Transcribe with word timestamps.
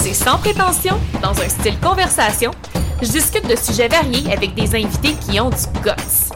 C'est 0.00 0.14
sans 0.14 0.38
prétention, 0.38 0.96
dans 1.22 1.38
un 1.40 1.48
style 1.48 1.78
conversation. 1.80 2.52
Je 3.02 3.08
discute 3.08 3.46
de 3.48 3.56
sujets 3.56 3.88
variés 3.88 4.32
avec 4.32 4.54
des 4.54 4.74
invités 4.76 5.14
qui 5.14 5.40
ont 5.40 5.50
du 5.50 5.56
guts. 5.82 6.30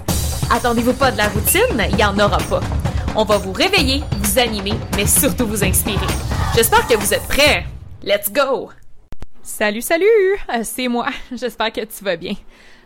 Attendez-vous 0.50 0.94
pas 0.94 1.12
de 1.12 1.16
la 1.18 1.28
routine, 1.28 1.80
il 1.90 1.96
y 1.98 2.04
en 2.04 2.18
aura 2.18 2.38
pas. 2.38 2.60
On 3.14 3.24
va 3.24 3.38
vous 3.38 3.52
réveiller, 3.52 4.02
vous 4.20 4.38
animer, 4.38 4.74
mais 4.96 5.06
surtout 5.06 5.46
vous 5.46 5.62
inspirer. 5.64 6.06
J'espère 6.56 6.86
que 6.88 6.94
vous 6.94 7.14
êtes 7.14 7.26
prêts. 7.28 7.64
Let's 8.02 8.32
go! 8.32 8.70
Salut, 9.42 9.80
salut! 9.82 10.06
Euh, 10.52 10.62
C'est 10.64 10.88
moi. 10.88 11.06
J'espère 11.32 11.72
que 11.72 11.80
tu 11.82 12.04
vas 12.04 12.16
bien. 12.16 12.34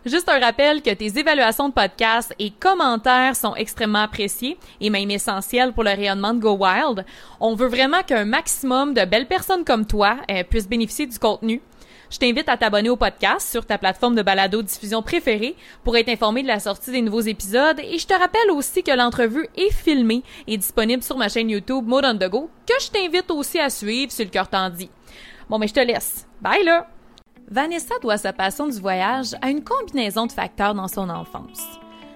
Juste 0.07 0.29
un 0.29 0.39
rappel 0.39 0.81
que 0.81 0.93
tes 0.93 1.19
évaluations 1.19 1.67
de 1.67 1.73
podcast 1.73 2.33
et 2.39 2.51
commentaires 2.51 3.35
sont 3.35 3.55
extrêmement 3.55 4.03
appréciés 4.03 4.57
et 4.79 4.89
même 4.89 5.11
essentiels 5.11 5.73
pour 5.73 5.83
le 5.83 5.89
rayonnement 5.89 6.33
de 6.33 6.39
Go 6.39 6.51
Wild. 6.51 7.03
On 7.41 7.55
veut 7.55 7.67
vraiment 7.67 8.01
qu'un 8.03 8.23
maximum 8.23 8.93
de 8.93 9.03
belles 9.03 9.27
personnes 9.27 9.65
comme 9.65 9.85
toi 9.85 10.15
euh, 10.31 10.45
puissent 10.45 10.69
bénéficier 10.69 11.07
du 11.07 11.19
contenu. 11.19 11.61
Je 12.09 12.19
t'invite 12.19 12.47
à 12.47 12.55
t'abonner 12.55 12.89
au 12.89 12.95
podcast 12.95 13.51
sur 13.51 13.65
ta 13.65 13.77
plateforme 13.77 14.15
de 14.15 14.21
balado 14.21 14.61
diffusion 14.61 15.01
préférée 15.01 15.57
pour 15.83 15.97
être 15.97 16.07
informé 16.07 16.41
de 16.41 16.47
la 16.47 16.61
sortie 16.61 16.91
des 16.91 17.01
nouveaux 17.01 17.19
épisodes 17.19 17.81
et 17.81 17.97
je 17.97 18.07
te 18.07 18.13
rappelle 18.13 18.49
aussi 18.51 18.83
que 18.83 18.95
l'entrevue 18.95 19.49
est 19.57 19.73
filmée 19.73 20.23
et 20.47 20.55
disponible 20.55 21.03
sur 21.03 21.17
ma 21.17 21.27
chaîne 21.27 21.49
YouTube 21.49 21.85
Mode 21.85 22.05
on 22.05 22.15
the 22.17 22.29
Go 22.29 22.49
que 22.65 22.75
je 22.79 22.89
t'invite 22.91 23.29
aussi 23.29 23.59
à 23.59 23.69
suivre 23.69 24.13
si 24.13 24.23
le 24.23 24.29
cœur 24.29 24.47
t'en 24.47 24.69
dit. 24.69 24.89
Bon, 25.49 25.59
mais 25.59 25.67
je 25.67 25.73
te 25.73 25.81
laisse. 25.81 26.25
Bye 26.41 26.63
là! 26.63 26.87
Vanessa 27.49 27.95
doit 28.01 28.17
sa 28.17 28.33
passion 28.33 28.67
du 28.67 28.77
voyage 28.77 29.33
à 29.41 29.49
une 29.49 29.63
combinaison 29.63 30.25
de 30.25 30.33
facteurs 30.33 30.75
dans 30.75 30.89
son 30.89 31.09
enfance. 31.09 31.63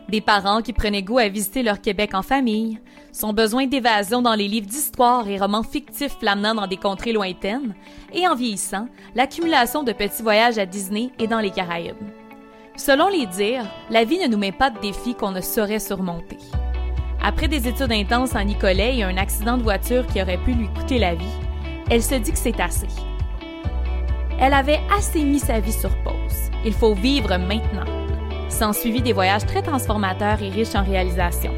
Des 0.09 0.19
parents 0.19 0.61
qui 0.61 0.73
prenaient 0.73 1.03
goût 1.03 1.19
à 1.19 1.29
visiter 1.29 1.63
leur 1.63 1.79
Québec 1.79 2.13
en 2.13 2.21
famille, 2.21 2.81
son 3.13 3.31
besoin 3.31 3.65
d'évasion 3.65 4.21
dans 4.21 4.33
les 4.33 4.49
livres 4.49 4.67
d'histoire 4.67 5.29
et 5.29 5.39
romans 5.39 5.63
fictifs 5.63 6.17
l'amenant 6.21 6.53
dans 6.53 6.67
des 6.67 6.75
contrées 6.75 7.13
lointaines, 7.13 7.75
et 8.11 8.27
en 8.27 8.35
vieillissant, 8.35 8.89
l'accumulation 9.15 9.83
de 9.83 9.93
petits 9.93 10.21
voyages 10.21 10.57
à 10.57 10.65
Disney 10.65 11.11
et 11.17 11.27
dans 11.27 11.39
les 11.39 11.51
Caraïbes. 11.51 11.95
Selon 12.75 13.07
les 13.07 13.25
dires, 13.25 13.65
la 13.89 14.03
vie 14.03 14.19
ne 14.19 14.27
nous 14.27 14.37
met 14.37 14.51
pas 14.51 14.69
de 14.69 14.79
défis 14.79 15.15
qu'on 15.15 15.31
ne 15.31 15.41
saurait 15.41 15.79
surmonter. 15.79 16.39
Après 17.23 17.47
des 17.47 17.69
études 17.69 17.91
intenses 17.93 18.35
en 18.35 18.43
Nicolet 18.43 18.97
et 18.97 19.03
un 19.03 19.15
accident 19.15 19.57
de 19.57 19.63
voiture 19.63 20.05
qui 20.07 20.21
aurait 20.21 20.43
pu 20.43 20.51
lui 20.51 20.67
coûter 20.73 20.99
la 20.99 21.15
vie, 21.15 21.25
elle 21.89 22.03
se 22.03 22.15
dit 22.15 22.33
que 22.33 22.37
c'est 22.37 22.59
assez. 22.59 22.87
Elle 24.43 24.53
avait 24.53 24.79
assez 24.91 25.23
mis 25.23 25.37
sa 25.37 25.59
vie 25.59 25.71
sur 25.71 25.95
pause. 26.01 26.49
Il 26.65 26.73
faut 26.73 26.95
vivre 26.95 27.37
maintenant. 27.37 27.85
S'en 28.49 28.73
suivi 28.73 28.99
des 29.03 29.13
voyages 29.13 29.45
très 29.45 29.61
transformateurs 29.61 30.41
et 30.41 30.49
riches 30.49 30.73
en 30.73 30.83
réalisations. 30.83 31.53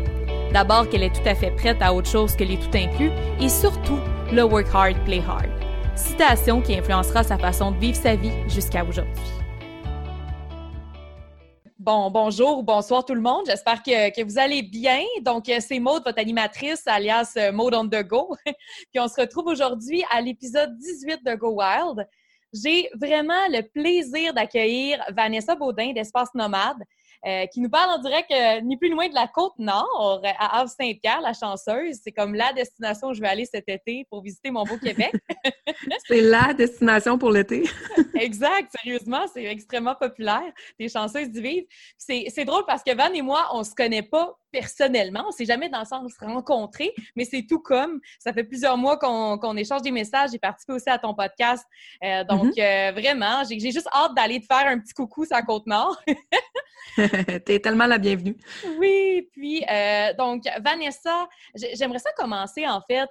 D'abord 0.51 0.89
qu'elle 0.89 1.03
est 1.03 1.15
tout 1.15 1.25
à 1.25 1.33
fait 1.33 1.51
prête 1.51 1.81
à 1.81 1.93
autre 1.93 2.09
chose 2.09 2.35
que 2.35 2.43
les 2.43 2.57
tout 2.57 2.75
inclus 2.77 3.11
et 3.39 3.47
surtout 3.47 3.99
le 4.33 4.43
work 4.43 4.67
hard, 4.73 4.97
play 5.05 5.21
hard. 5.25 5.49
Citation 5.95 6.61
qui 6.61 6.75
influencera 6.75 7.23
sa 7.23 7.37
façon 7.37 7.71
de 7.71 7.77
vivre 7.77 7.95
sa 7.95 8.17
vie 8.17 8.33
jusqu'à 8.49 8.83
aujourd'hui. 8.83 9.13
Bon, 11.79 12.11
bonjour 12.11 12.57
ou 12.57 12.63
bonsoir 12.63 13.05
tout 13.05 13.15
le 13.15 13.21
monde. 13.21 13.43
J'espère 13.45 13.81
que, 13.81 14.13
que 14.13 14.25
vous 14.25 14.37
allez 14.37 14.61
bien. 14.61 14.99
Donc, 15.21 15.47
euh, 15.47 15.59
c'est 15.61 15.79
Maude, 15.79 16.03
votre 16.05 16.19
animatrice, 16.19 16.85
alias 16.85 17.33
euh, 17.37 17.53
Maude 17.53 17.75
on 17.75 17.87
the 17.87 18.03
go. 18.05 18.35
Puis 18.45 18.99
on 18.99 19.07
se 19.07 19.21
retrouve 19.21 19.47
aujourd'hui 19.47 20.03
à 20.11 20.19
l'épisode 20.19 20.77
18 20.77 21.25
de 21.25 21.35
Go 21.35 21.61
Wild. 21.61 22.05
J'ai 22.53 22.89
vraiment 22.99 23.47
le 23.49 23.61
plaisir 23.61 24.33
d'accueillir 24.33 25.03
Vanessa 25.15 25.55
Baudin 25.55 25.93
d'Espace 25.93 26.29
Nomade, 26.35 26.77
euh, 27.25 27.45
qui 27.47 27.61
nous 27.61 27.69
parle 27.69 27.89
en 27.89 28.01
direct 28.01 28.29
euh, 28.31 28.61
ni 28.61 28.77
plus 28.77 28.89
ni 28.89 28.95
moins 28.95 29.07
de 29.07 29.13
la 29.13 29.27
côte 29.27 29.53
nord, 29.57 30.21
à 30.25 30.59
Havre-Saint-Pierre, 30.59 31.21
la 31.21 31.33
chanceuse. 31.33 31.99
C'est 32.03 32.11
comme 32.11 32.35
la 32.35 32.51
destination 32.51 33.07
où 33.07 33.13
je 33.13 33.21
vais 33.21 33.29
aller 33.29 33.45
cet 33.45 33.69
été 33.69 34.05
pour 34.09 34.21
visiter 34.21 34.51
mon 34.51 34.63
beau 34.63 34.77
Québec. 34.77 35.13
c'est 36.07 36.21
la 36.21 36.53
destination 36.53 37.17
pour 37.17 37.31
l'été. 37.31 37.63
exact, 38.15 38.71
sérieusement, 38.75 39.25
c'est 39.33 39.45
extrêmement 39.45 39.95
populaire. 39.95 40.51
Des 40.77 40.89
chanceuses 40.89 41.29
d'y 41.29 41.41
vivre. 41.41 41.67
C'est 41.97 42.25
c'est 42.27 42.45
drôle 42.45 42.65
parce 42.67 42.83
que 42.83 42.93
Van 42.93 43.13
et 43.13 43.21
moi, 43.21 43.47
on 43.53 43.63
se 43.63 43.73
connaît 43.73 44.03
pas 44.03 44.37
personnellement. 44.53 45.25
On 45.27 45.31
s'est 45.31 45.43
jamais 45.45 45.67
dans 45.67 45.79
le 45.79 45.85
sens 45.85 46.13
rencontrés, 46.21 46.93
mais 47.17 47.25
c'est 47.25 47.45
tout 47.49 47.59
comme. 47.59 47.99
Ça 48.19 48.31
fait 48.31 48.45
plusieurs 48.45 48.77
mois 48.77 48.97
qu'on 48.97 49.57
échange 49.57 49.81
des 49.81 49.91
messages. 49.91 50.29
J'ai 50.31 50.39
participé 50.39 50.71
aussi 50.73 50.89
à 50.89 50.97
ton 50.97 51.13
podcast. 51.13 51.65
Euh, 52.03 52.23
donc, 52.23 52.57
euh, 52.57 52.91
vraiment, 52.93 53.43
j'ai 53.43 53.59
juste 53.59 53.89
hâte 53.93 54.13
d'aller 54.15 54.39
te 54.39 54.45
faire 54.45 54.67
un 54.67 54.79
petit 54.79 54.93
coucou 54.93 55.25
sur 55.25 55.35
la 55.35 55.41
Côte-Nord. 55.41 55.99
T'es 57.45 57.59
tellement 57.59 57.87
la 57.87 57.97
bienvenue. 57.97 58.37
Oui, 58.77 59.27
puis 59.31 59.63
euh, 59.69 60.13
donc 60.13 60.43
Vanessa, 60.63 61.27
j'ai- 61.55 61.75
j'aimerais 61.75 61.99
ça 61.99 62.11
commencer 62.15 62.67
en 62.67 62.81
fait 62.81 63.09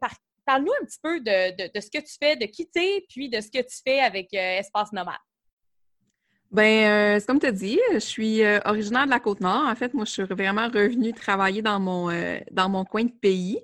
par 0.00 0.12
parle-nous 0.44 0.72
un 0.82 0.84
petit 0.84 0.98
peu 1.00 1.20
de, 1.20 1.56
de- 1.56 1.70
de 1.72 1.80
ce 1.80 1.88
que 1.88 1.98
tu 1.98 2.14
fais, 2.20 2.34
de 2.36 2.46
quitter, 2.46 3.06
puis 3.08 3.28
de 3.30 3.40
ce 3.40 3.46
que 3.48 3.60
tu 3.62 3.76
fais 3.86 4.00
avec 4.00 4.34
Espace 4.34 4.92
Nomade. 4.92 5.14
Ben, 6.52 7.16
euh, 7.16 7.18
c'est 7.18 7.26
comme 7.26 7.40
tu 7.40 7.46
as 7.46 7.52
dit, 7.52 7.80
je 7.94 7.98
suis 7.98 8.42
euh, 8.44 8.60
originaire 8.66 9.06
de 9.06 9.10
la 9.10 9.20
Côte-Nord. 9.20 9.66
En 9.66 9.74
fait, 9.74 9.94
moi, 9.94 10.04
je 10.04 10.10
suis 10.10 10.22
vraiment 10.24 10.68
revenue 10.68 11.12
travailler 11.14 11.62
dans 11.62 11.80
mon, 11.80 12.10
euh, 12.10 12.38
dans 12.50 12.68
mon 12.68 12.84
coin 12.84 13.04
de 13.04 13.10
pays. 13.12 13.58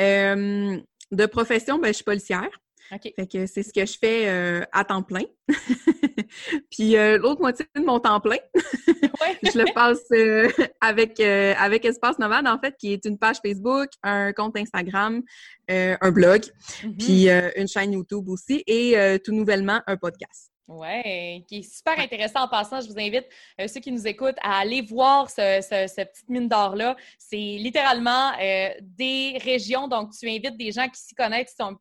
Euh, 0.00 0.76
de 1.12 1.26
profession, 1.26 1.78
ben, 1.78 1.88
je 1.88 1.92
suis 1.94 2.04
policière. 2.04 2.48
OK. 2.92 3.10
Fait 3.16 3.26
que 3.26 3.46
c'est 3.46 3.62
ce 3.62 3.72
que 3.72 3.86
je 3.86 3.96
fais 3.98 4.28
euh, 4.28 4.62
à 4.72 4.84
temps 4.84 5.02
plein. 5.02 5.22
Puis 6.70 6.96
euh, 6.96 7.16
l'autre 7.16 7.40
moitié 7.40 7.64
de 7.74 7.80
mon 7.80 8.00
temps 8.00 8.20
plein, 8.20 8.36
je 8.54 9.58
le 9.58 9.72
passe 9.72 10.00
euh, 10.12 10.48
avec, 10.80 11.18
euh, 11.20 11.54
avec 11.58 11.84
Espace 11.86 12.18
Nomade, 12.18 12.46
en 12.46 12.58
fait, 12.58 12.74
qui 12.78 12.92
est 12.92 13.04
une 13.06 13.18
page 13.18 13.36
Facebook, 13.44 13.88
un 14.02 14.32
compte 14.32 14.56
Instagram, 14.58 15.22
euh, 15.70 15.96
un 16.00 16.10
blog, 16.10 16.42
Mhm. 16.84 16.96
puis 16.98 17.30
euh, 17.30 17.50
une 17.56 17.68
chaîne 17.68 17.92
YouTube 17.92 18.28
aussi, 18.28 18.62
et 18.66 18.98
euh, 18.98 19.16
tout 19.22 19.32
nouvellement, 19.32 19.80
un 19.86 19.96
podcast. 19.96 20.51
Oui, 20.68 21.44
qui 21.48 21.58
est 21.58 21.62
super 21.62 21.98
intéressant 21.98 22.42
en 22.44 22.48
passant. 22.48 22.80
Je 22.80 22.88
vous 22.88 22.98
invite, 22.98 23.26
euh, 23.60 23.66
ceux 23.66 23.80
qui 23.80 23.90
nous 23.92 24.06
écoutent, 24.06 24.38
à 24.42 24.58
aller 24.60 24.80
voir 24.80 25.28
ce, 25.28 25.60
ce- 25.60 25.92
cette 25.92 26.12
petite 26.12 26.28
mine 26.28 26.48
d'or-là. 26.48 26.96
C'est 27.18 27.36
littéralement 27.36 28.32
euh, 28.40 28.68
des 28.80 29.38
régions. 29.42 29.88
Donc, 29.88 30.12
tu 30.18 30.28
invites 30.28 30.56
des 30.56 30.72
gens 30.72 30.88
qui 30.88 31.00
s'y 31.00 31.14
connaissent, 31.14 31.50
qui, 31.50 31.56
sont- 31.56 31.76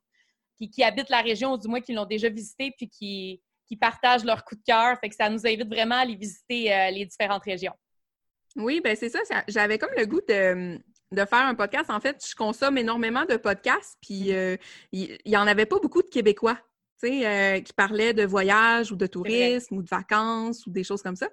qui, 0.57 0.69
qui 0.69 0.83
habitent 0.83 1.09
la 1.09 1.21
région, 1.21 1.53
ou 1.53 1.57
du 1.57 1.67
moins 1.67 1.79
qui 1.79 1.93
l'ont 1.93 2.05
déjà 2.05 2.27
visité, 2.29 2.73
puis 2.75 2.89
qui, 2.89 3.41
qui 3.67 3.75
partagent 3.77 4.25
leur 4.25 4.43
coup 4.43 4.55
de 4.55 4.63
cœur. 4.65 4.97
Fait 4.99 5.09
que 5.09 5.15
ça 5.15 5.29
nous 5.29 5.45
invite 5.45 5.67
vraiment 5.69 5.95
à 5.95 5.99
aller 5.99 6.15
visiter 6.15 6.73
euh, 6.73 6.89
les 6.89 7.05
différentes 7.05 7.43
régions. 7.43 7.73
Oui, 8.57 8.81
ben 8.83 8.95
c'est 8.97 9.09
ça. 9.09 9.19
ça- 9.25 9.43
J'avais 9.47 9.77
comme 9.77 9.93
le 9.95 10.05
goût 10.05 10.21
de, 10.27 10.77
de 11.11 11.25
faire 11.25 11.45
un 11.45 11.55
podcast. 11.55 11.89
En 11.89 11.99
fait, 12.01 12.25
je 12.27 12.35
consomme 12.35 12.77
énormément 12.77 13.25
de 13.25 13.37
podcasts, 13.37 13.97
puis 14.01 14.33
euh, 14.33 14.57
il 14.91 15.17
n'y 15.25 15.37
en 15.37 15.47
avait 15.47 15.65
pas 15.67 15.79
beaucoup 15.79 16.01
de 16.01 16.07
Québécois, 16.09 16.57
euh, 17.05 17.59
qui 17.59 17.73
parlaient 17.73 18.13
de 18.13 18.23
voyage 18.23 18.91
ou 18.91 18.95
de 18.95 19.07
tourisme 19.07 19.77
ou 19.77 19.83
de 19.83 19.89
vacances 19.89 20.65
ou 20.65 20.71
des 20.71 20.83
choses 20.83 21.01
comme 21.01 21.15
ça. 21.15 21.29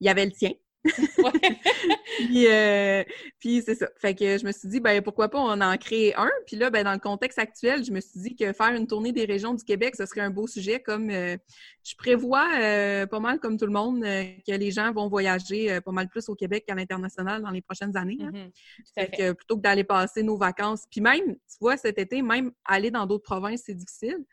Il 0.00 0.06
y 0.06 0.10
avait 0.10 0.24
le 0.26 0.32
tien. 0.32 0.52
Puis, 2.18 2.46
euh, 2.48 3.02
puis 3.38 3.62
c'est 3.64 3.74
ça. 3.74 3.88
Fait 3.96 4.14
que 4.14 4.38
je 4.38 4.46
me 4.46 4.52
suis 4.52 4.68
dit, 4.68 4.80
ben 4.80 5.02
pourquoi 5.02 5.28
pas 5.28 5.38
on 5.38 5.60
en 5.60 5.76
créer 5.76 6.14
un? 6.16 6.30
Puis 6.46 6.56
là, 6.56 6.70
ben 6.70 6.84
dans 6.84 6.92
le 6.92 6.98
contexte 6.98 7.38
actuel, 7.38 7.84
je 7.84 7.92
me 7.92 8.00
suis 8.00 8.20
dit 8.20 8.36
que 8.36 8.52
faire 8.52 8.72
une 8.72 8.86
tournée 8.86 9.12
des 9.12 9.24
régions 9.24 9.54
du 9.54 9.64
Québec, 9.64 9.94
ce 9.96 10.06
serait 10.06 10.20
un 10.22 10.30
beau 10.30 10.46
sujet. 10.46 10.80
Comme 10.80 11.10
euh, 11.10 11.36
je 11.82 11.94
prévois 11.96 12.48
euh, 12.60 13.06
pas 13.06 13.20
mal 13.20 13.38
comme 13.38 13.58
tout 13.58 13.66
le 13.66 13.72
monde 13.72 14.02
que 14.02 14.52
les 14.52 14.70
gens 14.70 14.92
vont 14.92 15.08
voyager 15.08 15.80
pas 15.80 15.92
mal 15.92 16.08
plus 16.08 16.28
au 16.28 16.34
Québec 16.34 16.64
qu'à 16.66 16.74
l'international 16.74 17.42
dans 17.42 17.50
les 17.50 17.62
prochaines 17.62 17.96
années. 17.96 18.18
hein. 18.20 18.30
Mhm. 18.32 18.50
Fait 18.94 19.06
fait. 19.06 19.16
que 19.16 19.32
plutôt 19.32 19.56
que 19.56 19.62
d'aller 19.62 19.84
passer 19.84 20.22
nos 20.22 20.36
vacances, 20.36 20.84
puis 20.90 21.00
même, 21.00 21.34
tu 21.34 21.56
vois, 21.60 21.76
cet 21.76 21.98
été, 21.98 22.22
même 22.22 22.52
aller 22.64 22.90
dans 22.90 23.06
d'autres 23.06 23.24
provinces, 23.24 23.62
c'est 23.66 23.74
difficile. 23.74 24.24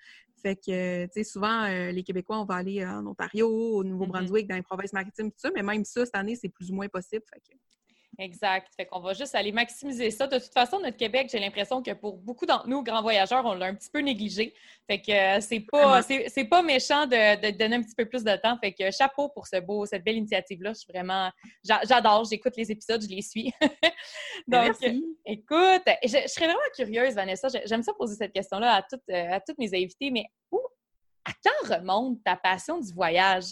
Fait 0.43 0.57
que, 0.57 1.05
tu 1.05 1.11
sais, 1.13 1.23
souvent, 1.23 1.63
euh, 1.63 1.91
les 1.91 2.03
Québécois, 2.03 2.37
on 2.37 2.43
va 2.43 2.55
aller 2.55 2.85
en 2.85 3.07
Ontario, 3.07 3.49
au 3.49 3.83
Nouveau-Brunswick, 3.83 4.45
dans 4.45 4.55
les 4.55 4.61
provinces 4.61 4.91
maritimes, 4.91 5.31
tout 5.31 5.37
ça, 5.39 5.49
mais 5.55 5.63
même 5.63 5.85
ça, 5.85 6.05
cette 6.05 6.15
année, 6.15 6.35
c'est 6.35 6.49
plus 6.49 6.69
ou 6.69 6.75
moins 6.75 6.89
possible. 6.89 7.23
Fait 7.33 7.39
que, 7.39 7.57
Exact. 8.19 8.71
Fait 8.77 8.85
qu'on 8.85 8.99
va 8.99 9.13
juste 9.13 9.33
aller 9.33 9.51
maximiser 9.51 10.11
ça. 10.11 10.27
De 10.27 10.37
toute 10.37 10.53
façon, 10.53 10.79
notre 10.79 10.97
Québec, 10.97 11.29
j'ai 11.31 11.39
l'impression 11.39 11.81
que 11.81 11.91
pour 11.91 12.17
beaucoup 12.17 12.45
d'entre 12.45 12.67
nous, 12.67 12.83
grands 12.83 13.01
voyageurs, 13.01 13.43
on 13.43 13.53
l'a 13.55 13.65
un 13.65 13.73
petit 13.73 13.89
peu 13.89 13.99
négligé. 13.99 14.53
Fait 14.87 15.01
que 15.01 15.11
euh, 15.11 15.41
c'est 15.41 15.61
pas, 15.61 16.01
c'est, 16.03 16.45
pas 16.45 16.61
méchant 16.61 17.07
de, 17.07 17.41
de 17.41 17.57
donner 17.57 17.77
un 17.77 17.81
petit 17.81 17.95
peu 17.95 18.05
plus 18.05 18.23
de 18.23 18.35
temps. 18.35 18.55
Fait 18.59 18.71
que 18.71 18.91
chapeau 18.91 19.29
pour 19.29 19.47
ce 19.47 19.59
beau, 19.59 19.85
cette 19.87 20.03
belle 20.03 20.17
initiative-là. 20.17 20.73
Je 20.73 20.79
suis 20.79 20.93
vraiment, 20.93 21.31
j'a- 21.63 21.81
j'adore. 21.87 22.25
J'écoute 22.25 22.53
les 22.55 22.71
épisodes, 22.71 23.01
je 23.01 23.07
les 23.07 23.23
suis. 23.23 23.51
Donc, 24.47 24.79
Merci. 24.79 25.03
écoute, 25.25 25.83
je, 26.03 26.07
je 26.09 26.27
serais 26.27 26.45
vraiment 26.45 26.59
curieuse, 26.75 27.15
Vanessa. 27.15 27.47
J'ai- 27.49 27.65
J'aime 27.65 27.81
ça 27.81 27.93
poser 27.93 28.15
cette 28.15 28.33
question-là 28.33 28.75
à 28.75 28.81
toutes, 28.83 29.01
euh, 29.09 29.31
à 29.33 29.39
toutes 29.39 29.57
mes 29.57 29.73
invités, 29.73 30.11
mais 30.11 30.25
où 30.51 30.59
quand 31.25 31.75
remonte 31.75 32.23
ta 32.23 32.35
passion 32.35 32.79
du 32.79 32.93
voyage? 32.93 33.45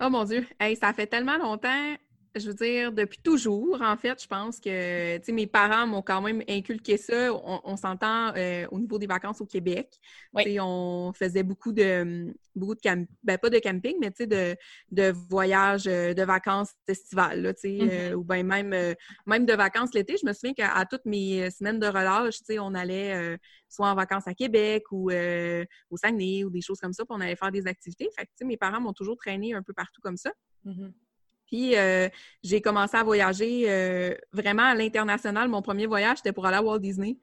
Oh 0.00 0.10
mon 0.10 0.24
Dieu, 0.24 0.46
hey, 0.60 0.74
ça 0.76 0.92
fait 0.92 1.06
tellement 1.06 1.36
longtemps 1.38 1.94
je 2.38 2.48
veux 2.48 2.54
dire, 2.54 2.92
depuis 2.92 3.18
toujours, 3.18 3.80
en 3.80 3.96
fait, 3.96 4.22
je 4.22 4.26
pense 4.26 4.60
que, 4.60 5.16
tu 5.18 5.24
sais, 5.24 5.32
mes 5.32 5.46
parents 5.46 5.86
m'ont 5.86 6.02
quand 6.02 6.20
même 6.20 6.42
inculqué 6.48 6.96
ça. 6.96 7.32
On, 7.32 7.76
s'entend 7.76 8.34
euh, 8.36 8.66
au 8.70 8.78
niveau 8.78 8.98
des 8.98 9.06
vacances 9.06 9.40
au 9.40 9.46
Québec. 9.46 9.98
Oui. 10.34 10.58
On 10.60 11.12
faisait 11.14 11.42
beaucoup 11.42 11.72
de, 11.72 12.34
beaucoup 12.54 12.74
de 12.74 12.80
camp... 12.80 13.06
ben, 13.22 13.38
pas 13.38 13.50
de 13.50 13.58
camping, 13.58 13.96
mais 14.00 14.10
tu 14.10 14.18
sais, 14.18 14.26
de, 14.26 14.56
de 14.90 15.12
voyages, 15.28 15.86
euh, 15.86 16.14
de 16.14 16.22
vacances 16.22 16.70
estivales, 16.88 17.54
tu 17.54 17.60
sais, 17.60 17.68
mm-hmm. 17.68 17.90
euh, 17.90 18.14
ou 18.14 18.24
bien 18.24 18.42
même, 18.42 18.94
même 19.26 19.46
de 19.46 19.52
vacances 19.54 19.94
l'été. 19.94 20.16
Je 20.20 20.26
me 20.26 20.32
souviens 20.32 20.54
qu'à 20.54 20.84
toutes 20.88 21.04
mes 21.06 21.50
semaines 21.50 21.78
de 21.78 21.86
relâche, 21.86 22.38
tu 22.38 22.44
sais, 22.46 22.58
on 22.58 22.74
allait 22.74 23.38
soit 23.68 23.90
en 23.90 23.94
vacances 23.94 24.28
à 24.28 24.34
Québec 24.34 24.84
ou 24.90 25.10
au 25.10 25.96
Saguenay 25.96 26.44
ou 26.44 26.50
des 26.50 26.60
choses 26.60 26.78
comme 26.80 26.92
ça, 26.92 27.04
puis 27.04 27.16
on 27.16 27.20
allait 27.20 27.36
faire 27.36 27.52
des 27.52 27.66
activités. 27.66 28.08
Fait 28.16 28.24
que, 28.24 28.30
tu 28.30 28.38
sais, 28.38 28.44
mes 28.44 28.56
parents 28.56 28.80
m'ont 28.80 28.92
toujours 28.92 29.16
traîné 29.16 29.54
un 29.54 29.62
peu 29.62 29.72
partout 29.72 30.00
comme 30.02 30.16
ça. 30.16 30.32
Mm-hmm. 30.64 30.92
Puis 31.46 31.76
euh, 31.76 32.08
j'ai 32.42 32.60
commencé 32.60 32.96
à 32.96 33.02
voyager 33.02 33.64
euh, 33.68 34.14
vraiment 34.32 34.64
à 34.64 34.74
l'international. 34.74 35.48
Mon 35.48 35.62
premier 35.62 35.86
voyage, 35.86 36.18
c'était 36.18 36.32
pour 36.32 36.46
aller 36.46 36.56
à 36.56 36.62
Walt 36.62 36.80
Disney. 36.80 37.18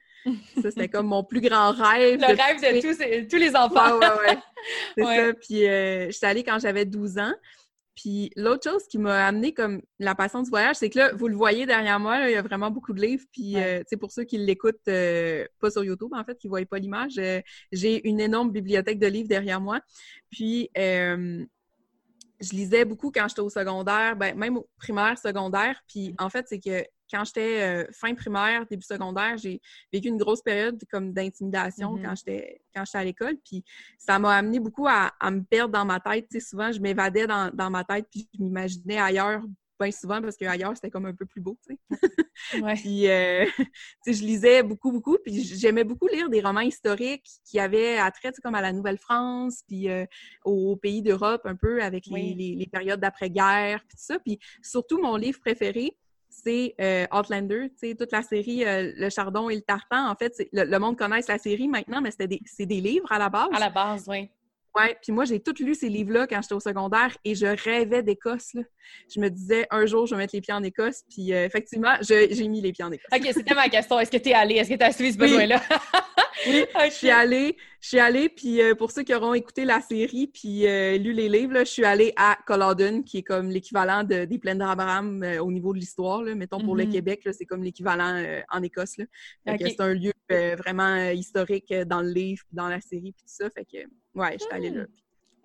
Ça, 0.62 0.72
c'était 0.72 0.88
comme 0.88 1.08
mon 1.08 1.24
plus 1.24 1.42
grand 1.42 1.72
rêve. 1.72 2.20
Le 2.20 2.28
rêve 2.28 2.62
de 2.62 3.28
tous, 3.30 3.36
les 3.36 3.56
enfants. 3.56 3.98
Ouais, 3.98 4.08
ouais, 4.08 4.38
C'est 4.98 5.04
ça. 5.04 5.34
Puis 5.34 5.68
euh, 5.68 6.06
je 6.08 6.12
suis 6.12 6.26
allée 6.26 6.44
quand 6.44 6.60
j'avais 6.60 6.86
12 6.86 7.18
ans. 7.18 7.34
Puis 7.96 8.32
l'autre 8.36 8.68
chose 8.68 8.88
qui 8.88 8.98
m'a 8.98 9.28
amené 9.28 9.54
comme 9.54 9.82
la 10.00 10.16
passion 10.16 10.42
du 10.42 10.50
voyage, 10.50 10.78
c'est 10.78 10.90
que 10.90 10.98
là, 10.98 11.12
vous 11.14 11.28
le 11.28 11.36
voyez 11.36 11.68
derrière 11.68 12.00
moi, 12.00 12.28
il 12.28 12.32
y 12.32 12.36
a 12.36 12.42
vraiment 12.42 12.72
beaucoup 12.72 12.94
de 12.94 13.00
livres. 13.00 13.24
Puis, 13.32 13.54
sais, 13.54 13.98
pour 13.98 14.12
ceux 14.12 14.24
qui 14.24 14.40
l'écoutent, 14.40 14.82
pas 14.84 15.70
sur 15.70 15.84
YouTube, 15.84 16.10
en 16.12 16.24
fait, 16.24 16.36
qui 16.40 16.48
ne 16.48 16.50
voient 16.50 16.66
pas 16.66 16.80
l'image, 16.80 17.22
j'ai 17.72 18.08
une 18.08 18.20
énorme 18.20 18.52
bibliothèque 18.52 18.98
de 18.98 19.06
livres 19.06 19.28
derrière 19.28 19.62
moi. 19.62 19.80
Puis, 20.32 20.72
je 22.44 22.52
lisais 22.52 22.86
beaucoup 22.86 23.12
quand 23.12 23.28
j'étais 23.28 23.42
au 23.42 23.50
secondaire, 23.50 24.16
ben, 24.16 24.38
même 24.38 24.58
au 24.58 24.68
primaire, 24.78 25.18
secondaire. 25.18 25.82
Puis 25.88 26.12
mm. 26.12 26.16
en 26.20 26.30
fait, 26.30 26.46
c'est 26.48 26.60
que 26.60 26.84
quand 27.12 27.24
j'étais 27.26 27.62
euh, 27.62 27.86
fin 27.92 28.14
primaire, 28.16 28.66
début 28.66 28.86
secondaire, 28.86 29.38
j'ai 29.38 29.62
vécu 29.92 30.08
une 30.08 30.18
grosse 30.18 30.42
période 30.42 30.82
comme 30.92 31.14
d'intimidation 31.14 31.96
mm-hmm. 31.96 32.04
quand 32.04 32.16
j'étais 32.16 32.62
quand 32.74 32.86
j'étais 32.86 32.98
à 32.98 33.04
l'école. 33.04 33.38
Puis 33.46 33.64
ça 33.98 34.20
m'a 34.20 34.36
amené 34.36 34.60
beaucoup 34.60 34.88
à, 34.88 35.12
me 35.30 35.42
perdre 35.42 35.74
dans 35.74 35.86
ma 35.86 36.00
tête. 36.00 36.28
Tu 36.30 36.40
sais, 36.40 36.48
souvent, 36.48 36.72
je 36.72 36.80
m'évadais 36.80 37.28
dans, 37.28 37.52
dans, 37.54 37.70
ma 37.70 37.84
tête 37.84 38.08
puis 38.12 38.28
je 38.34 38.44
m'imaginais 38.44 39.00
ailleurs 39.00 39.44
bien 39.80 39.92
souvent 39.92 40.22
parce 40.22 40.38
qu'ailleurs, 40.38 40.74
c'était 40.76 40.90
comme 40.90 41.06
un 41.06 41.14
peu 41.14 41.26
plus 41.26 41.42
beau, 41.42 41.58
tu 41.68 41.76
sais. 41.76 41.90
ouais. 42.62 42.76
puis, 42.76 43.10
euh, 43.10 43.46
je 44.08 44.24
lisais 44.24 44.64
beaucoup, 44.64 44.92
beaucoup, 44.92 45.18
puis 45.24 45.44
j'aimais 45.44 45.84
beaucoup 45.84 46.08
lire 46.08 46.30
des 46.30 46.42
romans 46.42 46.62
historiques 46.62 47.28
qui 47.46 47.60
avaient 47.60 47.98
attrait, 47.98 48.30
tu 48.30 48.36
sais, 48.36 48.42
comme 48.42 48.56
à 48.56 48.62
la 48.62 48.72
Nouvelle-France, 48.72 49.64
puis 49.68 49.90
euh, 49.90 50.06
au, 50.46 50.76
pays 50.76 51.02
d'Europe, 51.02 51.42
un 51.46 51.56
peu, 51.56 51.82
avec 51.82 52.06
les, 52.08 52.34
les, 52.34 52.68
périodes 52.68 53.00
d'après-guerre, 53.00 53.80
puis 53.88 53.98
tout 53.98 54.04
ça. 54.04 54.20
Puis 54.20 54.40
surtout, 54.62 55.02
mon 55.02 55.16
livre 55.16 55.40
préféré, 55.40 55.96
c'est 56.30 56.74
euh, 56.82 57.06
Outlander, 57.14 57.70
tu 57.70 57.90
sais, 57.90 57.96
toute 57.96 58.12
la 58.12 58.24
série 58.24 58.64
Le 58.66 59.10
Chardon 59.10 59.50
et 59.50 59.56
le 59.56 59.62
Tartan. 59.62 60.10
En 60.10 60.16
fait, 60.16 60.34
le, 60.52 60.64
le, 60.64 60.80
monde 60.80 60.98
connaît 60.98 61.22
la 61.28 61.38
série 61.38 61.68
maintenant, 61.68 62.02
mais 62.02 62.12
c'était 62.12 62.28
des, 62.28 62.42
c'est 62.46 62.66
des 62.66 62.82
livres 62.82 63.12
à 63.12 63.20
la 63.20 63.30
base. 63.30 63.50
À 63.54 63.60
la 63.60 63.70
base, 63.70 64.06
oui. 64.08 64.30
Ouais, 64.76 64.98
puis 65.04 65.12
moi, 65.12 65.26
j'ai 65.26 65.40
tout 65.40 65.54
lu 65.60 65.76
ces 65.76 65.88
livres-là 65.88 66.26
quand 66.26 66.42
j'étais 66.42 66.56
au 66.56 66.60
secondaire 66.60 67.16
et 67.24 67.36
je 67.36 67.46
rêvais 67.46 68.02
d'Écosse. 68.02 68.56
Je 69.14 69.20
me 69.20 69.30
disais, 69.30 69.68
un 69.70 69.86
jour, 69.86 70.08
je 70.08 70.16
vais 70.16 70.22
mettre 70.22 70.34
les 70.36 70.42
pieds 70.42 70.54
en 70.54 70.64
Écosse. 70.64 71.04
Puis 71.10 71.32
euh, 71.32 71.46
effectivement, 71.46 71.94
j'ai 72.02 72.48
mis 72.48 72.60
les 72.60 72.72
pieds 72.72 72.84
en 72.84 72.92
Écosse. 72.92 73.08
OK, 73.14 73.30
c'était 73.34 73.54
ma 73.54 73.70
question. 73.70 74.00
Est-ce 74.00 74.10
que 74.10 74.18
tu 74.18 74.30
es 74.30 74.34
allée? 74.34 74.56
Est-ce 74.56 74.72
que 74.72 74.76
tu 74.76 74.84
as 74.84 74.92
suivi 74.92 75.14
ce 75.14 75.18
besoin-là? 75.20 75.62
oui, 76.48 76.66
je 76.86 76.90
suis 76.90 77.12
allée. 77.12 77.56
Je 77.82 77.88
suis 77.90 78.00
allée, 78.00 78.30
puis 78.30 78.62
euh, 78.62 78.76
pour 78.76 78.92
ceux 78.92 79.04
qui 79.04 79.14
auront 79.14 79.34
écouté 79.34 79.66
la 79.66 79.82
série 79.82 80.28
puis 80.28 80.66
euh, 80.66 80.98
lu 80.98 81.12
les 81.12 81.28
livres, 81.28 81.60
je 81.60 81.66
suis 81.66 81.84
allée 81.84 82.14
à 82.16 82.38
Culloden, 82.48 83.04
qui 83.04 83.18
est 83.18 83.24
comme 83.24 83.50
l'équivalent 83.50 84.04
de, 84.04 84.24
des 84.24 84.40
plaines 84.40 84.60
d'Abraham 84.60 85.24
au 85.42 85.52
niveau 85.52 85.74
de 85.74 85.80
l'histoire. 85.80 86.22
Mettons, 86.22 86.62
pour 86.62 86.76
le 86.76 86.86
mm-hmm. 86.86 86.92
Québec, 86.92 87.30
c'est 87.32 87.46
comme 87.46 87.62
l'équivalent 87.62 88.24
en 88.50 88.64
Écosse. 88.64 88.96
C'est 89.46 89.82
un 89.82 89.94
lieu 89.94 90.14
vraiment 90.30 91.10
historique 91.10 91.74
dans 91.86 92.02
le 92.02 92.10
livre, 92.10 92.44
dans 92.52 92.70
la 92.70 92.82
série, 92.82 93.12
puis 93.12 93.24
tout 93.24 93.34
ça. 93.36 93.50
Fait 93.50 93.66
que 93.66 93.86
Ouais, 94.16 94.34
je 94.34 94.44
suis 94.44 94.54
allée 94.54 94.70
là. 94.70 94.84
Hmm. 94.84 94.88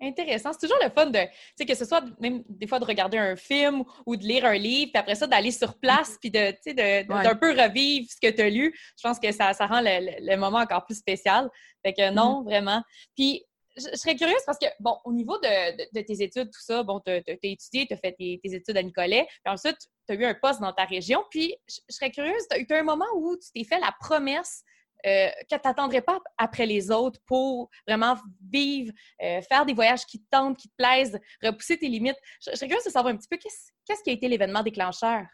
Intéressant. 0.01 0.51
C'est 0.53 0.65
toujours 0.65 0.81
le 0.81 0.89
fun 0.89 1.07
de, 1.07 1.19
tu 1.19 1.29
sais, 1.57 1.65
que 1.65 1.75
ce 1.75 1.83
soit 1.83 2.01
même 2.21 2.41
des 2.47 2.67
fois 2.67 2.79
de 2.79 2.85
regarder 2.85 3.17
un 3.17 3.35
film 3.35 3.83
ou 4.05 4.15
de 4.15 4.23
lire 4.23 4.45
un 4.45 4.53
livre, 4.53 4.91
puis 4.93 4.99
après 4.99 5.15
ça, 5.15 5.27
d'aller 5.27 5.51
sur 5.51 5.77
place, 5.77 6.17
puis 6.21 6.31
de, 6.31 6.51
tu 6.51 6.73
sais, 6.73 7.03
d'un 7.03 7.35
peu 7.35 7.51
revivre 7.51 8.07
ce 8.09 8.15
que 8.21 8.33
tu 8.33 8.41
as 8.41 8.49
lu. 8.49 8.73
Je 8.97 9.03
pense 9.03 9.19
que 9.19 9.29
ça, 9.33 9.53
ça 9.53 9.67
rend 9.67 9.81
le, 9.81 10.35
moment 10.37 10.59
encore 10.59 10.85
plus 10.85 10.95
spécial. 10.95 11.49
Fait 11.85 11.93
que 11.93 12.11
non, 12.11 12.41
mm-hmm. 12.41 12.45
vraiment. 12.45 12.81
Puis, 13.15 13.43
je, 13.75 13.97
serais 13.97 14.15
curieuse 14.15 14.41
parce 14.45 14.57
que, 14.57 14.67
bon, 14.79 14.97
au 15.03 15.11
niveau 15.11 15.37
de, 15.37 16.01
tes 16.01 16.23
études, 16.23 16.49
tout 16.49 16.61
ça, 16.61 16.81
bon, 16.83 17.01
tu 17.05 17.11
as, 17.11 17.21
étudié, 17.43 17.85
tu 17.85 17.93
as 17.93 17.97
fait 17.97 18.13
tes, 18.13 18.39
études 18.43 18.77
à 18.77 18.83
Nicolet, 18.83 19.27
puis 19.43 19.53
ensuite, 19.53 19.77
tu 20.07 20.13
as 20.13 20.15
eu 20.15 20.23
un 20.23 20.33
poste 20.33 20.61
dans 20.61 20.71
ta 20.71 20.85
région. 20.85 21.23
Puis, 21.29 21.55
je, 21.67 21.79
serais 21.89 22.11
curieuse, 22.11 22.43
tu 22.49 22.55
as 22.55 22.77
eu 22.77 22.79
un 22.79 22.83
moment 22.83 23.05
où 23.15 23.35
tu 23.35 23.51
t'es 23.53 23.65
fait 23.65 23.79
la 23.79 23.93
promesse 23.99 24.63
euh, 25.05 25.29
que 25.49 25.55
tu 25.55 26.01
pas 26.01 26.19
après 26.37 26.65
les 26.65 26.91
autres 26.91 27.19
pour 27.25 27.69
vraiment 27.87 28.15
vivre, 28.51 28.91
euh, 29.21 29.41
faire 29.41 29.65
des 29.65 29.73
voyages 29.73 30.05
qui 30.05 30.19
te 30.19 30.27
tentent, 30.29 30.57
qui 30.57 30.69
te 30.69 30.75
plaisent, 30.77 31.19
repousser 31.41 31.77
tes 31.77 31.87
limites. 31.87 32.17
Je, 32.41 32.51
je 32.51 32.55
serais 32.55 32.67
curieuse 32.67 32.85
de 32.85 32.91
savoir 32.91 33.13
un 33.13 33.17
petit 33.17 33.27
peu 33.29 33.37
qu'est-ce 33.37 34.03
qui 34.03 34.09
a 34.09 34.13
été 34.13 34.27
l'événement 34.27 34.63
déclencheur? 34.63 35.25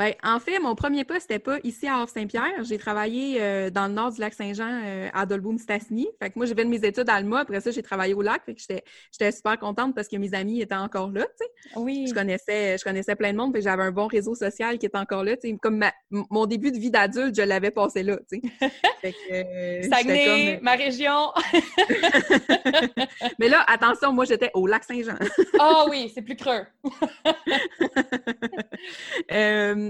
Ben, 0.00 0.14
en 0.22 0.40
fait, 0.40 0.58
mon 0.60 0.74
premier 0.74 1.04
poste 1.04 1.28
n'était 1.28 1.38
pas 1.38 1.58
ici 1.62 1.86
à 1.86 1.98
Havre-Saint-Pierre. 1.98 2.64
J'ai 2.64 2.78
travaillé 2.78 3.36
euh, 3.38 3.68
dans 3.68 3.86
le 3.86 3.92
nord 3.92 4.10
du 4.10 4.18
lac 4.18 4.32
Saint-Jean 4.32 4.80
euh, 4.82 5.10
à 5.12 5.26
Dolboum-Stassny. 5.26 6.08
Fait 6.18 6.30
que 6.30 6.38
moi, 6.38 6.46
j'ai 6.46 6.54
fait 6.54 6.64
mes 6.64 6.82
études 6.82 7.10
à 7.10 7.16
Alma. 7.16 7.40
Après 7.40 7.60
ça, 7.60 7.70
j'ai 7.70 7.82
travaillé 7.82 8.14
au 8.14 8.22
lac. 8.22 8.42
Fait 8.46 8.54
que 8.54 8.62
j'étais 8.62 9.30
super 9.30 9.58
contente 9.58 9.94
parce 9.94 10.08
que 10.08 10.16
mes 10.16 10.32
amis 10.32 10.62
étaient 10.62 10.74
encore 10.74 11.10
là, 11.10 11.26
tu 11.26 11.44
sais. 11.44 11.78
Oui. 11.78 12.06
Je 12.08 12.14
connaissais, 12.14 12.78
je 12.78 12.82
connaissais 12.82 13.14
plein 13.14 13.32
de 13.32 13.36
monde. 13.36 13.52
Fait 13.54 13.60
j'avais 13.60 13.82
un 13.82 13.90
bon 13.90 14.06
réseau 14.06 14.34
social 14.34 14.78
qui 14.78 14.86
était 14.86 14.96
encore 14.96 15.22
là, 15.22 15.36
tu 15.36 15.50
sais. 15.50 15.58
Comme 15.60 15.84
mon 16.10 16.46
début 16.46 16.72
de 16.72 16.78
vie 16.78 16.90
d'adulte, 16.90 17.36
je 17.36 17.42
l'avais 17.42 17.70
passé 17.70 18.02
là, 18.02 18.16
tu 18.26 18.40
sais. 18.40 18.70
fait 19.02 19.12
que, 19.12 19.34
euh, 19.34 19.82
Saguenay, 19.82 20.60
ma 20.62 20.76
région. 20.76 21.30
Mais 23.38 23.50
là, 23.50 23.66
attention, 23.68 24.14
moi, 24.14 24.24
j'étais 24.24 24.50
au 24.54 24.66
lac 24.66 24.82
Saint-Jean. 24.82 25.16
Ah 25.58 25.84
oh, 25.84 25.88
oui, 25.90 26.10
c'est 26.14 26.22
plus 26.22 26.36
creux. 26.36 26.64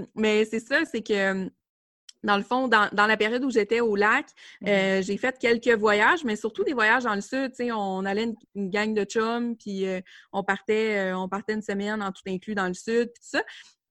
mais 0.15 0.45
c'est 0.45 0.59
ça, 0.59 0.85
c'est 0.85 1.01
que 1.01 1.49
dans 2.23 2.37
le 2.37 2.43
fond, 2.43 2.67
dans, 2.67 2.89
la 2.93 3.17
période 3.17 3.43
où 3.43 3.49
j'étais 3.49 3.79
au 3.79 3.95
lac, 3.95 4.27
mmh 4.61 4.67
euh, 4.67 5.01
j'ai 5.01 5.17
fait 5.17 5.37
quelques 5.39 5.77
voyages, 5.79 6.23
mais 6.23 6.35
surtout 6.35 6.63
des 6.63 6.73
voyages 6.73 7.03
dans 7.03 7.15
le 7.15 7.21
sud. 7.21 7.51
on 7.71 8.05
allait 8.05 8.33
une, 8.55 8.69
gang 8.69 8.93
de 8.93 9.03
chums, 9.03 9.55
puis 9.57 9.87
euh, 9.87 10.01
on 10.31 10.43
partait, 10.43 11.11
euh, 11.11 11.17
on 11.17 11.27
partait 11.27 11.53
une 11.53 11.61
semaine 11.61 12.01
en 12.01 12.11
tout 12.11 12.21
inclus 12.27 12.55
dans 12.55 12.67
le 12.67 12.73
sud, 12.73 13.11
puis 13.13 13.21
tout 13.21 13.37
ça. 13.37 13.43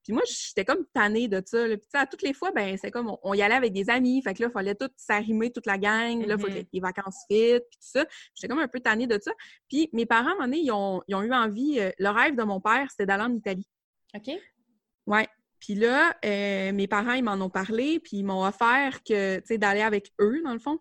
Puis 0.03 0.15
moi, 0.15 0.23
j'étais 0.27 0.65
comme 0.65 0.87
tannée 0.95 1.29
de 1.29 1.43
ça. 1.45 1.67
Puis 1.67 1.79
à 1.93 2.07
toutes 2.07 2.23
les 2.23 2.33
fois, 2.33 2.53
ben 2.53 2.77
c'est 2.81 2.91
comme 2.91 3.15
on, 3.23 3.35
y 3.35 3.43
allait 3.43 3.55
avec 3.55 3.73
des 3.75 3.91
amis. 3.91 4.23
Fait 4.23 4.33
que 4.33 4.43
là, 4.43 4.49
il 4.49 4.53
fallait 4.53 4.75
tout 4.75 4.89
s'arrimer, 4.97 5.53
toute 5.53 5.67
la 5.67 5.77
gang. 5.77 6.25
Là, 6.25 6.37
il 6.37 6.41
faut 6.41 6.47
que 6.47 6.61
mmh 6.61 6.67
les 6.73 6.81
vacances 6.81 7.19
fit, 7.31 7.59
puis 7.59 7.79
tout 7.79 7.99
ça. 7.99 8.07
J'étais 8.35 8.49
comme 8.49 8.61
un 8.61 8.69
peu 8.69 8.81
tannée 8.81 9.07
de 9.07 9.19
ça. 9.23 9.33
Puis 9.69 9.91
mes 9.93 10.07
parents, 10.07 10.29
à 10.29 10.31
un 10.31 10.35
moment 10.35 10.45
donné, 10.45 10.61
ils 10.61 10.73
ont, 10.73 11.03
ils 11.07 11.15
ont 11.15 11.23
eu 11.23 11.33
envie. 11.33 11.81
le 11.99 12.09
rêve 12.09 12.35
de 12.35 12.43
mon 12.45 12.61
père, 12.61 12.87
c'était 12.91 13.07
d'aller 13.07 13.25
en 13.25 13.35
Italie. 13.35 13.69
OK. 14.15 14.31
Ouais. 15.07 15.29
Puis 15.61 15.75
là, 15.75 16.17
euh, 16.25 16.73
mes 16.73 16.87
parents, 16.87 17.13
ils 17.13 17.23
m'en 17.23 17.35
ont 17.35 17.51
parlé, 17.51 18.01
puis 18.01 18.19
ils 18.19 18.25
m'ont 18.25 18.45
offert 18.45 19.03
que, 19.05 19.39
tu 19.39 19.47
sais, 19.47 19.59
d'aller 19.59 19.83
avec 19.83 20.13
eux, 20.21 20.41
dans 20.43 20.55
le 20.55 20.59
fond, 20.59 20.81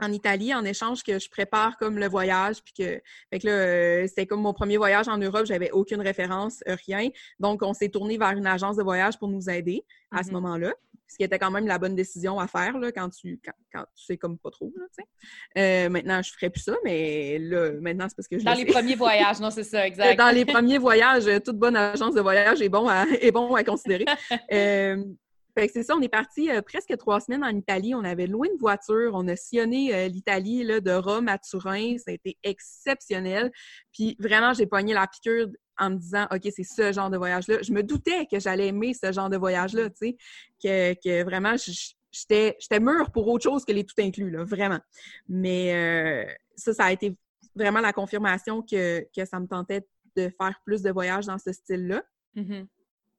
en 0.00 0.10
Italie, 0.10 0.52
en 0.54 0.64
échange 0.64 1.02
que 1.04 1.18
je 1.18 1.28
prépare 1.28 1.76
comme 1.76 1.98
le 1.98 2.08
voyage, 2.08 2.62
puis 2.62 2.72
que, 2.72 3.00
fait 3.30 3.38
que 3.38 3.46
là, 3.46 3.52
euh, 3.52 4.06
c'était 4.08 4.26
comme 4.26 4.40
mon 4.40 4.52
premier 4.52 4.76
voyage 4.76 5.06
en 5.08 5.18
Europe, 5.18 5.46
j'avais 5.46 5.70
aucune 5.70 6.00
référence, 6.00 6.64
euh, 6.66 6.76
rien. 6.86 7.10
Donc, 7.38 7.62
on 7.62 7.74
s'est 7.74 7.90
tourné 7.90 8.18
vers 8.18 8.32
une 8.32 8.46
agence 8.46 8.76
de 8.76 8.82
voyage 8.82 9.18
pour 9.18 9.28
nous 9.28 9.48
aider 9.48 9.84
à 10.10 10.22
ce 10.22 10.30
mm-hmm. 10.30 10.32
moment-là 10.32 10.74
ce 11.06 11.16
qui 11.16 11.22
était 11.22 11.38
quand 11.38 11.50
même 11.50 11.66
la 11.66 11.78
bonne 11.78 11.94
décision 11.94 12.38
à 12.40 12.46
faire 12.46 12.78
là, 12.78 12.90
quand 12.92 13.08
tu 13.10 13.40
quand, 13.72 13.84
tu 13.94 14.04
sais 14.04 14.16
comme 14.16 14.38
pas 14.38 14.50
trop. 14.50 14.72
Là, 14.76 15.04
euh, 15.58 15.88
maintenant, 15.88 16.22
je 16.22 16.32
ferais 16.32 16.50
plus 16.50 16.62
ça, 16.62 16.74
mais 16.84 17.38
là, 17.38 17.72
maintenant, 17.80 18.06
c'est 18.08 18.16
parce 18.16 18.28
que 18.28 18.38
je 18.38 18.44
Dans 18.44 18.54
les 18.54 18.64
premiers 18.64 18.96
voyages, 18.96 19.40
non, 19.40 19.50
c'est 19.50 19.64
ça, 19.64 19.86
exact. 19.86 20.16
Dans 20.16 20.34
les 20.34 20.44
premiers 20.44 20.78
voyages, 20.78 21.24
toute 21.44 21.58
bonne 21.58 21.76
agence 21.76 22.14
de 22.14 22.20
voyage 22.20 22.60
est 22.62 22.68
bon 22.68 22.88
à, 22.88 23.04
est 23.20 23.32
bon 23.32 23.54
à 23.54 23.64
considérer. 23.64 24.04
euh, 24.52 24.96
c'est 25.56 25.82
ça, 25.84 25.94
on 25.96 26.00
est 26.00 26.08
parti 26.08 26.50
euh, 26.50 26.62
presque 26.62 26.96
trois 26.96 27.20
semaines 27.20 27.44
en 27.44 27.54
Italie. 27.54 27.94
On 27.94 28.04
avait 28.04 28.26
loué 28.26 28.48
une 28.52 28.58
voiture. 28.58 29.12
On 29.14 29.28
a 29.28 29.36
sillonné 29.36 29.94
euh, 29.94 30.08
l'Italie 30.08 30.64
de 30.66 30.92
Rome 30.92 31.28
à 31.28 31.38
Turin. 31.38 31.96
Ça 31.98 32.10
a 32.10 32.14
été 32.14 32.36
exceptionnel. 32.42 33.52
Puis 33.92 34.16
vraiment, 34.18 34.52
j'ai 34.52 34.66
pogné 34.66 34.94
la 34.94 35.06
piqûre 35.06 35.48
en 35.78 35.90
me 35.90 35.96
disant, 35.96 36.26
OK, 36.30 36.42
c'est 36.54 36.64
ce 36.64 36.92
genre 36.92 37.10
de 37.10 37.16
voyage-là. 37.16 37.62
Je 37.62 37.72
me 37.72 37.82
doutais 37.82 38.26
que 38.26 38.38
j'allais 38.38 38.68
aimer 38.68 38.94
ce 38.94 39.12
genre 39.12 39.30
de 39.30 39.36
voyage-là, 39.36 39.90
tu 39.90 39.96
sais, 39.96 40.16
que, 40.62 40.94
que 40.94 41.24
vraiment, 41.24 41.56
j'étais 42.12 42.80
mûre 42.80 43.10
pour 43.10 43.28
autre 43.28 43.44
chose 43.44 43.64
que 43.64 43.72
les 43.72 43.84
tout 43.84 43.94
inclus, 43.98 44.30
là, 44.30 44.44
vraiment. 44.44 44.80
Mais 45.28 45.74
euh, 45.74 46.32
ça, 46.56 46.72
ça 46.74 46.84
a 46.84 46.92
été 46.92 47.16
vraiment 47.54 47.80
la 47.80 47.92
confirmation 47.92 48.62
que, 48.62 49.06
que 49.14 49.24
ça 49.24 49.40
me 49.40 49.46
tentait 49.46 49.86
de 50.16 50.30
faire 50.40 50.60
plus 50.64 50.82
de 50.82 50.90
voyages 50.90 51.26
dans 51.26 51.38
ce 51.38 51.52
style-là. 51.52 52.02
Mm-hmm. 52.36 52.66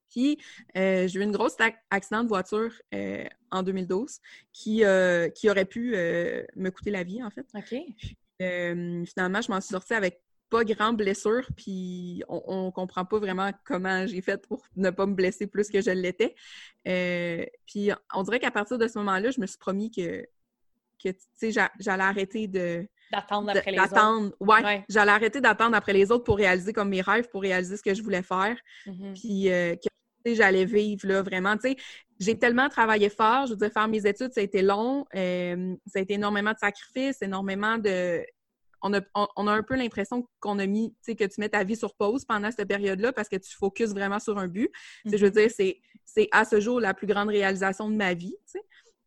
Puis, 0.08 0.38
euh, 0.76 1.08
j'ai 1.08 1.20
eu 1.20 1.22
une 1.22 1.32
grosse 1.32 1.56
accident 1.90 2.22
de 2.22 2.28
voiture 2.28 2.72
euh, 2.94 3.24
en 3.50 3.62
2012 3.62 4.20
qui, 4.52 4.82
qui 5.34 5.50
aurait 5.50 5.64
pu 5.64 5.90
me 5.90 6.70
coûter 6.70 6.90
la 6.90 7.02
vie, 7.02 7.22
en 7.22 7.30
fait. 7.30 7.46
OK. 7.54 7.74
finalement, 8.38 9.40
je 9.42 9.50
m'en 9.50 9.60
suis 9.60 9.72
sortie 9.72 9.94
avec 9.94 10.22
pas 10.50 10.64
grand 10.64 10.92
blessure, 10.92 11.46
puis 11.56 12.22
on, 12.28 12.70
comprend 12.70 13.04
pas 13.04 13.18
vraiment 13.18 13.50
comment 13.64 14.06
j'ai 14.06 14.20
fait 14.20 14.40
pour 14.46 14.62
ne 14.76 14.90
pas 14.90 15.06
me 15.06 15.14
blesser 15.14 15.46
plus 15.46 15.68
que 15.68 15.80
je 15.80 15.90
l'étais. 15.90 16.34
Euh, 16.86 17.44
puis 17.66 17.90
on 18.14 18.22
dirait 18.22 18.38
qu'à 18.38 18.50
partir 18.50 18.78
de 18.78 18.86
ce 18.86 18.98
moment-là, 18.98 19.30
je 19.30 19.40
me 19.40 19.46
suis 19.46 19.58
promis 19.58 19.90
que, 19.90 20.24
que 21.02 21.08
tu 21.08 21.18
sais, 21.34 21.50
j'allais 21.50 22.02
arrêter 22.02 22.46
de... 22.46 22.86
D'attendre 23.12 23.50
après 23.50 23.70
les 23.70 23.78
autres. 23.78 24.36
Ouais, 24.40 24.84
j'allais 24.88 25.12
arrêter 25.12 25.40
d'attendre 25.40 25.76
après 25.76 25.92
les 25.92 26.10
autres 26.10 26.24
pour 26.24 26.36
réaliser 26.36 26.72
comme 26.72 26.88
mes 26.88 27.02
rêves, 27.02 27.28
pour 27.28 27.42
réaliser 27.42 27.76
ce 27.76 27.82
que 27.82 27.94
je 27.94 28.02
voulais 28.02 28.22
faire. 28.22 28.56
Mm-hmm. 28.86 29.20
Puis 29.20 29.50
euh, 29.50 29.76
que 29.76 30.34
j'allais 30.34 30.64
vivre, 30.64 31.06
là, 31.06 31.22
vraiment. 31.22 31.56
Tu 31.56 31.70
sais, 31.70 31.76
j'ai 32.18 32.38
tellement 32.38 32.68
travaillé 32.68 33.08
fort. 33.08 33.46
Je 33.46 33.52
veux 33.52 33.56
dire, 33.56 33.70
faire 33.72 33.88
mes 33.88 34.06
études, 34.06 34.32
ça 34.32 34.40
a 34.40 34.44
été 34.44 34.62
long. 34.62 35.06
Euh, 35.14 35.74
ça 35.86 35.98
a 36.00 36.02
été 36.02 36.14
énormément 36.14 36.52
de 36.52 36.58
sacrifices, 36.58 37.22
énormément 37.22 37.78
de 37.78 38.24
on 39.14 39.46
a, 39.46 39.52
un 39.52 39.62
peu 39.62 39.76
l'impression 39.76 40.28
qu'on 40.40 40.58
a 40.58 40.66
mis, 40.66 40.90
tu 40.90 40.96
sais, 41.02 41.16
que 41.16 41.24
tu 41.24 41.40
mets 41.40 41.48
ta 41.48 41.64
vie 41.64 41.76
sur 41.76 41.94
pause 41.94 42.24
pendant 42.24 42.50
cette 42.50 42.68
période-là 42.68 43.12
parce 43.12 43.28
que 43.28 43.36
tu 43.36 43.54
focuses 43.54 43.94
vraiment 43.94 44.18
sur 44.18 44.38
un 44.38 44.48
but. 44.48 44.70
Je 45.04 45.16
veux 45.16 45.28
mhm. 45.28 45.48
dire, 45.48 45.80
c'est 46.04 46.28
à 46.32 46.44
ce 46.44 46.60
jour 46.60 46.80
la 46.80 46.94
plus 46.94 47.06
grande 47.06 47.28
réalisation 47.28 47.90
de 47.90 47.96
ma 47.96 48.14
vie, 48.14 48.36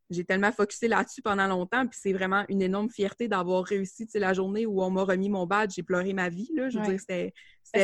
J'ai 0.09 0.23
tellement 0.25 0.51
focusé 0.51 0.87
là-dessus 0.87 1.21
pendant 1.21 1.47
longtemps, 1.47 1.87
puis 1.87 1.99
c'est 2.01 2.13
vraiment 2.13 2.43
une 2.49 2.61
énorme 2.61 2.89
fierté 2.89 3.27
d'avoir 3.27 3.63
réussi, 3.63 4.07
tu 4.07 4.19
la 4.19 4.33
journée 4.33 4.65
où 4.65 4.81
on 4.81 4.89
m'a 4.89 5.03
remis 5.03 5.29
mon 5.29 5.45
badge, 5.45 5.73
j'ai 5.75 5.83
pleuré 5.83 6.13
ma 6.13 6.29
vie, 6.29 6.49
là. 6.55 6.69
Je 6.69 6.79
veux 6.79 6.85
dire, 6.85 6.99
c'était 6.99 7.33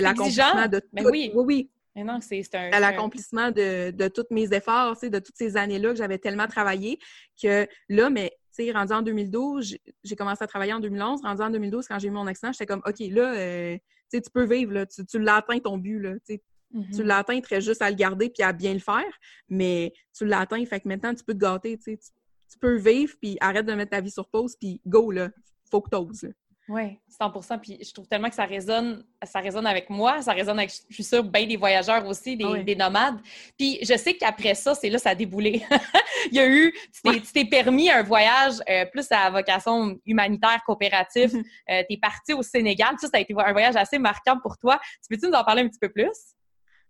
l'accomplissement 0.01 0.67
de 0.67 0.79
tout. 0.79 0.87
oui. 1.09 1.31
oui, 1.33 1.43
oui. 1.45 1.69
Mais 1.95 2.03
non, 2.03 2.19
c'est 2.19 2.43
un. 2.55 2.71
l'accomplissement 2.71 3.51
de, 3.51 3.91
de 3.91 4.07
tous 4.09 4.25
mes 4.29 4.53
efforts, 4.53 4.97
de 5.01 5.19
toutes 5.19 5.37
ces 5.37 5.55
années-là 5.55 5.91
que 5.91 5.95
j'avais 5.95 6.17
tellement 6.17 6.47
travaillé 6.47 6.99
que 7.41 7.65
là, 7.87 8.09
mais 8.09 8.33
sais, 8.55 8.71
rendu 8.71 8.93
en 8.93 9.01
2012, 9.01 9.77
j'ai 10.03 10.15
commencé 10.15 10.43
à 10.43 10.47
travailler 10.47 10.73
en 10.73 10.79
2011. 10.79 11.21
Rendu 11.21 11.41
en 11.41 11.49
2012, 11.49 11.87
quand 11.87 11.99
j'ai 11.99 12.07
eu 12.07 12.11
mon 12.11 12.27
accident, 12.27 12.51
j'étais 12.51 12.65
comme, 12.65 12.81
OK, 12.85 12.99
là, 12.99 13.35
euh, 13.35 13.77
tu 14.11 14.21
peux 14.33 14.45
vivre, 14.45 14.73
là, 14.73 14.85
tu, 14.85 15.27
atteint 15.27 15.59
ton 15.59 15.77
but, 15.77 15.99
là, 15.99 16.13
tu 16.25 17.03
l'as 17.03 17.17
atteint, 17.17 17.39
très 17.41 17.61
juste 17.61 17.81
à 17.81 17.89
le 17.89 17.95
garder 17.95 18.29
puis 18.29 18.43
à 18.43 18.53
bien 18.53 18.73
le 18.73 18.79
faire, 18.79 19.19
mais 19.49 19.93
tu 20.15 20.25
l'as 20.25 20.39
atteint, 20.39 20.65
fait 20.65 20.79
que 20.79 20.87
maintenant, 20.87 21.13
tu 21.13 21.23
peux 21.23 21.33
te 21.33 21.39
gâter, 21.39 21.77
tu, 21.77 21.97
tu 21.97 22.57
peux 22.59 22.75
vivre 22.75 23.13
puis 23.21 23.37
arrête 23.39 23.65
de 23.65 23.73
mettre 23.73 23.91
ta 23.91 24.01
vie 24.01 24.11
sur 24.11 24.27
pause 24.29 24.55
puis 24.59 24.81
go, 24.85 25.11
là, 25.11 25.29
faut 25.69 25.81
que 25.81 25.89
t'oses, 25.89 26.27
oui, 26.67 26.97
100 27.07 27.59
Puis 27.59 27.77
je 27.81 27.93
trouve 27.93 28.07
tellement 28.07 28.29
que 28.29 28.35
ça 28.35 28.45
résonne, 28.45 29.03
ça 29.23 29.39
résonne 29.39 29.67
avec 29.67 29.89
moi, 29.89 30.21
ça 30.23 30.33
résonne 30.33 30.57
avec, 30.57 30.71
je 30.89 30.95
suis 30.95 31.03
sûre, 31.03 31.23
bien 31.23 31.45
des 31.45 31.57
voyageurs 31.57 32.05
aussi, 32.07 32.35
des, 32.35 32.63
des 32.63 32.75
nomades. 32.75 33.19
Puis 33.57 33.77
je 33.83 33.95
sais 33.95 34.15
qu'après 34.15 34.55
ça, 34.55 34.73
c'est 34.73 34.89
là, 34.89 34.97
ça 34.97 35.11
a 35.11 35.15
déboulé. 35.15 35.63
Il 36.31 36.37
y 36.37 36.39
a 36.39 36.47
eu, 36.47 36.73
tu 36.91 37.21
t'es 37.33 37.45
permis 37.45 37.91
un 37.91 38.01
voyage 38.01 38.55
euh, 38.67 38.85
plus 38.85 39.05
à 39.11 39.29
vocation 39.29 39.99
humanitaire, 40.05 40.61
coopératif. 40.65 41.33
Mm-hmm. 41.33 41.45
Euh, 41.69 41.83
tu 41.87 41.93
es 41.95 41.97
parti 41.97 42.33
au 42.33 42.41
Sénégal. 42.41 42.95
Ça, 42.99 43.07
ça 43.07 43.17
a 43.17 43.19
été 43.19 43.35
un 43.37 43.51
voyage 43.51 43.75
assez 43.75 43.99
marquant 43.99 44.39
pour 44.39 44.57
toi. 44.57 44.79
Tu 45.03 45.15
peux-tu 45.15 45.29
nous 45.29 45.37
en 45.37 45.43
parler 45.43 45.61
un 45.61 45.67
petit 45.67 45.79
peu 45.79 45.89
plus? 45.89 46.09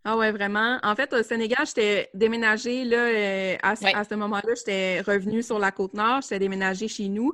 Ah 0.07 0.15
ouais, 0.15 0.31
vraiment. 0.31 0.77
En 0.83 0.95
fait, 0.95 1.11
au 1.13 1.23
Sénégal, 1.23 1.65
j'étais 1.65 2.11
déménagée 2.13 2.83
là, 2.83 3.07
euh, 3.07 3.57
à, 3.63 3.75
ce 3.75 4.13
moment-là, 4.13 4.53
j'étais 4.55 5.01
revenue 5.01 5.41
sur 5.41 5.57
la 5.57 5.71
côte 5.71 5.95
nord, 5.95 6.21
j'étais 6.21 6.37
déménagée 6.37 6.87
chez 6.87 7.09
nous. 7.09 7.33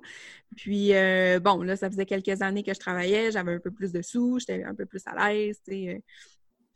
Puis 0.56 0.96
euh, 0.96 1.42
bon, 1.42 1.63
là, 1.63 1.75
ça 1.75 1.90
faisait 1.90 2.06
quelques 2.06 2.42
années 2.42 2.63
que 2.63 2.74
je 2.74 2.80
travaillais, 2.80 3.30
j'avais 3.30 3.56
un 3.56 3.60
peu 3.60 3.72
plus 3.72 3.92
de 3.92 4.01
sous, 4.01 4.40
j'étais 4.40 4.63
un 4.63 4.74
peu 4.74 4.86
plus 4.86 5.01
à 5.06 5.34
l'aise. 5.34 5.60
Euh. 5.70 6.00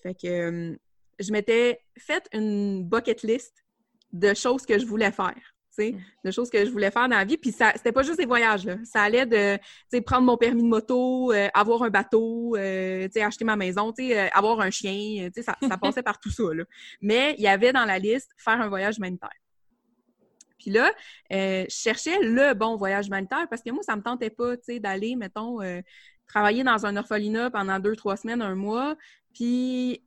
Fait 0.04 0.16
que 0.16 0.78
je 1.18 1.32
m'étais 1.32 1.80
fait 1.98 2.28
une 2.34 2.84
bucket 2.84 3.24
list 3.24 3.64
de 4.12 4.34
choses 4.34 4.66
que 4.66 4.78
je 4.78 4.86
voulais 4.86 5.14
faire. 5.14 5.54
Mm. 5.77 5.98
de 6.24 6.32
choses 6.32 6.50
que 6.50 6.65
je 6.65 6.72
voulais 6.72 6.91
faire 6.91 7.10
dans 7.10 7.17
la 7.17 7.25
vie. 7.25 7.38
Puis 7.38 7.51
ça, 7.51 7.72
c'était 7.75 7.91
pas 7.91 8.03
juste 8.03 8.17
des 8.17 8.25
voyages, 8.25 8.65
là. 8.65 8.77
Ça 8.84 9.01
allait 9.01 9.25
de, 9.25 10.00
prendre 10.00 10.24
mon 10.24 10.38
permis 10.38 10.63
de 10.63 10.67
moto, 10.67 11.32
euh, 11.32 11.48
avoir 11.53 11.84
un 11.84 11.89
bateau, 11.89 12.55
euh, 12.55 13.08
acheter 13.15 13.46
ma 13.46 13.55
maison, 13.55 13.94
euh, 14.00 14.27
avoir 14.34 14.60
un 14.62 14.70
chien, 14.70 15.29
ça, 15.36 15.55
ça 15.62 15.77
passait 15.82 16.03
par 16.03 16.20
tout 16.20 16.32
ça, 16.32 16.53
là. 16.53 16.63
Mais 17.01 17.36
il 17.38 17.44
y 17.44 17.48
avait 17.48 17.74
dans 17.74 17.86
la 17.86 18.00
liste 18.00 18.32
faire 18.38 18.60
un 18.62 18.67
voyage 18.67 18.98
humanitaire. 18.98 19.29
Puis 20.58 20.72
là, 20.72 20.91
je 21.29 21.65
cherchais 21.70 22.17
le 22.22 22.53
bon 22.53 22.75
voyage 22.75 23.08
humanitaire 23.08 23.46
parce 23.50 23.62
que 23.62 23.70
moi, 23.70 23.84
ça 23.84 23.96
me 23.96 24.01
tentait 24.01 24.32
pas, 24.32 24.58
tu 24.58 24.79
d'aller, 24.79 25.15
mettons, 25.15 25.60
travailler 26.27 26.63
dans 26.63 26.88
un 26.88 26.96
orphelinat 26.98 27.51
pendant 27.51 27.79
deux, 27.79 27.96
trois 27.96 28.17
semaines, 28.17 28.41
un 28.41 28.55
mois. 28.55 28.96
Puis 29.34 30.01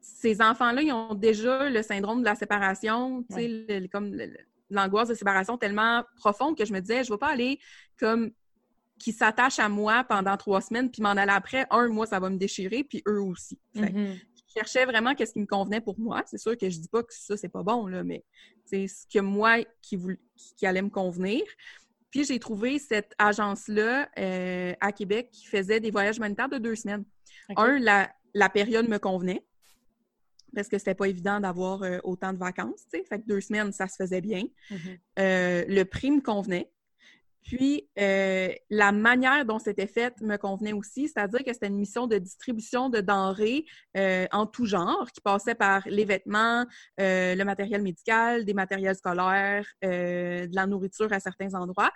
ces 0.00 0.40
enfants-là, 0.40 0.80
ils 0.80 0.92
ont 0.92 1.14
déjà 1.14 1.68
le 1.68 1.82
syndrome 1.82 2.20
de 2.20 2.24
la 2.24 2.36
séparation, 2.36 3.22
tu 3.24 3.36
sais, 3.36 3.88
comme 3.92 4.16
l'angoisse 4.70 5.08
de 5.08 5.14
séparation 5.14 5.56
tellement 5.56 6.04
profonde 6.16 6.56
que 6.56 6.64
je 6.64 6.72
me 6.72 6.80
disais, 6.80 7.04
je 7.04 7.10
ne 7.10 7.14
vais 7.14 7.18
pas 7.18 7.32
aller 7.32 7.58
comme 7.98 8.30
qui 8.98 9.12
s'attachent 9.12 9.60
à 9.60 9.68
moi 9.68 10.04
pendant 10.04 10.36
trois 10.36 10.60
semaines, 10.60 10.90
puis 10.90 11.02
m'en 11.02 11.10
aller 11.10 11.32
après, 11.32 11.66
un 11.70 11.88
mois, 11.88 12.06
ça 12.06 12.18
va 12.18 12.30
me 12.30 12.36
déchirer, 12.36 12.84
puis 12.84 13.02
eux 13.06 13.20
aussi. 13.20 13.58
Mm-hmm. 13.76 14.14
Je 14.14 14.52
cherchais 14.54 14.84
vraiment 14.86 15.14
qu'est-ce 15.14 15.34
qui 15.34 15.40
me 15.40 15.46
convenait 15.46 15.80
pour 15.80 15.98
moi. 16.00 16.22
C'est 16.26 16.38
sûr 16.38 16.56
que 16.56 16.68
je 16.68 16.78
dis 16.78 16.88
pas 16.88 17.02
que 17.02 17.14
ça, 17.14 17.36
c'est 17.36 17.48
pas 17.48 17.62
bon, 17.62 17.86
là, 17.86 18.02
mais 18.02 18.24
c'est 18.64 18.88
ce 18.88 19.06
que 19.06 19.20
moi 19.20 19.58
qui, 19.82 19.98
qui 20.56 20.66
allait 20.66 20.82
me 20.82 20.90
convenir. 20.90 21.42
Puis 22.10 22.24
j'ai 22.24 22.38
trouvé 22.38 22.78
cette 22.78 23.14
agence-là 23.18 24.08
euh, 24.18 24.72
à 24.80 24.92
Québec 24.92 25.30
qui 25.30 25.46
faisait 25.46 25.78
des 25.78 25.90
voyages 25.90 26.16
humanitaires 26.16 26.48
de 26.48 26.58
deux 26.58 26.74
semaines. 26.74 27.04
Un, 27.56 27.78
la, 27.78 28.10
la 28.34 28.48
période 28.48 28.88
me 28.88 28.98
convenait 28.98 29.44
parce 30.58 30.68
que 30.68 30.78
c'était 30.78 30.96
pas 30.96 31.06
évident 31.06 31.38
d'avoir 31.38 31.84
euh, 31.84 31.98
autant 32.02 32.32
de 32.32 32.38
vacances, 32.38 32.84
tu 32.92 32.98
sais. 32.98 33.04
Fait 33.04 33.20
que 33.20 33.26
deux 33.26 33.40
semaines, 33.40 33.70
ça 33.70 33.86
se 33.86 33.94
faisait 33.94 34.20
bien. 34.20 34.42
Mm-hmm. 34.70 34.98
Euh, 35.20 35.64
le 35.68 35.84
prix 35.84 36.10
me 36.10 36.20
convenait. 36.20 36.68
Puis, 37.42 37.88
euh, 37.98 38.52
la 38.70 38.90
manière 38.90 39.44
dont 39.44 39.60
c'était 39.60 39.86
fait 39.86 40.20
me 40.20 40.36
convenait 40.36 40.72
aussi, 40.72 41.06
c'est-à-dire 41.06 41.44
que 41.44 41.52
c'était 41.52 41.68
une 41.68 41.78
mission 41.78 42.08
de 42.08 42.18
distribution 42.18 42.90
de 42.90 43.00
denrées 43.00 43.64
en 44.32 44.46
tout 44.46 44.66
genre, 44.66 45.08
qui 45.12 45.20
passait 45.20 45.54
par 45.54 45.82
les 45.86 46.04
vêtements, 46.04 46.66
le 46.98 47.42
matériel 47.44 47.80
médical, 47.82 48.44
des 48.44 48.52
matériels 48.52 48.96
scolaires, 48.96 49.64
de 49.82 50.54
la 50.54 50.66
nourriture 50.66 51.10
à 51.12 51.20
certains 51.20 51.54
endroits. 51.54 51.92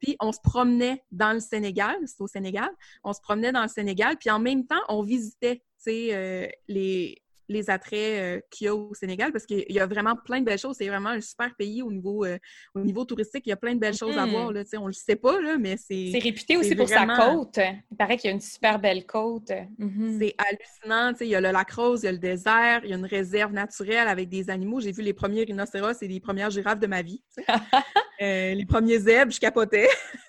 Puis 0.00 0.16
on 0.20 0.32
se 0.32 0.40
promenait 0.42 1.04
dans 1.10 1.34
le 1.34 1.40
Sénégal, 1.40 1.96
c'est 2.06 2.20
au 2.20 2.26
Sénégal, 2.26 2.70
on 3.02 3.12
se 3.12 3.20
promenait 3.20 3.52
dans 3.52 3.62
le 3.62 3.68
Sénégal, 3.68 4.16
puis 4.16 4.30
en 4.30 4.38
même 4.38 4.66
temps, 4.66 4.82
on 4.88 5.02
visitait 5.02 5.62
les, 5.86 7.22
les 7.48 7.70
attraits 7.70 7.98
euh, 7.98 8.40
qu'il 8.50 8.66
y 8.66 8.68
a 8.68 8.74
au 8.74 8.94
Sénégal 8.94 9.32
parce 9.32 9.46
qu'il 9.46 9.64
y 9.68 9.78
a 9.78 9.86
vraiment 9.86 10.16
plein 10.16 10.40
de 10.40 10.44
belles 10.44 10.58
choses. 10.58 10.76
C'est 10.78 10.88
vraiment 10.88 11.10
un 11.10 11.20
super 11.20 11.54
pays 11.56 11.82
au 11.82 11.92
niveau, 11.92 12.24
euh, 12.24 12.38
au 12.74 12.80
niveau 12.80 13.04
touristique. 13.04 13.46
Il 13.46 13.50
y 13.50 13.52
a 13.52 13.56
plein 13.56 13.74
de 13.74 13.80
belles 13.80 13.96
choses 13.96 14.16
à 14.16 14.26
mm-hmm. 14.26 14.30
voir. 14.30 14.52
Là, 14.52 14.62
on 14.78 14.86
le 14.86 14.92
sait 14.92 15.16
pas, 15.16 15.40
là, 15.40 15.56
mais 15.58 15.76
c'est. 15.76 16.10
C'est 16.12 16.18
réputé 16.18 16.56
aussi 16.56 16.74
pour 16.74 16.88
sa 16.88 17.06
côte. 17.06 17.58
Il 17.90 17.96
paraît 17.96 18.16
qu'il 18.16 18.28
y 18.28 18.32
a 18.32 18.34
une 18.34 18.40
super 18.40 18.78
belle 18.78 19.06
côte. 19.06 19.50
Mm-hmm. 19.50 20.18
C'est 20.18 20.34
hallucinant. 20.38 21.16
Il 21.20 21.28
y 21.28 21.34
a 21.34 21.40
le 21.40 21.50
lac 21.50 21.70
Rose, 21.72 22.02
il 22.02 22.06
y 22.06 22.08
a 22.08 22.12
le 22.12 22.18
désert, 22.18 22.80
il 22.84 22.90
y 22.90 22.92
a 22.92 22.96
une 22.96 23.06
réserve 23.06 23.52
naturelle 23.52 24.08
avec 24.08 24.28
des 24.28 24.50
animaux. 24.50 24.80
J'ai 24.80 24.92
vu 24.92 25.02
les 25.02 25.14
premiers 25.14 25.44
rhinocéros 25.44 26.02
et 26.02 26.08
les 26.08 26.20
premières 26.20 26.50
girafes 26.50 26.80
de 26.80 26.86
ma 26.86 27.02
vie. 27.02 27.22
Euh, 28.22 28.54
les 28.54 28.64
premiers 28.64 29.00
zèbres, 29.00 29.32
je 29.32 29.40
capotais. 29.40 29.88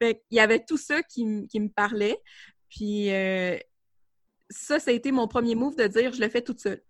il 0.00 0.16
y 0.32 0.40
avait 0.40 0.58
tout 0.58 0.76
ça 0.76 1.00
qui, 1.00 1.46
qui 1.48 1.60
me 1.60 1.68
parlait. 1.68 2.18
Puis 2.68 3.08
ça, 4.52 4.78
ça 4.78 4.90
a 4.90 4.94
été 4.94 5.12
mon 5.12 5.26
premier 5.26 5.54
move 5.54 5.76
de 5.76 5.86
dire 5.86 6.12
je 6.12 6.20
le 6.20 6.28
fais 6.28 6.42
toute 6.42 6.60
seule. 6.60 6.82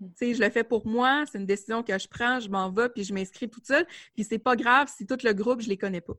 Tu 0.00 0.06
sais, 0.14 0.34
je 0.34 0.40
le 0.40 0.50
fais 0.50 0.62
pour 0.62 0.86
moi, 0.86 1.24
c'est 1.30 1.38
une 1.38 1.46
décision 1.46 1.82
que 1.82 1.98
je 1.98 2.06
prends, 2.06 2.38
je 2.38 2.48
m'en 2.48 2.70
vais, 2.70 2.88
puis 2.88 3.02
je 3.02 3.12
m'inscris 3.12 3.48
toute 3.48 3.66
seule. 3.66 3.84
Puis 4.14 4.24
c'est 4.24 4.38
pas 4.38 4.54
grave 4.54 4.88
si 4.94 5.06
tout 5.06 5.18
le 5.24 5.32
groupe, 5.32 5.60
je 5.60 5.68
les 5.68 5.76
connais 5.76 6.00
pas. 6.00 6.14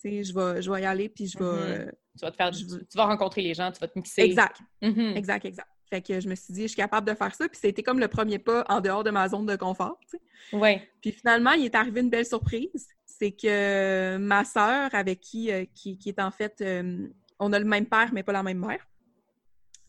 Tu 0.00 0.10
sais, 0.10 0.24
je 0.24 0.34
vais, 0.34 0.60
je 0.60 0.70
vais 0.70 0.82
y 0.82 0.84
aller, 0.84 1.08
puis 1.08 1.28
je 1.28 1.38
vais... 1.38 1.44
Mm-hmm. 1.44 1.90
tu 2.18 2.20
vas 2.22 2.30
te 2.32 2.36
faire... 2.36 2.50
Tu 2.50 2.96
vas 2.96 3.06
rencontrer 3.06 3.42
les 3.42 3.54
gens, 3.54 3.70
tu 3.70 3.78
vas 3.78 3.86
te 3.86 3.96
mixer. 3.96 4.22
Exact. 4.22 4.60
Mm-hmm. 4.82 5.16
Exact, 5.16 5.44
exact. 5.44 5.68
Fait 5.88 6.02
que 6.02 6.18
je 6.18 6.28
me 6.28 6.34
suis 6.34 6.52
dit, 6.52 6.62
je 6.62 6.68
suis 6.68 6.76
capable 6.76 7.06
de 7.06 7.14
faire 7.14 7.32
ça. 7.34 7.48
Puis 7.48 7.60
c'était 7.60 7.84
comme 7.84 8.00
le 8.00 8.08
premier 8.08 8.40
pas 8.40 8.64
en 8.68 8.80
dehors 8.80 9.04
de 9.04 9.10
ma 9.10 9.28
zone 9.28 9.46
de 9.46 9.54
confort, 9.54 10.00
tu 10.10 10.16
sais. 10.16 10.56
Ouais. 10.56 10.88
Puis 11.00 11.12
finalement, 11.12 11.52
il 11.52 11.66
est 11.66 11.74
arrivé 11.76 12.00
une 12.00 12.10
belle 12.10 12.26
surprise. 12.26 12.88
C'est 13.04 13.30
que 13.30 14.16
ma 14.16 14.44
sœur, 14.44 14.92
avec 14.92 15.20
qui, 15.20 15.52
euh, 15.52 15.66
qui, 15.72 15.98
est 16.04 16.18
en 16.18 16.32
fait... 16.32 16.60
Euh, 16.62 17.06
on 17.38 17.52
a 17.52 17.58
le 17.58 17.64
même 17.64 17.86
père, 17.86 18.10
mais 18.12 18.22
pas 18.22 18.32
la 18.32 18.42
même 18.42 18.58
mère. 18.58 18.84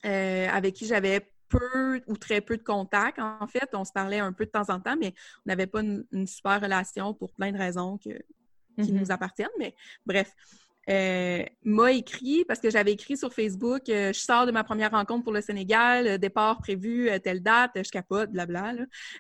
Euh, 0.05 0.47
avec 0.49 0.73
qui 0.73 0.85
j'avais 0.85 1.29
peu 1.47 2.01
ou 2.07 2.17
très 2.17 2.41
peu 2.41 2.57
de 2.57 2.63
contact. 2.63 3.19
En 3.19 3.47
fait, 3.47 3.69
on 3.73 3.85
se 3.85 3.91
parlait 3.93 4.19
un 4.19 4.33
peu 4.33 4.45
de 4.45 4.51
temps 4.51 4.69
en 4.69 4.81
temps, 4.81 4.97
mais 4.99 5.13
on 5.45 5.49
n'avait 5.49 5.67
pas 5.67 5.81
une, 5.81 6.27
super 6.27 6.59
relation 6.61 7.13
pour 7.13 7.31
plein 7.31 7.53
de 7.53 7.57
raisons 7.57 7.97
que, 7.97 8.09
qui 8.09 8.91
mm-hmm. 8.91 8.99
nous 8.99 9.11
appartiennent. 9.11 9.47
Mais 9.59 9.73
bref, 10.05 10.33
euh, 10.89 11.45
m'a 11.63 11.93
écrit, 11.93 12.43
parce 12.43 12.59
que 12.59 12.69
j'avais 12.69 12.91
écrit 12.91 13.15
sur 13.15 13.33
Facebook, 13.33 13.87
euh, 13.87 14.11
je 14.11 14.19
sors 14.19 14.45
de 14.45 14.51
ma 14.51 14.65
première 14.65 14.91
rencontre 14.91 15.23
pour 15.23 15.31
le 15.31 15.39
Sénégal, 15.39 16.17
départ 16.17 16.57
prévu, 16.57 17.09
telle 17.23 17.41
date, 17.41 17.71
je 17.75 17.89
capote, 17.89 18.31
blabla. 18.31 18.73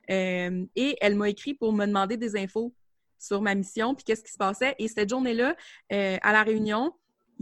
et 0.09 0.97
elle 0.99 1.15
m'a 1.15 1.29
écrit 1.29 1.53
pour 1.53 1.71
me 1.71 1.85
demander 1.85 2.17
des 2.17 2.35
infos 2.35 2.73
sur 3.19 3.41
ma 3.41 3.55
mission, 3.55 3.95
puis 3.95 4.03
qu'est-ce 4.03 4.23
qui 4.23 4.33
se 4.33 4.37
passait. 4.37 4.75
Et 4.79 4.89
cette 4.89 5.09
journée-là, 5.09 5.55
à 5.89 6.33
la 6.33 6.43
réunion, 6.43 6.93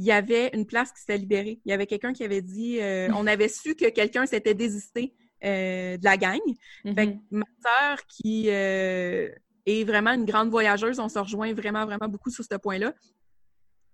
il 0.01 0.05
y 0.05 0.11
avait 0.11 0.49
une 0.53 0.65
place 0.65 0.91
qui 0.91 0.99
s'était 0.99 1.19
libérée. 1.19 1.61
Il 1.63 1.69
y 1.69 1.73
avait 1.73 1.85
quelqu'un 1.85 2.11
qui 2.11 2.23
avait 2.23 2.41
dit, 2.41 2.79
euh, 2.81 3.07
on 3.13 3.27
avait 3.27 3.47
su 3.47 3.75
que 3.75 3.87
quelqu'un 3.89 4.25
s'était 4.25 4.55
désisté 4.55 5.13
euh, 5.45 5.95
de 5.95 6.03
la 6.03 6.17
gang. 6.17 6.39
Fait 6.83 7.19
ma 7.29 7.45
sœur, 7.61 7.99
qui 8.07 8.45
euh, 8.49 9.29
est 9.67 9.83
vraiment 9.83 10.09
une 10.13 10.25
grande 10.25 10.49
voyageuse, 10.49 10.99
on 10.99 11.07
se 11.07 11.19
rejoint 11.19 11.53
vraiment, 11.53 11.85
vraiment 11.85 12.07
beaucoup 12.07 12.31
sur 12.31 12.43
ce 12.43 12.55
point-là. 12.55 12.93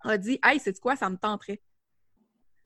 a 0.05 0.17
dit 0.17 0.39
Hey, 0.41 0.61
c'est 0.63 0.79
quoi, 0.79 0.95
ça 0.95 1.09
me 1.09 1.17
tenterait. 1.17 1.59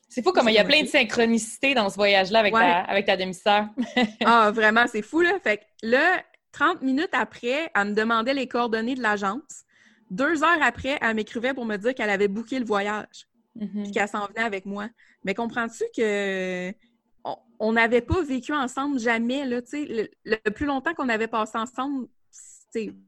C'est 0.08 0.22
fou 0.22 0.34
comme 0.34 0.48
il 0.48 0.54
y 0.54 0.60
a 0.60 0.64
plein 0.64 0.84
de 0.84 0.88
synchronicité 0.88 1.74
dans 1.74 1.90
ce 1.90 1.96
voyage-là 1.96 2.42
avec, 2.42 2.54
ta, 2.54 2.82
avec 2.82 3.08
ta 3.08 3.18
demi-sœur. 3.18 3.66
ah, 4.24 4.52
vraiment, 4.52 4.86
c'est 4.86 5.02
fou, 5.02 5.22
là. 5.22 5.40
Fait 5.42 5.58
que 5.58 5.64
là, 5.82 6.24
30 6.52 6.84
minutes 6.84 7.14
après, 7.14 7.72
elle 7.74 7.88
me 7.88 7.94
demandait 7.96 8.36
les 8.36 8.48
coordonnées 8.48 8.94
de 8.94 9.02
l'agence. 9.02 9.64
Deux 10.12 10.44
heures 10.44 10.62
après, 10.62 11.00
elle 11.02 11.16
m'écrivait 11.16 11.56
pour 11.56 11.66
me 11.66 11.78
dire 11.78 11.96
qu'elle 11.96 12.10
avait 12.12 12.28
booké 12.28 12.60
le 12.60 12.66
voyage. 12.66 13.31
Mm-hmm. 13.60 13.84
Puis 13.84 13.92
qu'elle 13.92 14.08
s'en 14.08 14.28
venait 14.28 14.46
avec 14.46 14.66
moi. 14.66 14.90
Mais 15.24 15.34
comprends-tu 15.34 15.84
que 15.96 16.74
on 17.60 17.74
n'avait 17.74 18.02
pas 18.02 18.24
vécu 18.24 18.54
ensemble 18.54 19.00
jamais, 19.00 19.46
là, 19.46 19.62
le, 19.72 20.08
le 20.26 20.50
plus 20.50 20.66
longtemps 20.66 20.96
qu'on 20.96 21.10
avait 21.10 21.28
passé 21.28 21.60
ensemble, 21.60 22.08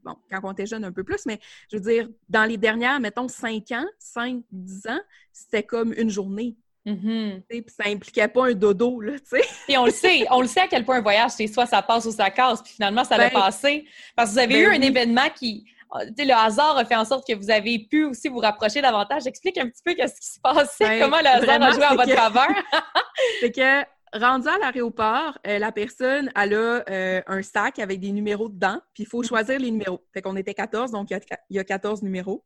bon, 0.04 0.16
quand 0.30 0.40
on 0.42 0.52
était 0.52 0.66
jeune 0.66 0.84
un 0.84 0.92
peu 0.92 1.04
plus, 1.04 1.26
mais 1.26 1.40
je 1.70 1.76
veux 1.76 1.82
dire, 1.82 2.08
dans 2.28 2.44
les 2.44 2.56
dernières, 2.56 3.00
mettons, 3.00 3.28
5 3.28 3.70
ans, 3.72 3.86
5, 3.98 4.42
10 4.52 4.86
ans, 4.88 5.00
c'était 5.32 5.62
comme 5.62 5.92
une 5.96 6.10
journée. 6.10 6.56
Mm 6.84 7.40
Puis 7.48 7.64
ça 7.68 7.88
impliquait 7.88 8.28
pas 8.28 8.48
un 8.48 8.52
dodo, 8.52 9.00
là, 9.00 9.18
tu 9.18 9.24
sais. 9.24 9.42
Et 9.68 9.78
on 9.78 9.86
le 9.86 9.90
sait, 9.90 10.26
on 10.30 10.42
le 10.42 10.46
sait 10.46 10.60
à 10.60 10.68
quel 10.68 10.84
point 10.84 10.98
un 10.98 11.02
voyage, 11.02 11.32
c'est 11.32 11.46
soit 11.46 11.66
ça 11.66 11.82
passe 11.82 12.04
ou 12.04 12.12
ça 12.12 12.30
casse, 12.30 12.62
puis 12.62 12.74
finalement, 12.74 13.04
ça 13.04 13.16
ben, 13.16 13.30
passé. 13.30 13.86
Parce 14.14 14.30
que 14.30 14.34
vous 14.34 14.38
avez 14.40 14.54
ben 14.54 14.62
eu 14.64 14.76
un 14.76 14.80
événement 14.82 15.30
qui, 15.34 15.64
le 15.94 16.32
hasard 16.32 16.76
a 16.76 16.84
fait 16.84 16.96
en 16.96 17.04
sorte 17.04 17.26
que 17.26 17.34
vous 17.34 17.50
avez 17.50 17.86
pu 17.90 18.04
aussi 18.04 18.28
vous 18.28 18.38
rapprocher 18.38 18.82
davantage. 18.82 19.26
Explique 19.26 19.58
un 19.58 19.68
petit 19.68 19.82
peu 19.84 19.94
qu'est-ce 19.94 20.20
qui 20.20 20.26
se 20.26 20.40
passait, 20.40 20.84
ben, 20.86 21.00
comment 21.02 21.20
le 21.20 21.28
hasard 21.28 21.62
a 21.62 21.70
joué 21.72 21.84
en 21.84 21.96
votre 21.96 22.14
faveur. 22.14 22.48
c'est 23.40 23.52
que 23.52 23.84
rendu 24.18 24.48
à 24.48 24.58
l'aéroport, 24.58 25.38
euh, 25.46 25.58
la 25.58 25.72
personne, 25.72 26.30
elle 26.36 26.54
a 26.54 26.84
euh, 26.88 27.22
un 27.26 27.42
sac 27.42 27.78
avec 27.78 28.00
des 28.00 28.12
numéros 28.12 28.48
dedans, 28.48 28.80
puis 28.94 29.04
il 29.04 29.06
faut 29.06 29.22
choisir 29.22 29.58
les 29.58 29.70
numéros. 29.70 30.00
Fait 30.12 30.22
qu'on 30.22 30.36
était 30.36 30.54
14, 30.54 30.90
donc 30.90 31.10
il 31.10 31.20
y, 31.50 31.58
a 31.58 31.64
14 31.64 32.02
numéros. 32.02 32.44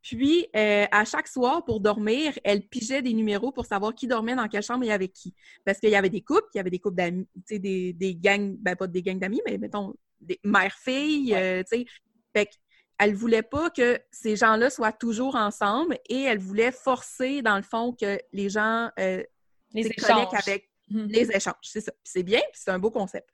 Puis, 0.00 0.46
euh, 0.56 0.86
à 0.90 1.04
chaque 1.04 1.28
soir, 1.28 1.64
pour 1.64 1.80
dormir, 1.80 2.38
elle 2.44 2.62
pigeait 2.62 3.02
des 3.02 3.12
numéros 3.12 3.52
pour 3.52 3.66
savoir 3.66 3.94
qui 3.94 4.06
dormait 4.06 4.36
dans 4.36 4.46
quelle 4.48 4.62
chambre 4.62 4.84
et 4.84 4.92
avec 4.92 5.12
qui. 5.12 5.34
Parce 5.64 5.78
qu'il 5.78 5.90
y 5.90 5.96
avait 5.96 6.08
des 6.08 6.22
couples, 6.22 6.48
il 6.54 6.58
y 6.58 6.60
avait 6.60 6.70
des 6.70 6.78
couples 6.78 6.96
d'amis, 6.96 7.26
tu 7.34 7.42
sais, 7.46 7.58
des, 7.58 7.92
des 7.92 8.14
gangs, 8.14 8.56
ben 8.58 8.76
pas 8.76 8.86
des 8.86 9.02
gangs 9.02 9.18
d'amis, 9.18 9.42
mais 9.46 9.58
mettons, 9.58 9.94
des 10.20 10.40
mères-filles, 10.44 11.34
tu 11.68 11.78
sais. 11.78 11.86
Fait 12.38 12.50
qu'elle 12.98 13.14
voulait 13.14 13.42
pas 13.42 13.70
que 13.70 13.98
ces 14.10 14.36
gens-là 14.36 14.70
soient 14.70 14.92
toujours 14.92 15.34
ensemble 15.36 15.98
et 16.08 16.22
elle 16.22 16.38
voulait 16.38 16.72
forcer, 16.72 17.42
dans 17.42 17.56
le 17.56 17.62
fond, 17.62 17.92
que 17.92 18.18
les 18.32 18.48
gens 18.48 18.90
les 18.96 19.26
échanges. 19.86 20.28
avec 20.46 20.68
Mhm. 20.90 21.06
les 21.08 21.30
échanges. 21.32 21.54
C'est 21.62 21.80
ça. 21.82 21.92
c'est 22.02 22.22
bien, 22.22 22.40
c'est 22.54 22.70
un 22.70 22.78
beau 22.78 22.90
concept. 22.90 23.28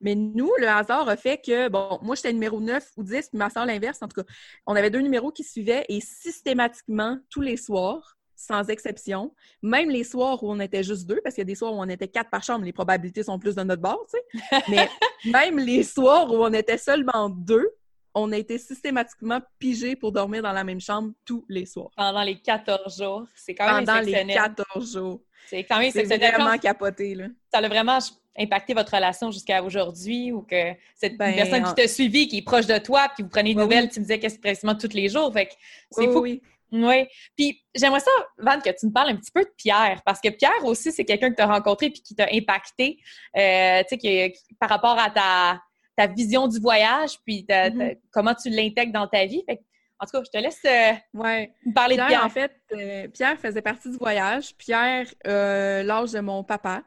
Mais 0.00 0.16
nous, 0.16 0.50
le 0.58 0.66
hasard 0.68 1.08
a 1.08 1.16
fait 1.16 1.38
que, 1.38 1.68
bon, 1.68 1.98
moi, 2.02 2.16
j'étais 2.16 2.32
numéro 2.32 2.60
9 2.60 2.90
ou 2.96 3.04
10, 3.04 3.28
puis 3.28 3.38
ma 3.38 3.50
soeur 3.50 3.66
l'inverse. 3.66 4.02
En 4.02 4.08
tout 4.08 4.20
cas, 4.20 4.26
on 4.66 4.74
avait 4.74 4.90
deux 4.90 4.98
numéros 5.00 5.30
qui 5.30 5.44
suivaient 5.44 5.84
et 5.88 6.00
systématiquement, 6.00 7.18
tous 7.30 7.40
les 7.40 7.56
soirs, 7.56 8.18
sans 8.34 8.68
exception, 8.68 9.32
même 9.62 9.90
les 9.90 10.02
soirs 10.02 10.42
où 10.42 10.50
on 10.50 10.58
était 10.58 10.82
juste 10.82 11.06
deux, 11.06 11.20
parce 11.22 11.36
qu'il 11.36 11.42
y 11.42 11.46
a 11.46 11.52
des 11.52 11.54
soirs 11.54 11.72
où 11.72 11.80
on 11.80 11.88
était 11.88 12.08
quatre 12.08 12.30
par 12.30 12.42
chambre, 12.42 12.64
les 12.64 12.72
probabilités 12.72 13.22
sont 13.22 13.38
plus 13.38 13.54
de 13.54 13.62
notre 13.62 13.80
bord, 13.82 14.04
tu 14.12 14.18
sais. 14.18 14.24
Mais 14.68 14.88
même 15.30 15.60
les 15.60 15.84
soirs 15.84 16.32
où 16.32 16.42
on 16.42 16.52
était 16.52 16.78
seulement 16.78 17.28
deux, 17.28 17.70
on 18.14 18.32
a 18.32 18.38
été 18.38 18.58
systématiquement 18.58 19.40
pigés 19.58 19.96
pour 19.96 20.12
dormir 20.12 20.42
dans 20.42 20.52
la 20.52 20.64
même 20.64 20.80
chambre 20.80 21.12
tous 21.24 21.44
les 21.48 21.66
soirs. 21.66 21.90
Pendant 21.96 22.22
les 22.22 22.38
14 22.38 22.98
jours. 22.98 23.26
C'est 23.34 23.54
quand 23.54 23.66
même 23.66 23.84
Pendant 23.84 24.00
les 24.00 24.26
14 24.26 24.92
jours. 24.92 25.20
C'est 25.48 25.64
quand 25.64 25.78
même 25.78 25.90
C'est 25.90 26.04
vraiment 26.04 26.58
capoté, 26.58 27.14
là. 27.14 27.26
Ça 27.52 27.58
a 27.58 27.68
vraiment 27.68 27.98
impacté 28.38 28.74
votre 28.74 28.94
relation 28.94 29.30
jusqu'à 29.30 29.62
aujourd'hui 29.62 30.32
ou 30.32 30.42
que 30.42 30.72
cette 30.94 31.18
ben, 31.18 31.34
personne 31.34 31.64
qui 31.64 31.74
t'a 31.74 31.88
suivi, 31.88 32.28
qui 32.28 32.38
est 32.38 32.42
proche 32.42 32.66
de 32.66 32.78
toi, 32.78 33.10
puis 33.14 33.22
vous 33.22 33.28
prenez 33.28 33.54
des 33.54 33.60
nouvelles, 33.60 33.90
tu 33.90 34.00
me 34.00 34.04
disais 34.04 34.18
qu'est-ce 34.18 34.38
quasiment 34.38 34.74
tous 34.74 34.94
les 34.94 35.08
jours. 35.08 35.32
Fait 35.32 35.50
c'est 35.90 36.06
fou. 36.06 36.20
Oui. 36.20 36.42
Oui. 36.72 37.06
Puis 37.36 37.62
j'aimerais 37.74 38.00
ça, 38.00 38.10
Van, 38.38 38.58
que 38.58 38.70
tu 38.70 38.86
me 38.86 38.92
parles 38.92 39.10
un 39.10 39.16
petit 39.16 39.30
peu 39.30 39.42
de 39.42 39.52
Pierre, 39.58 40.00
parce 40.06 40.20
que 40.20 40.30
Pierre 40.30 40.64
aussi, 40.64 40.90
c'est 40.90 41.04
quelqu'un 41.04 41.30
que 41.30 41.36
tu 41.36 41.42
as 41.42 41.46
rencontré 41.46 41.90
puis 41.90 42.00
qui 42.00 42.14
t'a 42.14 42.28
impacté, 42.32 42.98
euh, 43.36 43.82
tu 43.90 43.98
sais, 44.00 44.32
par 44.58 44.70
rapport 44.70 44.98
à 44.98 45.10
ta, 45.10 45.60
ta 45.96 46.06
vision 46.06 46.48
du 46.48 46.58
voyage, 46.60 47.18
puis 47.24 47.44
mm-hmm. 47.48 47.98
comment 48.10 48.34
tu 48.34 48.50
l'intègres 48.50 48.92
dans 48.92 49.06
ta 49.06 49.26
vie. 49.26 49.44
en 49.48 50.06
tout 50.06 50.12
cas, 50.12 50.22
je 50.24 50.30
te 50.30 50.42
laisse 50.42 50.60
euh, 50.64 50.92
me 51.14 51.72
parler 51.72 51.96
de 51.96 52.06
Pierre. 52.06 52.24
En 52.24 52.30
fait, 52.30 52.52
euh, 52.72 53.08
Pierre 53.08 53.38
faisait 53.38 53.62
partie 53.62 53.90
du 53.90 53.98
voyage. 53.98 54.56
Pierre, 54.56 55.06
euh, 55.26 55.82
l'âge 55.82 56.12
de 56.12 56.20
mon 56.20 56.44
papa. 56.44 56.82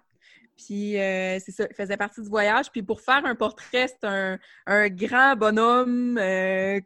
Puis 0.57 0.93
c'est 0.93 1.51
ça, 1.51 1.65
il 1.69 1.75
faisait 1.75 1.97
partie 1.97 2.21
du 2.21 2.29
voyage. 2.29 2.71
Puis 2.71 2.81
pour 2.81 3.01
faire 3.01 3.25
un 3.25 3.35
portrait, 3.35 3.87
c'est 3.89 4.07
un, 4.07 4.39
un, 4.65 4.87
grand 4.87 5.35
bonhomme 5.35 6.17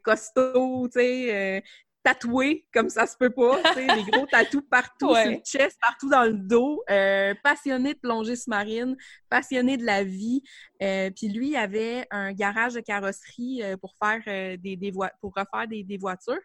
costaud, 0.04 0.88
tu 0.88 1.00
sais, 1.00 1.64
tatoué 2.04 2.66
comme 2.74 2.90
ça 2.90 3.06
se 3.06 3.18
peut 3.18 3.30
pas, 3.30 3.62
les 3.76 4.04
gros 4.04 4.26
tatous 4.26 4.64
partout 4.70 5.14
sur 5.14 5.32
le 5.32 5.38
chest, 5.44 5.78
partout 5.82 6.10
dans 6.10 6.24
le 6.24 6.34
dos, 6.34 6.82
euh, 6.90 7.34
passionné 7.44 7.94
de 7.94 8.00
plongée 8.00 8.36
sous-marine, 8.36 8.96
passionné 9.30 9.78
de 9.78 9.86
la 9.86 10.04
vie. 10.04 10.42
Euh, 10.82 11.10
puis 11.12 11.30
lui, 11.30 11.50
il 11.50 11.56
avait 11.56 12.08
un 12.12 12.32
garage 12.32 12.74
de 12.74 12.80
carrosserie 12.80 13.62
euh, 13.64 13.78
pour 13.78 13.94
faire 14.02 14.58
des, 14.58 14.76
des 14.76 14.92
pour 15.22 15.34
refaire 15.36 15.68
des, 15.68 15.84
des 15.84 15.98
voitures. 15.98 16.40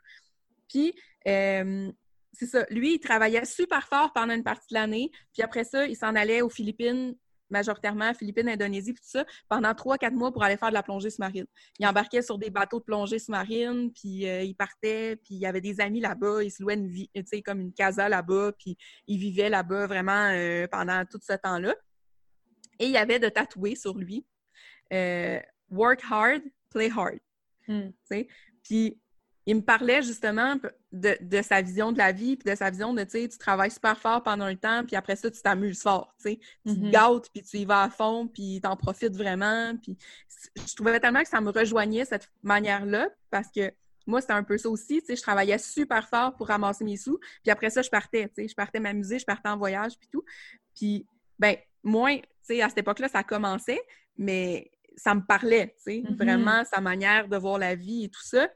Puis 0.68 0.94
c'est 1.24 2.46
ça, 2.46 2.66
lui, 2.70 2.94
il 2.94 2.98
travaillait 2.98 3.44
super 3.44 3.86
fort 3.86 4.12
pendant 4.12 4.34
une 4.34 4.42
partie 4.42 4.66
de 4.70 4.74
l'année, 4.74 5.10
puis 5.32 5.42
après 5.42 5.62
ça, 5.62 5.86
il 5.86 5.96
s'en 5.96 6.16
allait 6.16 6.42
aux 6.42 6.50
Philippines 6.50 7.14
majoritairement 7.54 8.12
Philippines, 8.14 8.48
Indonésie, 8.48 8.92
puis 8.92 9.02
tout 9.02 9.10
ça, 9.10 9.24
pendant 9.48 9.72
trois, 9.74 9.96
quatre 9.96 10.14
mois 10.14 10.32
pour 10.32 10.42
aller 10.42 10.56
faire 10.56 10.70
de 10.70 10.74
la 10.74 10.82
plongée 10.82 11.08
sous-marine. 11.08 11.46
Il 11.78 11.86
embarquait 11.86 12.20
sur 12.20 12.36
des 12.36 12.50
bateaux 12.50 12.80
de 12.80 12.84
plongée 12.84 13.18
sous-marine, 13.18 13.92
puis 13.92 14.28
euh, 14.28 14.42
il 14.42 14.54
partait, 14.54 15.16
puis 15.16 15.36
il 15.36 15.38
y 15.38 15.46
avait 15.46 15.60
des 15.60 15.80
amis 15.80 16.00
là-bas, 16.00 16.42
il 16.42 16.50
se 16.50 16.62
louait 16.62 16.74
une 16.74 16.88
vie, 16.88 17.08
tu 17.14 17.22
sais, 17.24 17.42
comme 17.42 17.60
une 17.60 17.72
casa 17.72 18.08
là-bas, 18.08 18.52
puis 18.58 18.76
il 19.06 19.18
vivait 19.18 19.48
là-bas 19.48 19.86
vraiment 19.86 20.30
euh, 20.32 20.66
pendant 20.66 21.04
tout 21.06 21.20
ce 21.22 21.34
temps-là. 21.34 21.74
Et 22.80 22.86
il 22.86 22.90
y 22.90 22.96
avait 22.96 23.20
de 23.20 23.28
tatouer 23.28 23.76
sur 23.76 23.96
lui 23.96 24.26
euh, 24.92 25.38
Work 25.70 26.02
hard, 26.10 26.42
play 26.70 26.90
hard. 26.90 27.20
Hmm. 27.68 27.90
Puis 28.62 28.98
il 29.46 29.56
me 29.56 29.60
parlait 29.60 30.02
justement 30.02 30.56
de, 30.92 31.42
sa 31.42 31.60
vision 31.60 31.92
de 31.92 31.98
la 31.98 32.12
vie, 32.12 32.36
puis 32.36 32.50
de 32.50 32.56
sa 32.56 32.70
vision 32.70 32.94
de, 32.94 33.04
tu 33.04 33.10
sais, 33.10 33.28
tu 33.28 33.36
travailles 33.36 33.70
super 33.70 33.98
fort 33.98 34.22
pendant 34.22 34.46
un 34.46 34.56
temps, 34.56 34.84
puis 34.86 34.96
après 34.96 35.16
ça, 35.16 35.30
tu 35.30 35.40
t'amuses 35.42 35.82
fort, 35.82 36.14
tu 36.18 36.30
sais. 36.30 36.40
Tu 36.66 36.74
te 36.74 36.80
mm-hmm. 36.80 36.90
gâtes, 36.90 37.30
puis 37.32 37.42
tu 37.42 37.58
y 37.58 37.64
vas 37.64 37.82
à 37.82 37.90
fond, 37.90 38.26
puis 38.26 38.60
t'en 38.62 38.76
profites 38.76 39.16
vraiment. 39.16 39.76
Puis 39.82 39.98
je 40.56 40.74
trouvais 40.74 40.98
tellement 40.98 41.22
que 41.22 41.28
ça 41.28 41.40
me 41.40 41.50
rejoignait, 41.50 42.04
cette 42.04 42.30
manière-là, 42.42 43.08
parce 43.30 43.48
que 43.50 43.70
moi, 44.06 44.20
c'était 44.20 44.34
un 44.34 44.44
peu 44.44 44.58
ça 44.58 44.68
aussi, 44.68 45.00
tu 45.00 45.06
sais, 45.06 45.16
je 45.16 45.22
travaillais 45.22 45.58
super 45.58 46.08
fort 46.08 46.34
pour 46.36 46.48
ramasser 46.48 46.84
mes 46.84 46.96
sous, 46.96 47.18
puis 47.42 47.50
après 47.50 47.70
ça, 47.70 47.82
je 47.82 47.90
partais, 47.90 48.28
tu 48.28 48.42
sais, 48.42 48.48
je 48.48 48.54
partais 48.54 48.80
m'amuser, 48.80 49.18
je 49.18 49.24
partais 49.24 49.48
en 49.48 49.58
voyage, 49.58 49.92
puis 49.98 50.08
tout. 50.10 50.24
Puis, 50.74 51.06
ben, 51.38 51.56
moins, 51.82 52.16
tu 52.16 52.24
sais, 52.42 52.62
à 52.62 52.68
cette 52.68 52.78
époque-là, 52.78 53.08
ça 53.08 53.22
commençait, 53.22 53.80
mais 54.16 54.70
ça 54.96 55.14
me 55.14 55.22
parlait, 55.22 55.74
tu 55.76 55.82
sais, 55.82 56.02
mm-hmm. 56.02 56.16
vraiment, 56.16 56.64
sa 56.64 56.80
manière 56.80 57.28
de 57.28 57.36
voir 57.36 57.58
la 57.58 57.74
vie 57.74 58.04
et 58.04 58.08
tout 58.08 58.22
ça. 58.22 58.48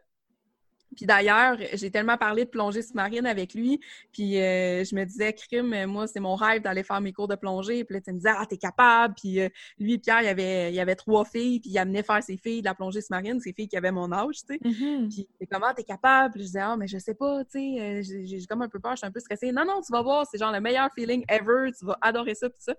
Puis 0.97 1.07
d'ailleurs, 1.07 1.57
j'ai 1.75 1.91
tellement 1.91 2.17
parlé 2.17 2.45
de 2.45 2.51
plongée 2.51 2.83
sous-marine 2.83 3.27
avec 3.27 3.55
lui, 3.55 3.81
puis 4.13 4.41
euh, 4.41 4.85
je 4.85 4.95
me 4.95 5.05
disais, 5.05 5.33
crime, 5.33 5.87
moi, 5.87 6.07
c'est 6.07 6.21
mon 6.21 6.35
rêve 6.35 6.63
d'aller 6.63 6.83
faire 6.83 7.01
mes 7.01 7.13
cours 7.13 7.29
de 7.29 7.35
plongée. 7.35 7.85
Puis 7.85 7.95
là, 7.95 8.01
tu 8.01 8.11
me 8.11 8.17
disais, 8.17 8.33
ah, 8.35 8.47
t'es 8.49 8.57
capable. 8.57 9.15
Puis 9.15 9.41
euh, 9.41 9.49
lui, 9.79 9.99
Pierre, 9.99 10.23
il 10.23 10.27
y 10.27 10.29
avait, 10.29 10.73
il 10.73 10.81
avait 10.81 10.97
trois 10.97 11.25
filles, 11.25 11.61
puis 11.61 11.71
il 11.71 11.79
amenait 11.79 12.03
faire 12.03 12.23
ses 12.23 12.37
filles 12.37 12.61
de 12.61 12.67
la 12.67 12.75
plongée 12.75 13.01
sous-marine, 13.01 13.41
ses 13.41 13.53
filles 13.53 13.69
qui 13.69 13.77
avaient 13.77 13.93
mon 13.93 14.11
âge, 14.13 14.37
tu 14.37 14.55
sais. 14.55 14.59
Mm-hmm. 14.59 15.09
Puis 15.09 15.29
c'est 15.39 15.47
comment 15.47 15.73
t'es 15.75 15.85
capable? 15.85 16.33
Puis 16.33 16.43
je 16.43 16.47
disais, 16.47 16.61
ah, 16.61 16.77
mais 16.77 16.87
je 16.87 16.99
sais 16.99 17.15
pas, 17.15 17.45
tu 17.45 17.51
sais, 17.53 17.81
euh, 17.81 18.25
j'ai 18.25 18.47
comme 18.47 18.63
un 18.63 18.69
peu 18.69 18.81
peur, 18.81 18.93
je 18.93 18.99
suis 18.99 19.07
un 19.07 19.13
peu 19.13 19.21
stressée. 19.21 19.53
Non, 19.53 19.65
non, 19.65 19.81
tu 19.81 19.93
vas 19.93 20.03
voir, 20.03 20.27
c'est 20.31 20.39
genre 20.39 20.53
le 20.53 20.61
meilleur 20.61 20.89
feeling 20.95 21.25
ever, 21.29 21.71
tu 21.79 21.85
vas 21.85 21.99
adorer 22.01 22.35
ça, 22.35 22.49
puis 22.49 22.61
ça. 22.61 22.75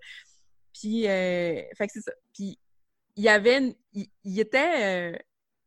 Puis, 0.72 1.02
fait 1.02 1.86
que 1.86 1.92
c'est 1.92 2.00
ça. 2.00 2.12
Puis, 2.32 2.58
il 3.16 3.24
y 3.24 3.28
avait, 3.28 3.76
il 3.92 4.40
était 4.40 5.20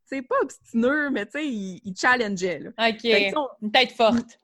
c'est 0.05 0.21
pas 0.21 0.35
obstineux, 0.41 1.09
mais 1.09 1.25
tu 1.25 1.31
sais, 1.33 1.47
il, 1.47 1.93
challengeait. 1.95 2.59
Là. 2.59 2.89
OK. 2.89 3.53
Une 3.61 3.71
tête 3.71 3.91
forte. 3.91 4.39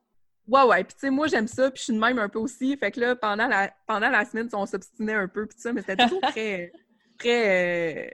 Ouais, 0.47 0.63
ouais. 0.63 0.83
Puis, 0.83 0.95
tu 0.95 1.01
sais, 1.01 1.09
moi, 1.11 1.27
j'aime 1.27 1.47
ça, 1.47 1.69
puis 1.69 1.79
je 1.79 1.83
suis 1.85 1.93
de 1.93 1.99
même 1.99 2.17
un 2.17 2.29
peu 2.29 2.39
aussi. 2.39 2.75
Fait 2.77 2.91
que 2.91 2.99
là, 2.99 3.15
pendant 3.15 3.47
la, 3.47 3.71
pendant 3.85 4.09
la 4.09 4.25
semaine, 4.25 4.49
on 4.53 4.65
s'obstinait 4.65 5.13
un 5.13 5.27
peu, 5.27 5.45
puis 5.45 5.59
ça, 5.59 5.71
mais 5.73 5.81
c'était 5.81 6.03
toujours 6.03 6.21
très, 6.33 6.71
très, 7.19 8.07
euh, 8.07 8.09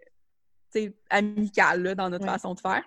tu 0.73 0.81
sais, 0.81 0.93
amical, 1.09 1.83
là, 1.83 1.95
dans 1.95 2.09
notre 2.09 2.25
façon 2.25 2.53
de 2.53 2.59
faire. 2.59 2.83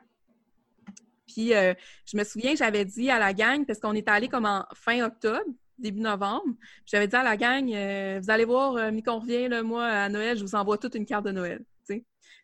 Puis, 1.26 1.54
euh, 1.54 1.72
je 2.04 2.16
me 2.16 2.24
souviens 2.24 2.54
j'avais 2.54 2.84
dit 2.84 3.10
à 3.10 3.18
la 3.18 3.32
gang, 3.32 3.64
parce 3.64 3.78
qu'on 3.78 3.94
est 3.94 4.08
allé 4.08 4.28
comme 4.28 4.44
en 4.44 4.66
fin 4.74 5.02
octobre, 5.04 5.44
début 5.78 6.00
novembre, 6.00 6.54
j'avais 6.84 7.06
dit 7.06 7.16
à 7.16 7.22
la 7.22 7.36
gang, 7.36 7.72
euh, 7.72 8.18
vous 8.22 8.30
allez 8.30 8.44
voir, 8.44 8.92
mi 8.92 9.02
qu'on 9.02 9.20
revient, 9.20 9.48
là, 9.48 9.62
moi, 9.62 9.86
à 9.86 10.08
Noël, 10.10 10.36
je 10.36 10.42
vous 10.42 10.56
envoie 10.56 10.76
toute 10.76 10.94
une 10.94 11.06
carte 11.06 11.24
de 11.24 11.32
Noël 11.32 11.64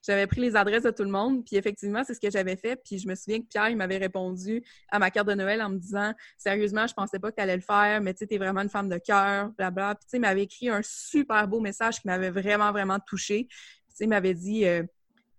j'avais 0.06 0.26
pris 0.26 0.40
les 0.40 0.54
adresses 0.54 0.82
de 0.82 0.90
tout 0.90 1.02
le 1.02 1.10
monde, 1.10 1.44
puis 1.44 1.56
effectivement, 1.56 2.02
c'est 2.04 2.14
ce 2.14 2.20
que 2.20 2.30
j'avais 2.30 2.56
fait. 2.56 2.76
Puis 2.76 2.98
je 2.98 3.08
me 3.08 3.14
souviens 3.14 3.40
que 3.40 3.46
Pierre, 3.46 3.70
il 3.70 3.76
m'avait 3.76 3.96
répondu 3.96 4.62
à 4.90 4.98
ma 4.98 5.10
carte 5.10 5.28
de 5.28 5.34
Noël 5.34 5.62
en 5.62 5.70
me 5.70 5.78
disant 5.78 6.12
Sérieusement, 6.36 6.86
je 6.86 6.94
pensais 6.94 7.18
pas 7.18 7.30
que 7.30 7.36
tu 7.36 7.42
allais 7.42 7.56
le 7.56 7.62
faire, 7.62 8.00
mais 8.02 8.12
tu 8.12 8.18
sais, 8.18 8.26
t'es 8.26 8.38
vraiment 8.38 8.60
une 8.60 8.68
femme 8.68 8.88
de 8.88 8.98
cœur, 8.98 9.50
blabla. 9.52 9.94
Puis 9.94 10.04
tu 10.04 10.10
sais, 10.10 10.16
il 10.18 10.20
m'avait 10.20 10.42
écrit 10.42 10.68
un 10.68 10.82
super 10.82 11.48
beau 11.48 11.60
message 11.60 12.00
qui 12.00 12.06
m'avait 12.06 12.30
vraiment, 12.30 12.70
vraiment 12.70 12.98
touchée. 12.98 13.46
Tu 13.48 13.56
sais, 13.94 14.04
il 14.04 14.08
m'avait 14.08 14.34
dit 14.34 14.66
euh, 14.66 14.82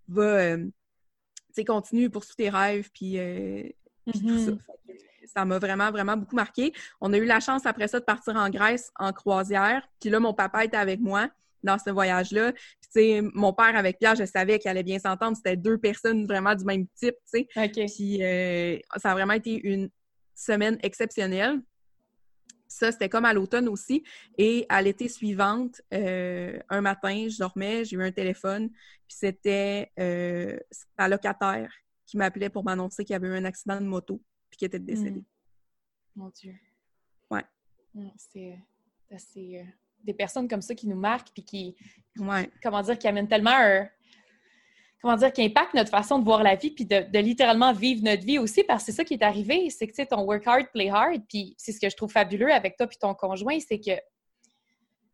Va, 0.08 0.22
euh, 0.22 0.66
tu 1.54 1.64
continue, 1.64 2.10
poursuis 2.10 2.36
tes 2.36 2.50
rêves, 2.50 2.90
puis, 2.92 3.18
euh, 3.18 3.62
tout 4.12 4.18
ça. 4.18 4.50
Mm-hmm. 4.50 4.58
ça 5.26 5.44
m'a 5.44 5.58
vraiment, 5.58 5.90
vraiment 5.90 6.16
beaucoup 6.16 6.36
marqué. 6.36 6.72
On 7.00 7.12
a 7.12 7.18
eu 7.18 7.24
la 7.24 7.40
chance 7.40 7.66
après 7.66 7.88
ça 7.88 8.00
de 8.00 8.04
partir 8.04 8.36
en 8.36 8.50
Grèce 8.50 8.90
en 8.96 9.12
croisière. 9.12 9.88
Puis 10.00 10.10
là, 10.10 10.20
mon 10.20 10.34
papa 10.34 10.64
était 10.64 10.76
avec 10.76 11.00
moi 11.00 11.28
dans 11.66 11.78
ce 11.78 11.90
voyage-là. 11.90 12.52
Puis, 12.52 12.62
tu 12.82 13.00
sais, 13.00 13.20
mon 13.34 13.52
père 13.52 13.76
avec 13.76 13.98
Pierre, 13.98 14.14
je 14.14 14.24
savais 14.24 14.58
qu'il 14.58 14.70
allait 14.70 14.82
bien 14.82 14.98
s'entendre. 14.98 15.36
C'était 15.36 15.56
deux 15.56 15.78
personnes 15.78 16.26
vraiment 16.26 16.54
du 16.54 16.64
même 16.64 16.86
type, 16.94 17.16
tu 17.32 17.46
sais. 17.46 17.68
Puis, 17.86 18.22
euh, 18.22 18.78
ça 18.96 19.10
a 19.10 19.14
vraiment 19.14 19.34
été 19.34 19.60
une 19.62 19.90
semaine 20.34 20.78
exceptionnelle. 20.82 21.60
Ça, 22.68 22.90
c'était 22.92 23.08
comme 23.08 23.24
à 23.24 23.32
l'automne 23.32 23.68
aussi. 23.68 24.02
Et 24.38 24.66
à 24.68 24.82
l'été 24.82 25.08
suivante, 25.08 25.80
euh, 25.94 26.58
un 26.68 26.80
matin, 26.80 27.26
je 27.28 27.38
dormais, 27.38 27.84
j'ai 27.84 27.96
eu 27.96 28.02
un 28.02 28.12
téléphone, 28.12 28.70
puis 28.70 29.16
c'était 29.16 29.92
euh, 29.98 30.58
un 30.98 31.08
locataire 31.08 31.72
qui 32.06 32.16
m'appelait 32.16 32.50
pour 32.50 32.64
m'annoncer 32.64 33.04
qu'il 33.04 33.14
y 33.14 33.16
avait 33.16 33.28
eu 33.28 33.36
un 33.36 33.44
accident 33.44 33.80
de 33.80 33.86
moto, 33.86 34.22
puis 34.50 34.58
qu'il 34.58 34.66
était 34.66 34.78
décédé. 34.78 35.20
Hmm. 35.20 35.24
Mon 36.16 36.28
Dieu. 36.30 36.54
Ouais. 37.30 37.44
Hmm, 37.94 38.08
c'est 38.16 38.58
euh, 39.12 39.64
des 40.06 40.14
personnes 40.14 40.48
comme 40.48 40.62
ça 40.62 40.74
qui 40.74 40.88
nous 40.88 40.98
marquent, 40.98 41.28
puis 41.34 41.44
qui, 41.44 41.76
ouais. 42.18 42.50
comment 42.62 42.80
dire, 42.82 42.98
qui 42.98 43.08
amènent 43.08 43.28
tellement 43.28 43.54
un, 43.54 43.88
comment 45.02 45.16
dire, 45.16 45.32
qui 45.32 45.42
impacte 45.42 45.74
notre 45.74 45.90
façon 45.90 46.18
de 46.18 46.24
voir 46.24 46.42
la 46.42 46.54
vie, 46.54 46.70
puis 46.70 46.84
de, 46.84 47.18
littéralement 47.18 47.72
vivre 47.72 48.02
notre 48.04 48.24
vie 48.24 48.38
aussi, 48.38 48.64
parce 48.64 48.84
que 48.84 48.92
c'est 48.92 48.96
ça 48.96 49.04
qui 49.04 49.14
est 49.14 49.22
arrivé, 49.22 49.70
c'est 49.70 49.86
que, 49.86 49.92
tu 49.92 50.02
sais, 50.02 50.06
ton 50.06 50.22
work 50.22 50.46
hard, 50.46 50.66
play 50.72 50.88
hard, 50.88 51.22
puis 51.28 51.54
c'est 51.58 51.72
ce 51.72 51.80
que 51.80 51.88
je 51.88 51.96
trouve 51.96 52.10
fabuleux 52.10 52.52
avec 52.52 52.76
toi 52.76 52.86
puis 52.86 52.98
ton 52.98 53.14
conjoint, 53.14 53.58
c'est 53.60 53.78
que, 53.78 53.94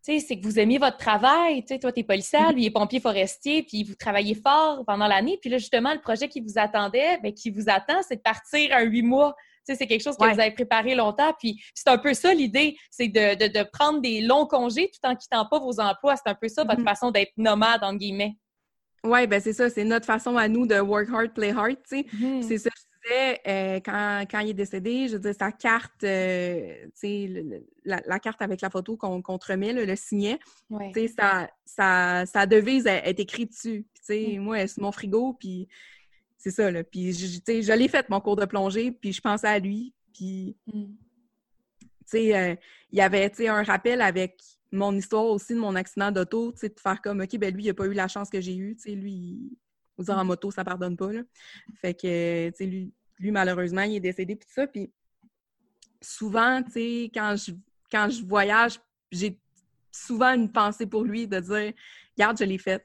tu 0.04 0.18
sais, 0.18 0.18
c'est 0.20 0.38
que 0.38 0.44
vous 0.44 0.58
aimez 0.58 0.78
votre 0.78 0.96
travail, 0.96 1.62
tu 1.62 1.74
sais, 1.74 1.78
toi, 1.78 1.92
t'es 1.92 2.02
policière, 2.04 2.50
mm-hmm. 2.50 2.54
lui, 2.54 2.62
il 2.62 2.66
est 2.66 2.70
pompier 2.70 3.00
forestier, 3.00 3.62
puis 3.62 3.84
vous 3.84 3.94
travaillez 3.94 4.34
fort 4.34 4.84
pendant 4.86 5.06
l'année, 5.06 5.38
puis 5.40 5.50
là, 5.50 5.58
justement, 5.58 5.92
le 5.92 6.00
projet 6.00 6.28
qui 6.28 6.40
vous 6.40 6.54
attendait, 6.56 7.18
bien, 7.18 7.32
qui 7.32 7.50
vous 7.50 7.68
attend, 7.68 8.02
c'est 8.06 8.16
de 8.16 8.22
partir 8.22 8.74
un 8.74 8.82
huit 8.82 9.02
mois. 9.02 9.34
C'est 9.64 9.86
quelque 9.86 10.02
chose 10.02 10.16
que 10.16 10.24
vous 10.24 10.40
avez 10.40 10.50
préparé 10.50 10.94
longtemps, 10.94 11.32
puis 11.38 11.62
c'est 11.74 11.88
un 11.88 11.98
peu 11.98 12.14
ça 12.14 12.34
l'idée, 12.34 12.76
c'est 12.90 13.08
de, 13.08 13.48
de, 13.48 13.62
prendre 13.70 14.00
des 14.00 14.20
longs 14.20 14.46
congés 14.46 14.90
tout 14.92 15.08
en 15.08 15.14
quittant 15.14 15.46
pas 15.46 15.58
vos 15.58 15.80
emplois. 15.80 16.16
C'est 16.16 16.30
un 16.30 16.34
peu 16.34 16.48
ça, 16.48 16.64
votre 16.64 16.80
mm-hmm. 16.80 16.84
façon 16.84 17.10
d'être 17.10 17.32
nomade, 17.36 17.82
entre 17.82 17.98
guillemets. 17.98 18.36
Oui, 19.04 19.26
ben 19.26 19.40
c'est 19.40 19.52
ça, 19.52 19.68
c'est 19.68 19.84
notre 19.84 20.06
façon 20.06 20.36
à 20.36 20.48
nous 20.48 20.66
de 20.66 20.78
work 20.78 21.08
hard, 21.12 21.34
play 21.34 21.50
hard, 21.50 21.76
tu 21.88 21.98
sais. 21.98 22.06
Mm-hmm. 22.14 22.42
C'est 22.42 22.58
ça 22.58 22.70
que 22.70 22.76
je 22.76 23.08
disais 23.08 23.40
euh, 23.48 23.80
quand, 23.84 24.24
quand, 24.30 24.40
il 24.40 24.50
est 24.50 24.54
décédé, 24.54 25.08
je 25.08 25.14
veux 25.14 25.18
dire, 25.18 25.34
sa 25.36 25.50
carte, 25.50 26.04
euh, 26.04 26.84
tu 26.86 26.90
sais, 26.94 27.62
la, 27.84 28.18
carte 28.20 28.42
avec 28.42 28.60
la 28.60 28.70
photo 28.70 28.96
qu'on 28.96 29.38
te 29.38 29.52
remet, 29.52 29.72
le 29.72 29.96
signet, 29.96 30.38
tu 30.70 31.08
sais, 31.08 31.48
sa, 31.66 32.24
sa, 32.26 32.46
devise 32.46 32.86
est, 32.86 33.18
écrite 33.18 33.50
dessus. 33.50 33.86
tu 33.94 34.02
sais, 34.02 34.36
mm. 34.38 34.40
moi, 34.40 34.66
c'est 34.68 34.80
mon 34.80 34.92
frigo, 34.92 35.34
puis 35.38 35.68
c'est 36.42 36.50
ça, 36.50 36.72
là. 36.72 36.82
Puis, 36.82 37.14
tu 37.14 37.40
sais, 37.46 37.62
je 37.62 37.72
l'ai 37.72 37.86
fait, 37.86 38.08
mon 38.08 38.20
cours 38.20 38.34
de 38.34 38.44
plongée, 38.44 38.90
puis 38.90 39.12
je 39.12 39.20
pensais 39.20 39.46
à 39.46 39.58
lui, 39.58 39.94
puis... 40.12 40.56
Mm. 40.66 40.94
Tu 42.04 42.18
sais, 42.18 42.36
euh, 42.36 42.56
il 42.90 42.98
y 42.98 43.00
avait, 43.00 43.30
tu 43.30 43.36
sais, 43.36 43.48
un 43.48 43.62
rappel 43.62 44.02
avec 44.02 44.42
mon 44.72 44.92
histoire 44.94 45.24
aussi 45.26 45.54
de 45.54 45.60
mon 45.60 45.76
accident 45.76 46.10
d'auto, 46.10 46.50
tu 46.50 46.58
sais, 46.58 46.68
de 46.68 46.80
faire 46.80 47.00
comme, 47.00 47.20
OK, 47.20 47.38
ben 47.38 47.54
lui, 47.54 47.62
il 47.62 47.66
n'a 47.68 47.74
pas 47.74 47.86
eu 47.86 47.92
la 47.92 48.08
chance 48.08 48.28
que 48.28 48.40
j'ai 48.40 48.56
eue, 48.56 48.74
tu 48.74 48.82
sais, 48.82 48.90
lui, 48.90 49.56
vous 49.96 50.04
dire 50.04 50.18
en 50.18 50.24
moto, 50.24 50.50
ça 50.50 50.64
pardonne 50.64 50.96
pas, 50.96 51.12
là. 51.12 51.22
Fait 51.76 51.94
que, 51.94 52.50
tu 52.50 52.56
sais, 52.56 52.66
lui, 52.66 52.92
lui, 53.20 53.30
malheureusement, 53.30 53.82
il 53.82 53.94
est 53.94 54.00
décédé, 54.00 54.34
puis 54.34 54.48
ça, 54.50 54.66
puis 54.66 54.92
souvent, 56.00 56.60
tu 56.64 56.72
sais, 56.72 57.10
quand 57.14 57.36
je, 57.36 57.52
quand 57.88 58.10
je 58.10 58.24
voyage, 58.24 58.80
j'ai 59.12 59.38
souvent 59.92 60.34
une 60.34 60.50
pensée 60.50 60.86
pour 60.86 61.04
lui 61.04 61.28
de 61.28 61.38
dire, 61.38 61.72
regarde, 62.16 62.36
je 62.36 62.44
l'ai 62.44 62.58
faite. 62.58 62.84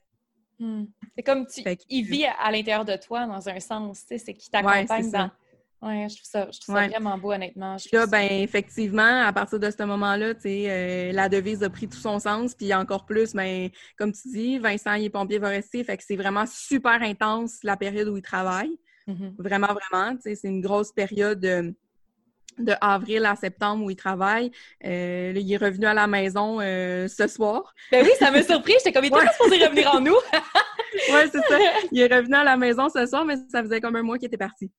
Hmm. 0.59 0.85
C'est 1.15 1.23
comme 1.23 1.45
tu, 1.45 1.61
il 1.89 2.03
vit 2.03 2.25
à, 2.25 2.51
l'intérieur 2.51 2.85
de 2.85 2.95
toi, 2.95 3.25
dans 3.27 3.47
un 3.47 3.59
sens, 3.59 4.01
tu 4.01 4.07
sais, 4.07 4.17
c'est 4.17 4.33
qui 4.33 4.49
t'accompagne 4.49 5.11
dans... 5.11 5.31
Oui, 5.79 6.09
je 6.09 6.15
trouve 6.15 6.25
ça, 6.25 6.49
je 6.51 6.59
trouve 6.59 6.75
ça 6.75 6.87
vraiment 6.87 7.19
beau, 7.19 7.31
honnêtement. 7.31 7.77
là, 7.93 8.07
ben, 8.07 8.27
effectivement, 8.31 9.21
à 9.23 9.31
partir 9.31 9.59
de 9.59 9.69
ce 9.69 9.83
moment-là, 9.83 10.33
tu 10.33 10.41
sais, 10.41 10.65
euh, 10.67 11.11
la 11.11 11.29
devise 11.29 11.61
a 11.61 11.69
pris 11.69 11.87
tout 11.87 11.99
son 11.99 12.17
sens. 12.17 12.55
Puis 12.55 12.73
encore 12.73 13.05
plus, 13.05 13.33
ben, 13.33 13.69
comme 13.95 14.11
tu 14.11 14.27
dis, 14.29 14.57
Vincent, 14.57 14.95
il 14.95 15.05
est 15.05 15.09
pompier 15.11 15.39
forestier, 15.39 15.83
fait 15.83 15.97
que 15.97 16.03
c'est 16.03 16.15
vraiment 16.15 16.45
super 16.47 17.03
intense 17.03 17.59
la 17.61 17.77
période 17.77 18.07
où 18.07 18.17
il 18.17 18.23
travaille. 18.23 18.75
Mm-hmm. 19.07 19.35
Vraiment, 19.37 19.67
vraiment. 19.67 20.15
Tu 20.15 20.23
sais, 20.23 20.35
c'est 20.35 20.47
une 20.47 20.61
grosse 20.61 20.91
période. 20.91 21.45
Euh, 21.45 21.71
de 22.57 22.73
avril 22.81 23.25
à 23.25 23.35
septembre 23.35 23.85
où 23.85 23.89
il 23.89 23.95
travaille. 23.95 24.51
Euh, 24.85 25.33
il 25.35 25.51
est 25.51 25.57
revenu 25.57 25.85
à 25.85 25.93
la 25.93 26.07
maison 26.07 26.59
euh, 26.61 27.07
ce 27.07 27.27
soir. 27.27 27.73
Ben 27.91 28.03
oui, 28.03 28.11
ça 28.19 28.31
m'a 28.31 28.43
surpris. 28.43 28.73
J'étais 28.77 28.91
comme, 28.91 29.05
il 29.05 29.07
était 29.07 29.31
supposé 29.33 29.63
revenir 29.65 29.93
en 29.93 30.01
nous. 30.01 30.15
oui, 31.13 31.29
c'est 31.31 31.39
ça. 31.39 31.57
Il 31.91 31.99
est 31.99 32.13
revenu 32.13 32.35
à 32.35 32.43
la 32.43 32.57
maison 32.57 32.89
ce 32.89 33.05
soir, 33.05 33.25
mais 33.25 33.35
ça 33.49 33.63
faisait 33.63 33.81
comme 33.81 33.95
un 33.95 34.03
mois 34.03 34.17
qu'il 34.17 34.27
était 34.27 34.37
parti. 34.37 34.71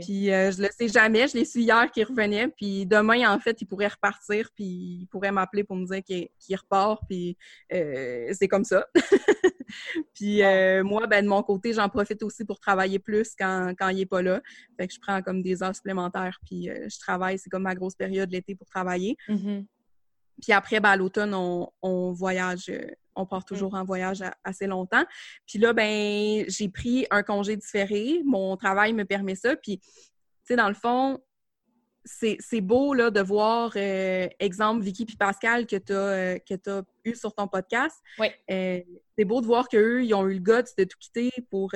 Puis 0.00 0.32
euh, 0.32 0.50
je 0.50 0.62
le 0.62 0.68
sais 0.76 0.88
jamais. 0.88 1.28
Je 1.28 1.34
l'ai 1.34 1.44
su 1.44 1.60
hier 1.60 1.90
qu'il 1.90 2.04
revenait. 2.04 2.48
Puis 2.48 2.86
demain, 2.86 3.32
en 3.32 3.38
fait, 3.38 3.60
il 3.60 3.66
pourrait 3.66 3.88
repartir. 3.88 4.48
Puis 4.54 4.64
il 4.64 5.08
pourrait 5.10 5.32
m'appeler 5.32 5.64
pour 5.64 5.76
me 5.76 5.86
dire 5.86 6.02
qu'il 6.02 6.56
repart. 6.56 7.02
Puis 7.08 7.36
c'est 7.70 8.48
comme 8.48 8.64
ça. 8.64 8.86
puis 10.14 10.42
moi, 10.82 11.06
ben, 11.06 11.24
de 11.24 11.28
mon 11.28 11.42
côté, 11.42 11.72
j'en 11.72 11.88
profite 11.88 12.22
aussi 12.22 12.44
pour 12.44 12.60
travailler 12.60 12.98
plus 12.98 13.34
quand, 13.38 13.72
quand 13.78 13.88
il 13.88 13.98
n'est 13.98 14.06
pas 14.06 14.22
là. 14.22 14.40
Fait 14.78 14.86
que 14.86 14.94
je 14.94 15.00
prends 15.00 15.22
comme 15.22 15.42
des 15.42 15.62
heures 15.62 15.74
supplémentaires. 15.74 16.38
Puis 16.44 16.68
je 16.68 16.98
travaille 16.98 17.38
c'est 17.38 17.50
comme 17.50 17.62
ma 17.62 17.74
grosse 17.74 17.94
période 17.94 18.30
l'été 18.30 18.54
pour 18.54 18.66
travailler. 18.66 19.16
Mm-hmm. 19.28 19.64
Puis 20.42 20.52
après, 20.52 20.80
ben, 20.80 20.90
à 20.90 20.96
l'automne, 20.96 21.34
on, 21.34 22.12
voyage, 22.12 22.68
euh, 22.68 22.86
on 23.14 23.26
part 23.26 23.44
toujours 23.44 23.72
mm. 23.72 23.78
en 23.78 23.84
voyage 23.84 24.24
assez 24.42 24.66
longtemps. 24.66 25.04
Puis 25.46 25.58
là, 25.58 25.72
ben, 25.72 26.44
j'ai 26.48 26.68
pris 26.68 27.06
un 27.10 27.22
congé 27.22 27.56
différé. 27.56 28.22
Mon 28.24 28.56
travail 28.56 28.92
me 28.92 29.04
permet 29.04 29.34
ça. 29.34 29.56
Puis, 29.56 29.78
tu 29.78 29.90
sais, 30.44 30.56
dans 30.56 30.68
le 30.68 30.74
fond, 30.74 31.20
c'est 32.04 32.60
beau 32.60 32.92
là, 32.92 33.10
de 33.10 33.20
voir, 33.20 33.72
euh, 33.76 34.28
exemple, 34.38 34.82
Vicky 34.84 35.06
puis 35.06 35.16
Pascal 35.16 35.66
que 35.66 35.76
tu 35.76 35.92
as, 35.92 35.96
euh, 35.96 36.38
as, 36.66 36.82
eu 37.04 37.14
sur 37.14 37.34
ton 37.34 37.48
podcast. 37.48 37.96
Oui. 38.18 38.28
c'est 38.48 39.24
beau 39.24 39.40
de 39.40 39.46
voir 39.46 39.68
qu'eux, 39.68 40.04
ils 40.04 40.12
ont 40.14 40.26
eu 40.28 40.34
le 40.34 40.40
guts 40.40 40.74
de 40.76 40.84
tout 40.84 40.98
quitter 41.00 41.30
pour 41.50 41.72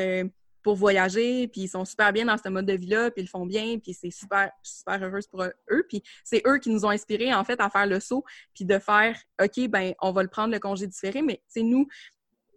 pour 0.68 0.76
voyager, 0.76 1.48
puis 1.48 1.62
ils 1.62 1.68
sont 1.68 1.87
super 1.87 2.12
bien 2.12 2.26
dans 2.26 2.37
ce 2.37 2.46
mode 2.50 2.66
de 2.66 2.74
vie-là, 2.74 3.11
puis 3.11 3.22
ils 3.22 3.24
le 3.24 3.31
font 3.31 3.46
bien, 3.46 3.78
puis 3.78 3.94
c'est 3.94 4.11
super, 4.11 4.50
super 4.62 5.02
heureuse 5.02 5.26
pour 5.26 5.42
eux. 5.42 5.87
Puis 5.88 6.02
c'est 6.24 6.42
eux 6.46 6.59
qui 6.59 6.68
nous 6.68 6.85
ont 6.85 6.90
inspirés, 6.90 7.33
en 7.33 7.42
fait, 7.42 7.59
à 7.59 7.70
faire 7.70 7.87
le 7.87 8.00
saut, 8.00 8.22
puis 8.54 8.66
de 8.66 8.78
faire, 8.78 9.18
OK, 9.42 9.66
ben 9.70 9.94
on 10.02 10.12
va 10.12 10.22
le 10.22 10.28
prendre 10.28 10.52
le 10.52 10.59
congé 10.59 10.87
différé, 10.87 11.22
mais 11.22 11.42
c'est 11.48 11.62
nous, 11.62 11.88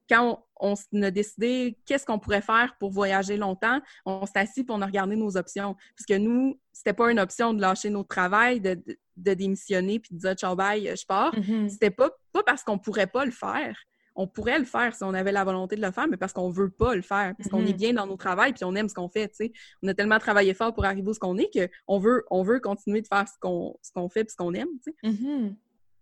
quand 0.10 0.45
on, 0.60 0.76
a 1.02 1.10
décidé 1.10 1.78
qu'est-ce 1.86 2.06
qu'on 2.06 2.19
pourrait 2.19 2.41
faire 2.41 2.76
pour 2.82 2.91
voyager 2.91 3.38
longtemps, 3.38 3.80
on 4.06 4.26
s'est 4.26 4.39
assis 4.39 4.65
pour 4.65 4.76
on 4.76 4.82
a 4.82 4.88
regardé 4.88 5.15
nos 5.15 5.38
options. 5.38 5.76
Parce 5.95 6.06
que 6.06 6.17
nous, 6.17 6.60
c'était 6.74 6.91
pas 6.91 7.10
une 7.13 7.19
option 7.19 7.54
de 7.54 7.62
lâcher 7.62 7.91
notre 7.91 8.10
travail, 8.10 8.60
de, 8.60 8.78
démissionner, 9.15 10.02
puis 10.02 10.15
de 10.15 10.19
dire 10.19 10.34
ciao 10.34 10.54
bye, 10.54 10.93
je 10.97 11.06
pars. 11.06 11.34
Mm-hmm. 11.34 11.69
C'était 11.69 11.91
pas, 11.91 12.10
pas 12.34 12.43
parce 12.43 12.62
qu'on 12.65 12.78
pourrait 12.78 13.08
pas 13.08 13.24
le 13.24 13.32
faire 13.32 13.78
on 14.15 14.28
pourrait 14.28 14.60
le 14.60 14.65
faire 14.65 14.95
si 14.95 15.04
on 15.04 15.13
avait 15.13 15.32
la 15.32 15.43
volonté 15.43 15.76
de 15.76 15.82
le 15.82 15.91
faire, 15.91 16.08
mais 16.08 16.17
parce 16.17 16.34
qu'on 16.34 16.50
veut 16.50 16.69
pas 16.69 16.95
le 16.95 17.02
faire, 17.02 17.34
parce 17.38 17.50
qu'on 17.50 17.65
est 17.65 17.71
mhm. 17.71 17.78
bien 17.78 17.93
dans 17.93 18.08
nos 18.08 18.17
travails 18.17 18.54
puis 18.54 18.63
on 18.65 18.76
aime 18.76 18.89
ce 18.89 18.93
qu'on 18.93 19.10
fait, 19.10 19.30
tu 19.30 19.36
sais. 19.36 19.54
On 19.82 19.88
a 19.88 19.93
tellement 19.93 20.19
travaillé 20.19 20.54
fort 20.54 20.74
pour 20.74 20.86
arriver 20.86 21.08
où 21.08 21.13
ce 21.13 21.19
qu'on 21.19 21.38
est 21.38 21.50
qu'on 21.88 22.00
veut, 22.00 22.26
on 22.30 22.43
veut 22.43 22.60
continuer 22.60 23.02
de 23.02 23.08
faire 23.08 23.26
ce 23.28 23.39
qu'on 23.39 24.10
fait 24.10 24.24
puis 24.24 24.32
ce 24.32 24.38
qu'on 24.38 24.54
aime, 24.54 24.69
tu 24.84 24.91
sais. 24.91 25.10
Mhm. 25.10 25.56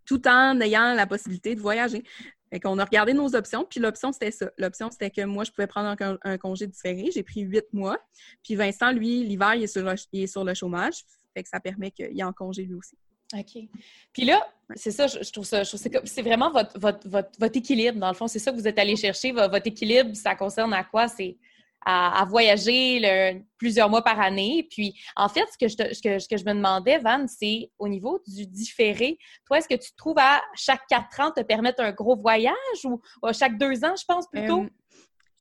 Tout 0.06 0.28
en 0.28 0.60
ayant 0.60 0.96
la 0.96 1.06
possibilité 1.06 1.54
de 1.54 1.62
voyager. 1.62 2.04
Fait 2.52 2.60
qu'on 2.60 2.80
a 2.80 2.86
regardé 2.86 3.14
nos 3.14 3.36
options, 3.36 3.64
puis 3.64 3.80
l'option, 3.80 4.12
c'était 4.12 4.32
ça. 4.32 4.50
L'option, 4.58 4.90
c'était 4.90 5.12
que 5.12 5.24
moi, 5.24 5.44
je 5.44 5.52
pouvais 5.52 5.68
prendre 5.68 5.96
un, 6.24 6.38
congé 6.40 6.66
différé. 6.66 7.12
J'ai 7.14 7.22
pris 7.22 7.42
huit 7.42 7.66
mois. 7.74 8.00
Puis 8.44 8.56
Vincent, 8.56 8.92
lui, 8.92 9.24
l'hiver, 9.24 9.54
il, 9.54 9.68
il, 10.14 10.24
est 10.24 10.28
sur 10.28 10.44
le 10.44 10.54
chômage. 10.56 11.04
Fait 11.36 11.44
que 11.44 11.50
ça 11.50 11.60
permet 11.60 11.92
qu'il 11.92 12.20
ait 12.20 12.24
en 12.24 12.34
congé 12.34 12.64
lui 12.64 12.74
aussi. 12.74 12.98
OK. 13.38 13.70
Puis 14.14 14.26
là, 14.26 14.42
c'est 14.76 14.92
ça, 14.92 15.08
je, 15.08 15.32
trouve 15.32 15.46
ça, 15.46 15.64
c'est 15.66 16.22
vraiment 16.22 16.52
votre, 16.52 16.80
votre, 16.80 17.08
votre, 17.08 17.58
équilibre, 17.58 18.00
dans 18.00 18.10
le 18.10 18.14
fond. 18.14 18.28
C'est 18.28 18.40
ça 18.40 18.52
que 18.52 18.58
vous 18.58 18.68
êtes 18.68 18.78
allé 18.78 18.96
chercher. 18.96 19.32
Votre, 19.32 19.68
équilibre, 19.68 20.16
ça 20.16 20.36
concerne 20.36 20.74
à 20.74 20.84
quoi? 20.84 21.08
C'est 21.08 21.38
à, 21.86 22.26
voyager 22.30 23.42
plusieurs 23.58 23.90
mois 23.90 24.04
par 24.04 24.20
année. 24.20 24.68
Puis, 24.70 24.94
en 25.16 25.28
fait, 25.28 25.46
ce 25.52 25.58
que 25.58 25.68
je, 25.68 25.94
ce 25.94 26.28
que, 26.28 26.38
je 26.38 26.46
me 26.46 26.54
demandais, 26.54 27.00
Van, 27.00 27.26
c'est 27.28 27.72
au 27.80 27.88
niveau 27.88 28.22
du 28.28 28.46
différé. 28.46 29.18
Toi, 29.46 29.58
est-ce 29.58 29.68
que 29.68 29.76
tu 29.76 29.92
trouves 29.96 30.20
à 30.20 30.42
chaque 30.56 30.86
quatre 30.88 31.20
ans 31.20 31.32
te 31.32 31.42
permettre 31.42 31.82
un 31.82 31.92
gros 31.92 32.16
voyage 32.16 32.54
ou 32.84 33.02
à 33.24 33.34
chaque 33.34 33.58
deux 33.58 33.84
ans, 33.84 33.96
je 34.00 34.06
pense, 34.06 34.28
plutôt? 34.28 34.64
Euh, 34.64 34.70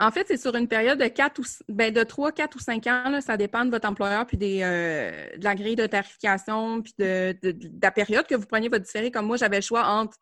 en 0.01 0.11
fait, 0.13 0.27
c'est 0.29 0.37
sur 0.37 0.55
une 0.55 0.69
période 0.69 0.99
de 0.99 1.09
quatre 1.09 1.41
ou 1.41 1.45
ben 1.69 1.93
de 1.93 2.03
3, 2.05 2.31
4 2.31 2.55
ou 2.55 2.61
5 2.61 2.87
ans. 2.87 3.21
ça 3.21 3.37
dépend 3.37 3.65
de 3.65 3.71
votre 3.71 3.89
employeur, 3.89 4.27
puis 4.27 4.37
des, 4.37 4.61
euh, 4.63 5.37
de 5.37 5.43
la 5.43 5.57
grille 5.57 5.75
de 5.75 5.87
tarification, 5.87 6.83
puis 6.83 6.95
de, 6.99 7.37
la 7.83 7.91
période 7.91 8.27
que 8.27 8.37
vous 8.37 8.47
preniez 8.47 8.69
votre 8.69 8.85
différé. 8.85 9.11
Comme 9.11 9.27
moi, 9.27 9.37
j'avais 9.37 9.57
le 9.57 9.63
choix 9.63 9.85
entre 9.87 10.17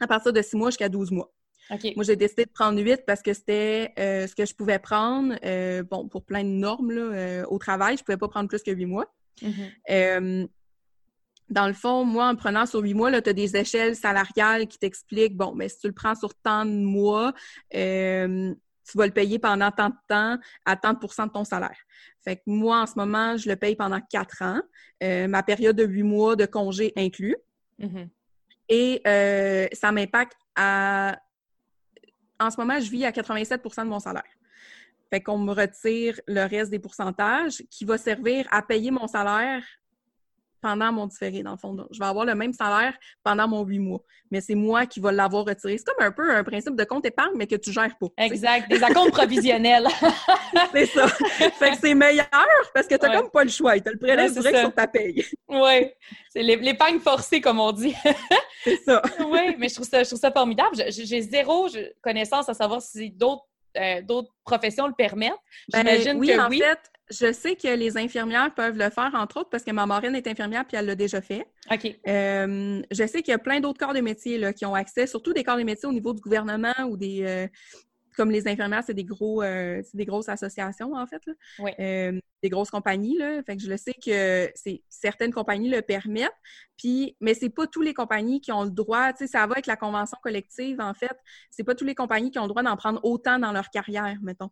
à 0.00 0.06
partir 0.08 0.32
de 0.32 0.42
6 0.42 0.56
mois 0.56 0.70
jusqu'à 0.70 0.88
12 0.88 1.12
mois. 1.12 1.32
Moi, 1.94 2.04
j'ai 2.04 2.16
décidé 2.16 2.46
de 2.46 2.50
prendre 2.50 2.82
8 2.82 3.04
parce 3.06 3.22
que 3.22 3.32
c'était 3.32 3.92
euh, 3.96 4.26
ce 4.26 4.34
que 4.34 4.44
je 4.44 4.54
pouvais 4.54 4.80
prendre. 4.80 5.36
Euh, 5.44 5.84
bon, 5.84 6.08
pour 6.08 6.24
plein 6.24 6.42
de 6.42 6.48
normes 6.48 6.90
là, 6.90 7.44
au 7.48 7.58
travail, 7.58 7.96
je 7.96 8.02
ne 8.02 8.06
pouvais 8.06 8.18
pas 8.18 8.26
prendre 8.26 8.48
plus 8.48 8.62
que 8.62 8.72
8 8.72 8.86
mois. 8.86 9.06
Mm-hmm. 9.40 10.48
dans 11.48 11.66
le 11.66 11.72
fond, 11.72 12.04
moi, 12.04 12.26
en 12.26 12.34
prenant 12.34 12.66
sur 12.66 12.80
8 12.80 12.94
mois, 12.94 13.22
tu 13.22 13.30
as 13.30 13.32
des 13.32 13.56
échelles 13.56 13.94
salariales 13.94 14.66
qui 14.66 14.78
t'expliquent, 14.78 15.36
bon, 15.36 15.54
mais 15.54 15.66
ben, 15.66 15.68
si 15.68 15.78
tu 15.78 15.86
le 15.86 15.94
prends 15.94 16.16
sur 16.16 16.34
tant 16.34 16.64
de 16.64 16.72
mois, 16.72 17.32
tu 18.90 18.98
vas 18.98 19.06
le 19.06 19.12
payer 19.12 19.38
pendant 19.38 19.70
tant 19.70 19.90
de 19.90 19.94
temps 20.08 20.38
à 20.64 20.76
tant 20.76 20.92
de 20.92 20.98
pourcents 20.98 21.26
de 21.26 21.32
ton 21.32 21.44
salaire. 21.44 21.76
Fait 22.22 22.36
que 22.36 22.42
moi, 22.46 22.80
en 22.82 22.86
ce 22.86 22.94
moment, 22.96 23.36
je 23.36 23.48
le 23.48 23.56
paye 23.56 23.76
pendant 23.76 24.00
quatre 24.00 24.42
ans, 24.42 24.60
euh, 25.02 25.28
ma 25.28 25.42
période 25.42 25.76
de 25.76 25.84
huit 25.84 26.02
mois 26.02 26.36
de 26.36 26.46
congé 26.46 26.92
inclus. 26.96 27.36
Mm-hmm. 27.78 28.08
Et 28.68 29.00
euh, 29.06 29.66
ça 29.72 29.92
m'impacte 29.92 30.38
à... 30.56 31.18
En 32.38 32.50
ce 32.50 32.58
moment, 32.58 32.80
je 32.80 32.90
vis 32.90 33.04
à 33.04 33.10
87% 33.10 33.84
de 33.84 33.88
mon 33.88 34.00
salaire. 34.00 34.22
Fait 35.10 35.20
qu'on 35.20 35.38
me 35.38 35.52
retire 35.52 36.20
le 36.26 36.44
reste 36.48 36.70
des 36.70 36.78
pourcentages 36.78 37.62
qui 37.70 37.84
va 37.84 37.98
servir 37.98 38.46
à 38.50 38.62
payer 38.62 38.90
mon 38.90 39.06
salaire 39.06 39.62
pendant 40.60 40.92
mon 40.92 41.06
différé, 41.06 41.42
dans 41.42 41.52
le 41.52 41.56
fond. 41.56 41.76
je 41.90 41.98
vais 41.98 42.04
avoir 42.06 42.24
le 42.24 42.34
même 42.34 42.52
salaire 42.52 42.94
pendant 43.22 43.48
mon 43.48 43.64
huit 43.64 43.78
mois. 43.78 44.02
Mais 44.30 44.40
c'est 44.40 44.54
moi 44.54 44.86
qui 44.86 45.00
vais 45.00 45.12
l'avoir 45.12 45.44
retiré. 45.44 45.76
C'est 45.76 45.84
comme 45.84 46.06
un 46.06 46.12
peu 46.12 46.34
un 46.34 46.44
principe 46.44 46.76
de 46.76 46.84
compte 46.84 47.04
épargne, 47.04 47.32
mais 47.36 47.46
que 47.46 47.56
tu 47.56 47.72
gères 47.72 47.96
pas. 47.98 48.06
Exact. 48.18 48.70
Des 48.70 48.78
comptes 48.94 49.10
provisionnels. 49.10 49.86
c'est 50.72 50.86
ça. 50.86 51.08
Fait 51.08 51.70
que 51.72 51.76
c'est 51.80 51.94
meilleur 51.94 52.26
parce 52.72 52.86
que 52.86 52.94
tu 52.94 53.06
n'as 53.06 53.20
comme 53.20 53.30
pas 53.30 53.44
le 53.44 53.50
choix. 53.50 53.78
Tu 53.80 53.88
as 53.88 53.92
le 53.92 53.98
prélève 53.98 54.32
direct 54.32 54.58
sur 54.58 54.74
ta 54.74 54.86
paye. 54.86 55.24
oui. 55.48 55.90
C'est 56.30 56.42
l'épargne 56.42 57.00
forcée, 57.00 57.40
comme 57.40 57.58
on 57.58 57.72
dit. 57.72 57.94
c'est 58.64 58.76
ça. 58.84 59.02
oui, 59.26 59.56
mais 59.58 59.68
je 59.68 59.74
trouve 59.74 59.88
ça, 59.88 60.02
je 60.02 60.08
trouve 60.08 60.20
ça 60.20 60.30
formidable. 60.30 60.76
J'ai 60.88 61.22
zéro 61.22 61.68
connaissance 62.00 62.48
à 62.48 62.54
savoir 62.54 62.80
si 62.80 63.10
d'autres 63.10 63.44
euh, 63.76 64.02
d'autres 64.02 64.32
professions 64.44 64.88
le 64.88 64.94
permettent. 64.94 65.32
Ben, 65.72 65.86
J'imagine 65.86 66.18
oui, 66.18 66.28
que 66.28 66.40
en 66.40 66.50
fait, 66.50 66.89
je 67.10 67.32
sais 67.32 67.56
que 67.56 67.68
les 67.68 67.98
infirmières 67.98 68.54
peuvent 68.54 68.78
le 68.78 68.88
faire, 68.90 69.10
entre 69.14 69.40
autres, 69.40 69.50
parce 69.50 69.64
que 69.64 69.70
ma 69.72 69.86
marraine 69.86 70.14
est 70.14 70.26
infirmière 70.26 70.64
puis 70.66 70.76
elle 70.76 70.86
l'a 70.86 70.94
déjà 70.94 71.20
fait. 71.20 71.46
OK. 71.70 71.98
Euh, 72.06 72.82
je 72.90 73.06
sais 73.06 73.22
qu'il 73.22 73.32
y 73.32 73.34
a 73.34 73.38
plein 73.38 73.60
d'autres 73.60 73.78
corps 73.78 73.94
de 73.94 74.00
métier 74.00 74.38
là, 74.38 74.52
qui 74.52 74.64
ont 74.64 74.74
accès, 74.74 75.06
surtout 75.06 75.32
des 75.32 75.44
corps 75.44 75.56
de 75.56 75.62
métier 75.62 75.88
au 75.88 75.92
niveau 75.92 76.12
du 76.12 76.20
gouvernement 76.20 76.74
ou 76.88 76.96
des, 76.96 77.22
euh, 77.24 77.46
comme 78.16 78.30
les 78.30 78.48
infirmières, 78.48 78.82
c'est 78.84 78.94
des 78.94 79.04
gros, 79.04 79.42
euh, 79.42 79.82
des 79.94 80.04
grosses 80.04 80.28
associations 80.28 80.94
en 80.94 81.06
fait, 81.06 81.22
euh, 81.78 82.20
des 82.42 82.48
grosses 82.48 82.70
compagnies 82.70 83.16
là. 83.16 83.42
Fait 83.42 83.56
que 83.56 83.62
je 83.62 83.68
le 83.68 83.76
sais 83.76 83.94
que 83.94 84.50
c'est 84.54 84.82
certaines 84.88 85.32
compagnies 85.32 85.68
le 85.68 85.82
permettent. 85.82 86.30
Puis, 86.76 87.16
mais 87.20 87.34
c'est 87.34 87.50
pas 87.50 87.66
tous 87.66 87.82
les 87.82 87.92
compagnies 87.92 88.40
qui 88.40 88.52
ont 88.52 88.64
le 88.64 88.70
droit. 88.70 89.12
Tu 89.12 89.18
sais, 89.18 89.26
ça 89.26 89.46
va 89.46 89.52
avec 89.52 89.66
la 89.66 89.76
convention 89.76 90.16
collective 90.22 90.80
en 90.80 90.94
fait. 90.94 91.16
C'est 91.50 91.64
pas 91.64 91.74
tous 91.74 91.84
les 91.84 91.94
compagnies 91.94 92.30
qui 92.30 92.38
ont 92.38 92.44
le 92.44 92.48
droit 92.48 92.62
d'en 92.62 92.76
prendre 92.76 93.00
autant 93.04 93.38
dans 93.38 93.52
leur 93.52 93.70
carrière, 93.70 94.18
mettons. 94.22 94.50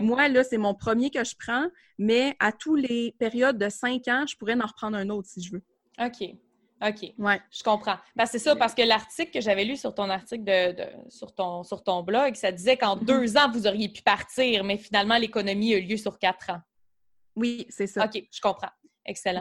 Moi 0.00 0.28
là, 0.28 0.44
c'est 0.44 0.58
mon 0.58 0.74
premier 0.74 1.10
que 1.10 1.24
je 1.24 1.34
prends, 1.38 1.66
mais 1.98 2.36
à 2.38 2.52
tous 2.52 2.74
les 2.74 3.14
périodes 3.18 3.58
de 3.58 3.68
cinq 3.68 4.08
ans, 4.08 4.24
je 4.28 4.36
pourrais 4.36 4.54
en 4.54 4.66
reprendre 4.66 4.96
un 4.96 5.08
autre 5.08 5.28
si 5.28 5.42
je 5.42 5.52
veux. 5.52 5.62
OK. 5.98 6.34
OK. 6.82 7.12
Ouais. 7.18 7.40
Je 7.50 7.62
comprends. 7.62 7.96
Ben, 8.16 8.26
c'est 8.26 8.38
ça, 8.38 8.56
parce 8.56 8.74
que 8.74 8.82
l'article 8.82 9.30
que 9.30 9.40
j'avais 9.40 9.64
lu 9.64 9.76
sur 9.76 9.94
ton 9.94 10.08
article 10.08 10.44
de, 10.44 10.86
sur, 11.08 11.34
ton, 11.34 11.62
sur 11.62 11.82
ton 11.82 12.02
blog, 12.02 12.34
ça 12.34 12.52
disait 12.52 12.76
qu'en 12.76 12.96
mm-hmm. 12.96 13.04
deux 13.04 13.36
ans, 13.36 13.50
vous 13.50 13.66
auriez 13.66 13.88
pu 13.88 14.02
partir, 14.02 14.64
mais 14.64 14.78
finalement, 14.78 15.18
l'économie 15.18 15.74
a 15.74 15.78
eu 15.78 15.82
lieu 15.82 15.96
sur 15.96 16.18
quatre 16.18 16.50
ans. 16.50 16.60
Oui, 17.36 17.66
c'est 17.68 17.86
ça. 17.86 18.06
OK, 18.06 18.22
je 18.32 18.40
comprends. 18.40 18.70
Excellent. 19.04 19.40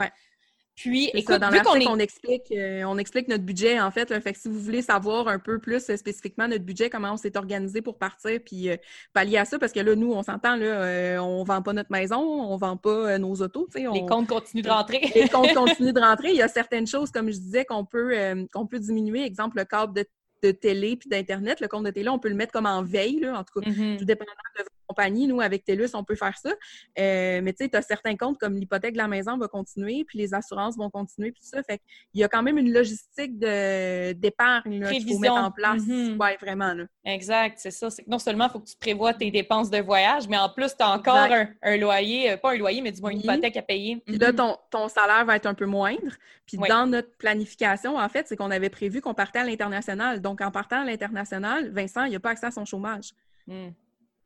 Puis, 0.80 1.12
écoute, 1.13 1.39
dans 1.39 1.50
vu 1.50 1.60
qu'on 1.62 1.92
on 1.92 2.00
explique, 2.00 2.54
euh, 2.54 2.84
on 2.86 2.98
explique 2.98 3.28
notre 3.28 3.44
budget, 3.44 3.82
en 3.82 3.92
fait. 3.92 4.18
fait 4.22 4.32
que 4.32 4.39
si 4.39 4.48
vous 4.48 4.62
voulez 4.62 4.82
savoir 4.82 5.28
un 5.28 5.38
peu 5.38 5.60
plus 5.60 5.89
euh, 5.89 5.98
spécifiquement 5.98 6.48
notre 6.48 6.63
budget, 6.63 6.89
comment 6.89 7.12
on 7.12 7.18
s'est 7.18 7.36
organisé 7.36 7.82
pour 7.82 7.98
partir, 7.98 8.39
puis 8.46 8.70
euh, 8.70 8.78
pallier 9.12 9.39
à 9.39 9.44
ça, 9.44 9.60
parce 9.60 9.74
que 9.74 9.82
là, 9.82 9.94
nous, 9.96 10.13
on 10.13 10.24
s'entend, 10.24 10.56
là, 10.56 11.22
on 11.22 11.44
vend 11.44 11.62
pas 11.62 11.74
notre 11.74 11.92
maison, 11.92 12.22
on 12.22 12.56
vend 12.56 12.78
pas 12.78 13.20
nos 13.20 13.36
autos. 13.42 13.68
On... 13.76 13.92
Les 13.92 14.06
comptes 14.06 14.30
continuent 14.30 14.63
de 14.63 14.70
rentrer. 14.70 15.02
les 15.13 15.28
comptes 15.30 15.54
continuent 15.54 15.92
de 15.92 16.00
rentrer. 16.00 16.30
Il 16.30 16.38
y 16.38 16.42
a 16.42 16.48
certaines 16.48 16.88
choses, 16.88 17.12
comme 17.12 17.30
je 17.30 17.38
disais, 17.38 17.65
qu'on 17.65 17.84
peut, 17.84 18.15
qu'on 18.54 18.65
peut 18.65 18.80
diminuer. 18.80 19.26
Exemple, 19.26 19.58
le 19.58 19.65
câble 19.65 19.94
de, 20.42 20.52
télé 20.52 20.96
puis 20.96 21.10
d'Internet. 21.10 21.60
Le 21.60 21.68
compte 21.68 21.84
de 21.84 21.92
télé, 21.92 22.08
on 22.08 22.20
peut 22.20 22.30
le 22.30 22.36
mettre 22.36 22.54
comme 22.54 22.65
en 22.65 22.84
veille, 22.84 23.20
là, 23.20 23.38
en 23.38 23.44
tout 23.44 23.60
cas, 23.60 23.70
mm-hmm. 23.70 23.98
tout 23.98 24.06
dépendant 24.06 24.32
de 24.58 24.63
compagnie, 24.89 25.28
nous, 25.28 25.39
avec 25.39 25.63
TELUS, 25.63 25.89
on 25.93 26.04
peut 26.04 26.15
faire 26.15 26.36
ça. 26.38 26.49
Euh, 26.49 27.41
mais 27.43 27.54
tu 27.54 27.63
sais, 27.63 27.69
tu 27.69 27.78
as 27.78 27.82
certains 27.82 28.17
comptes 28.17 28.39
comme 28.39 28.56
l'hypothèque 28.56 28.93
de 28.93 28.97
la 28.97 29.08
maison 29.08 29.38
va 29.38 29.47
continuer, 29.47 30.04
puis 30.04 30.17
les 30.17 30.34
assurances 30.34 30.75
vont 30.78 30.89
continuer, 30.89 31.32
puis 31.32 31.41
tout 31.41 31.47
ça. 31.47 31.62
Fait 31.63 31.78
qu'il 32.12 32.21
y 32.21 32.23
a 32.23 32.28
quand 32.28 32.41
même 32.41 32.58
une 32.58 32.73
logistique 32.73 33.38
d'épargne 33.38 34.86
qu'il 34.88 35.08
faut 35.08 35.19
mettre 35.19 35.36
en 35.36 35.52
place. 35.52 35.84
Mm 35.84 36.17
vraiment. 36.41 36.73
Là. 36.73 36.86
Exact, 37.06 37.58
c'est 37.60 37.71
ça. 37.71 37.89
C'est 37.89 38.04
que 38.04 38.10
non 38.10 38.19
seulement 38.19 38.45
il 38.45 38.52
faut 38.52 38.60
que 38.60 38.69
tu 38.69 38.75
prévois 38.78 39.13
tes 39.13 39.32
dépenses 39.32 39.69
de 39.69 39.80
voyage, 39.80 40.28
mais 40.28 40.38
en 40.38 40.49
plus, 40.49 40.75
tu 40.75 40.84
as 40.84 40.91
encore 40.91 41.28
un, 41.62 41.78
loyer, 41.78 42.32
euh, 42.32 42.38
pas 42.38 42.54
un 42.54 42.58
loyer, 42.58 42.82
mais 42.82 42.91
du 42.91 43.02
moins 43.02 43.12
une 43.12 43.19
hypothèque 43.19 43.58
à 43.58 43.62
payer. 43.62 44.02
Puis 44.06 44.17
là, 44.17 44.34
ton, 44.34 44.58
ton, 44.69 44.88
salaire 44.88 45.25
va 45.25 45.36
être 45.36 45.45
un 45.45 45.54
peu 45.54 45.65
moindre. 45.65 46.15
Puis 46.45 46.58
dans 46.58 46.88
notre 46.88 47.15
planification, 47.17 47.97
en 47.97 48.10
fait, 48.10 48.28
c'est 48.28 48.36
qu'on 48.36 48.52
avait 48.52 48.69
prévu 48.69 49.02
qu'on 49.02 49.13
partait 49.13 49.39
à 49.39 49.43
l'international. 49.43 50.21
Donc, 50.21 50.41
en 50.41 50.52
partant 50.52 50.82
à 50.82 50.86
l'international, 50.86 51.69
Vincent, 51.71 52.06
il 52.06 52.13
n'a 52.13 52.19
pas 52.19 52.32
accès 52.32 52.47
à 52.47 52.52
son 52.52 52.65
chômage. 52.65 53.12
Mm. 53.47 53.69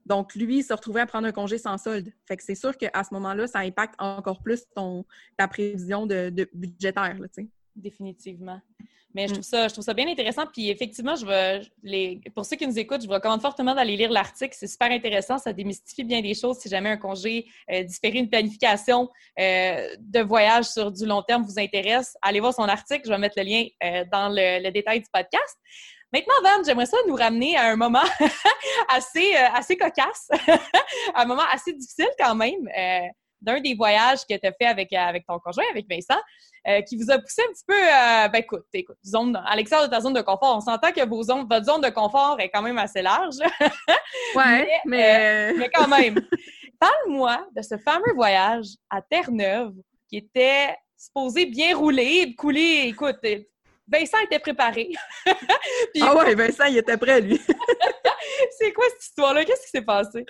Donc, 0.05 0.35
lui, 0.35 0.59
il 0.59 0.63
se 0.63 0.73
retrouvait 0.73 1.01
à 1.01 1.05
prendre 1.05 1.27
un 1.27 1.31
congé 1.31 1.57
sans 1.57 1.77
solde. 1.77 2.11
Fait 2.27 2.37
que 2.37 2.43
c'est 2.43 2.55
sûr 2.55 2.77
qu'à 2.77 3.03
ce 3.03 3.13
moment-là, 3.13 3.47
ça 3.47 3.59
impacte 3.59 3.95
encore 3.99 4.41
plus 4.41 4.63
ton, 4.75 5.05
ta 5.37 5.47
prévision 5.47 6.05
de, 6.05 6.49
budgétaire, 6.53 7.17
là, 7.19 7.27
Définitivement. 7.75 8.61
Mais 9.13 9.27
je 9.27 9.31
mm. 9.31 9.33
trouve 9.33 9.45
ça, 9.45 9.67
je 9.67 9.73
trouve 9.73 9.85
ça 9.85 9.93
bien 9.93 10.07
intéressant. 10.07 10.45
Puis 10.51 10.69
effectivement, 10.69 11.15
je 11.15 11.25
veux, 11.25 11.65
les, 11.83 12.21
pour 12.35 12.45
ceux 12.45 12.55
qui 12.55 12.67
nous 12.67 12.77
écoutent, 12.77 13.01
je 13.01 13.07
vous 13.07 13.13
recommande 13.13 13.41
fortement 13.41 13.75
d'aller 13.75 13.95
lire 13.95 14.11
l'article. 14.11 14.55
C'est 14.57 14.67
super 14.67 14.91
intéressant. 14.91 15.37
Ça 15.37 15.53
démystifie 15.53 16.03
bien 16.03 16.21
des 16.21 16.33
choses. 16.33 16.57
Si 16.57 16.69
jamais 16.69 16.89
un 16.89 16.97
congé 16.97 17.47
euh, 17.71 17.83
différé, 17.83 18.19
une 18.19 18.29
planification 18.29 19.09
euh, 19.39 19.95
de 19.99 20.19
voyage 20.21 20.65
sur 20.65 20.91
du 20.91 21.05
long 21.05 21.21
terme 21.21 21.43
vous 21.43 21.59
intéresse, 21.59 22.17
allez 22.21 22.39
voir 22.39 22.53
son 22.53 22.63
article. 22.63 23.03
Je 23.05 23.09
vais 23.09 23.17
mettre 23.17 23.37
le 23.37 23.43
lien 23.43 23.65
euh, 23.83 24.05
dans 24.11 24.29
le, 24.29 24.71
détail 24.71 25.01
du 25.01 25.07
podcast. 25.11 25.57
Maintenant, 26.13 26.35
Van, 26.43 26.63
j'aimerais 26.63 26.85
ça 26.85 26.97
nous 27.07 27.15
ramener 27.15 27.57
à 27.57 27.71
un 27.71 27.75
moment 27.75 28.03
assez, 28.89 29.35
euh, 29.35 29.47
assez 29.55 29.75
cocasse, 29.75 30.29
un 31.15 31.25
moment 31.25 31.41
assez 31.51 31.73
difficile 31.73 32.09
quand 32.19 32.35
même, 32.35 32.69
euh, 32.77 33.07
d'un 33.41 33.59
des 33.59 33.73
voyages 33.73 34.19
que 34.29 34.35
tu 34.37 34.45
as 34.45 34.51
fait 34.53 34.67
avec, 34.67 34.93
euh, 34.93 34.97
avec 34.97 35.25
ton 35.25 35.39
conjoint, 35.39 35.63
avec 35.71 35.87
Vincent, 35.89 36.21
qui 36.87 36.95
vous 36.95 37.11
a 37.11 37.19
poussé 37.19 37.41
un 37.41 37.51
petit 37.51 37.65
peu, 37.67 37.75
ben 38.31 38.39
écoute, 38.39 38.63
écoute, 38.71 38.95
zone, 39.05 39.35
à 39.45 39.53
l'extérieur 39.57 39.89
de 39.89 39.93
ta 39.93 39.99
zone 39.99 40.13
de 40.13 40.21
confort. 40.21 40.55
On 40.55 40.61
s'entend 40.61 40.93
que 40.93 41.05
vos 41.05 41.21
zones, 41.21 41.45
votre 41.49 41.65
zone 41.65 41.81
de 41.81 41.89
confort 41.89 42.39
est 42.39 42.47
quand 42.47 42.61
même 42.61 42.77
assez 42.77 43.01
large. 43.01 43.35
ouais, 44.35 44.69
mais... 44.85 45.51
mais 45.55 45.69
quand 45.73 45.89
même. 45.89 46.15
Parle-moi 46.79 47.45
de 47.53 47.61
ce 47.61 47.77
fameux 47.77 48.13
voyage 48.15 48.67
à 48.89 49.01
Terre-Neuve 49.01 49.73
qui 50.07 50.15
était 50.15 50.73
supposé 50.95 51.47
bien 51.47 51.75
rouler, 51.75 52.33
couler, 52.33 52.83
écoute, 52.85 53.17
Vincent 53.87 54.17
était 54.23 54.39
préparé. 54.39 54.91
ah 56.01 56.15
ouais, 56.15 56.35
Vincent, 56.35 56.65
il 56.65 56.77
était 56.77 56.97
prêt, 56.97 57.21
lui. 57.21 57.39
c'est 58.57 58.73
quoi 58.73 58.85
cette 58.91 59.03
histoire-là? 59.03 59.45
Qu'est-ce 59.45 59.63
qui 59.63 59.69
s'est 59.69 59.81
passé? 59.81 60.25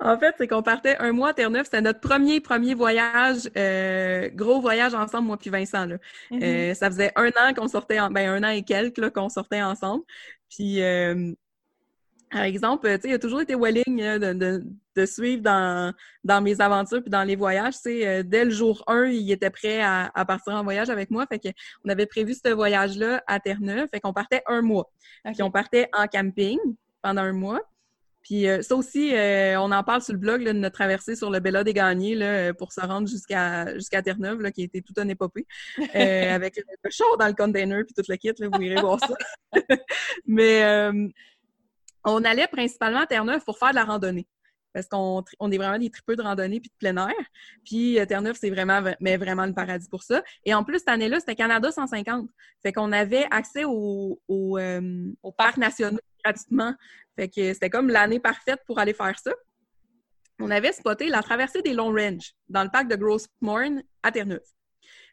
En 0.00 0.18
fait, 0.18 0.34
c'est 0.38 0.48
qu'on 0.48 0.62
partait 0.62 0.96
un 0.98 1.12
mois 1.12 1.30
à 1.30 1.34
Terre-Neuve. 1.34 1.64
C'était 1.64 1.80
notre 1.80 2.00
premier, 2.00 2.40
premier 2.40 2.74
voyage, 2.74 3.48
euh, 3.56 4.28
gros 4.34 4.60
voyage 4.60 4.94
ensemble, 4.94 5.28
moi 5.28 5.36
puis 5.36 5.50
Vincent. 5.50 5.86
Là. 5.86 5.96
Mm-hmm. 6.30 6.42
Euh, 6.42 6.74
ça 6.74 6.90
faisait 6.90 7.12
un 7.16 7.28
an 7.28 7.54
qu'on 7.54 7.68
sortait, 7.68 8.00
en, 8.00 8.10
ben 8.10 8.28
un 8.28 8.42
an 8.42 8.50
et 8.50 8.62
quelques 8.62 9.10
qu'on 9.10 9.28
sortait 9.28 9.62
ensemble. 9.62 10.04
Puis 10.50 10.82
euh, 10.82 11.32
par 12.30 12.42
exemple, 12.42 12.88
tu 12.96 13.02
sais, 13.02 13.08
il 13.08 13.14
a 13.14 13.18
toujours 13.18 13.42
été 13.42 13.54
de, 13.54 14.32
de, 14.32 14.64
suivre 15.06 15.42
dans, 15.42 15.92
dans 16.24 16.40
mes 16.40 16.60
aventures 16.60 17.00
puis 17.00 17.10
dans 17.10 17.24
les 17.24 17.36
voyages. 17.36 17.74
Tu 17.74 17.80
sais, 17.82 18.06
euh, 18.06 18.22
dès 18.22 18.44
le 18.44 18.50
jour 18.50 18.82
1, 18.86 19.06
il 19.06 19.30
était 19.30 19.50
prêt 19.50 19.80
à, 19.80 20.10
à, 20.14 20.24
partir 20.24 20.54
en 20.54 20.62
voyage 20.62 20.90
avec 20.90 21.10
moi. 21.10 21.26
Fait 21.26 21.38
que 21.38 21.48
on 21.84 21.88
avait 21.88 22.06
prévu 22.06 22.34
ce 22.34 22.50
voyage-là 22.50 23.22
à 23.26 23.40
Terre-Neuve. 23.40 23.88
Fait 23.90 24.00
qu'on 24.00 24.12
partait 24.12 24.42
un 24.46 24.62
mois. 24.62 24.90
Puis 25.24 25.42
on 25.42 25.50
partait 25.50 25.88
en 25.92 26.06
camping 26.06 26.58
pendant 27.02 27.22
un 27.22 27.32
mois. 27.32 27.60
Puis 28.22 28.48
euh, 28.48 28.62
ça 28.62 28.76
aussi, 28.76 29.14
euh, 29.14 29.58
on 29.60 29.72
en 29.72 29.82
parle 29.82 30.00
sur 30.00 30.12
le 30.12 30.18
blog 30.18 30.44
de 30.44 30.52
notre 30.52 30.76
traversée 30.76 31.16
sur 31.16 31.28
le 31.28 31.40
Bella 31.40 31.64
des 31.64 31.74
Gagnés 31.74 32.14
là, 32.14 32.54
pour 32.54 32.72
se 32.72 32.80
rendre 32.80 33.08
jusqu'à 33.08 33.74
jusqu'à 33.74 34.00
Terre-Neuve, 34.00 34.40
là, 34.40 34.52
qui 34.52 34.62
était 34.62 34.80
tout 34.80 34.94
un 34.96 35.08
épopée, 35.08 35.46
avec 35.94 36.56
le 36.56 36.90
char 36.90 37.16
dans 37.18 37.26
le 37.26 37.34
container 37.34 37.82
puis 37.84 37.94
tout 37.94 38.04
le 38.08 38.16
kit. 38.16 38.32
Là, 38.38 38.48
vous 38.52 38.62
irez 38.62 38.80
voir 38.80 39.00
ça. 39.00 39.14
Mais 40.26 40.92
on 42.04 42.24
allait 42.24 42.48
principalement 42.48 43.00
à 43.00 43.06
Terre-Neuve 43.06 43.44
pour 43.44 43.58
faire 43.58 43.70
de 43.70 43.76
la 43.76 43.84
randonnée. 43.84 44.26
Parce 44.72 44.86
qu'on 44.86 45.22
on 45.38 45.50
est 45.50 45.58
vraiment 45.58 45.78
des 45.78 45.90
tripeux 45.90 46.16
de 46.16 46.22
randonnée 46.22 46.60
puis 46.60 46.70
de 46.70 46.76
plein 46.78 47.08
air. 47.08 47.14
Puis 47.64 47.98
euh, 47.98 48.06
Terre-Neuve, 48.06 48.36
c'est 48.40 48.50
vraiment, 48.50 48.82
mais 49.00 49.16
vraiment 49.16 49.46
le 49.46 49.52
paradis 49.52 49.88
pour 49.88 50.02
ça. 50.02 50.22
Et 50.44 50.54
en 50.54 50.64
plus, 50.64 50.78
cette 50.78 50.88
année-là, 50.88 51.20
c'était 51.20 51.34
Canada 51.34 51.70
150. 51.70 52.28
Fait 52.62 52.72
qu'on 52.72 52.92
avait 52.92 53.26
accès 53.30 53.64
au, 53.64 54.18
euh, 54.30 55.12
au 55.22 55.32
parc 55.32 55.56
national 55.56 56.00
gratuitement. 56.24 56.74
Fait 57.16 57.28
que 57.28 57.52
c'était 57.52 57.70
comme 57.70 57.88
l'année 57.88 58.20
parfaite 58.20 58.60
pour 58.66 58.78
aller 58.78 58.94
faire 58.94 59.18
ça. 59.18 59.32
On 60.40 60.50
avait 60.50 60.72
spoté 60.72 61.08
la 61.08 61.22
traversée 61.22 61.62
des 61.62 61.72
Long 61.72 61.92
Range 61.92 62.32
dans 62.48 62.64
le 62.64 62.70
parc 62.70 62.88
de 62.88 62.96
Grossmorn 62.96 63.82
à 64.02 64.10
Terre-Neuve. 64.10 64.40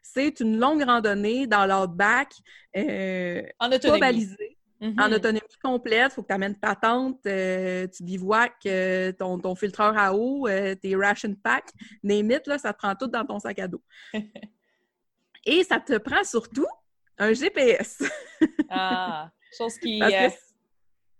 C'est 0.02 0.40
une 0.40 0.58
longue 0.58 0.82
randonnée 0.82 1.46
dans 1.46 1.66
l'outback, 1.66 2.32
euh, 2.76 3.42
en 3.58 3.70
autonomie. 3.70 4.00
pas 4.00 4.06
balisée. 4.06 4.49
En 4.82 4.86
mm-hmm. 4.86 5.14
autonomie 5.14 5.40
complète, 5.62 6.12
il 6.12 6.14
faut 6.14 6.22
que 6.22 6.28
tu 6.28 6.34
amènes 6.34 6.58
ta 6.58 6.74
tente, 6.74 7.26
euh, 7.26 7.86
tu 7.88 8.02
bivouacs, 8.02 8.64
euh, 8.64 9.12
ton, 9.12 9.38
ton, 9.38 9.54
filtreur 9.54 9.96
à 9.98 10.14
eau, 10.14 10.48
euh, 10.48 10.74
tes 10.74 10.96
ration 10.96 11.34
pack, 11.34 11.70
name 12.02 12.30
là, 12.46 12.56
ça 12.56 12.72
te 12.72 12.78
prend 12.78 12.94
tout 12.94 13.06
dans 13.06 13.26
ton 13.26 13.38
sac 13.38 13.58
à 13.58 13.68
dos. 13.68 13.82
Et 15.44 15.64
ça 15.64 15.80
te 15.80 15.98
prend 15.98 16.24
surtout 16.24 16.66
un 17.18 17.34
GPS. 17.34 18.02
ah, 18.70 19.30
chose 19.56 19.76
qui... 19.78 19.98
Parce 20.00 20.12
que, 20.12 20.40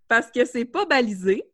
parce 0.08 0.30
que 0.32 0.44
c'est 0.44 0.64
pas 0.64 0.86
balisé. 0.86 1.44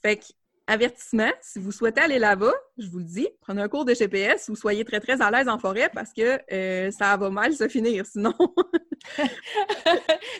Fait 0.00 0.16
que 0.16 0.26
avertissement, 0.66 1.30
si 1.40 1.58
vous 1.58 1.72
souhaitez 1.72 2.00
aller 2.00 2.18
là-bas, 2.18 2.52
je 2.78 2.88
vous 2.88 2.98
le 2.98 3.04
dis, 3.04 3.28
prenez 3.40 3.62
un 3.62 3.68
cours 3.68 3.84
de 3.84 3.94
GPS 3.94 4.48
ou 4.48 4.56
soyez 4.56 4.84
très, 4.84 5.00
très 5.00 5.20
à 5.22 5.30
l'aise 5.30 5.48
en 5.48 5.58
forêt 5.58 5.90
parce 5.94 6.12
que 6.12 6.40
euh, 6.52 6.90
ça 6.90 7.16
va 7.16 7.30
mal 7.30 7.54
se 7.54 7.68
finir 7.68 8.04
sinon. 8.04 8.34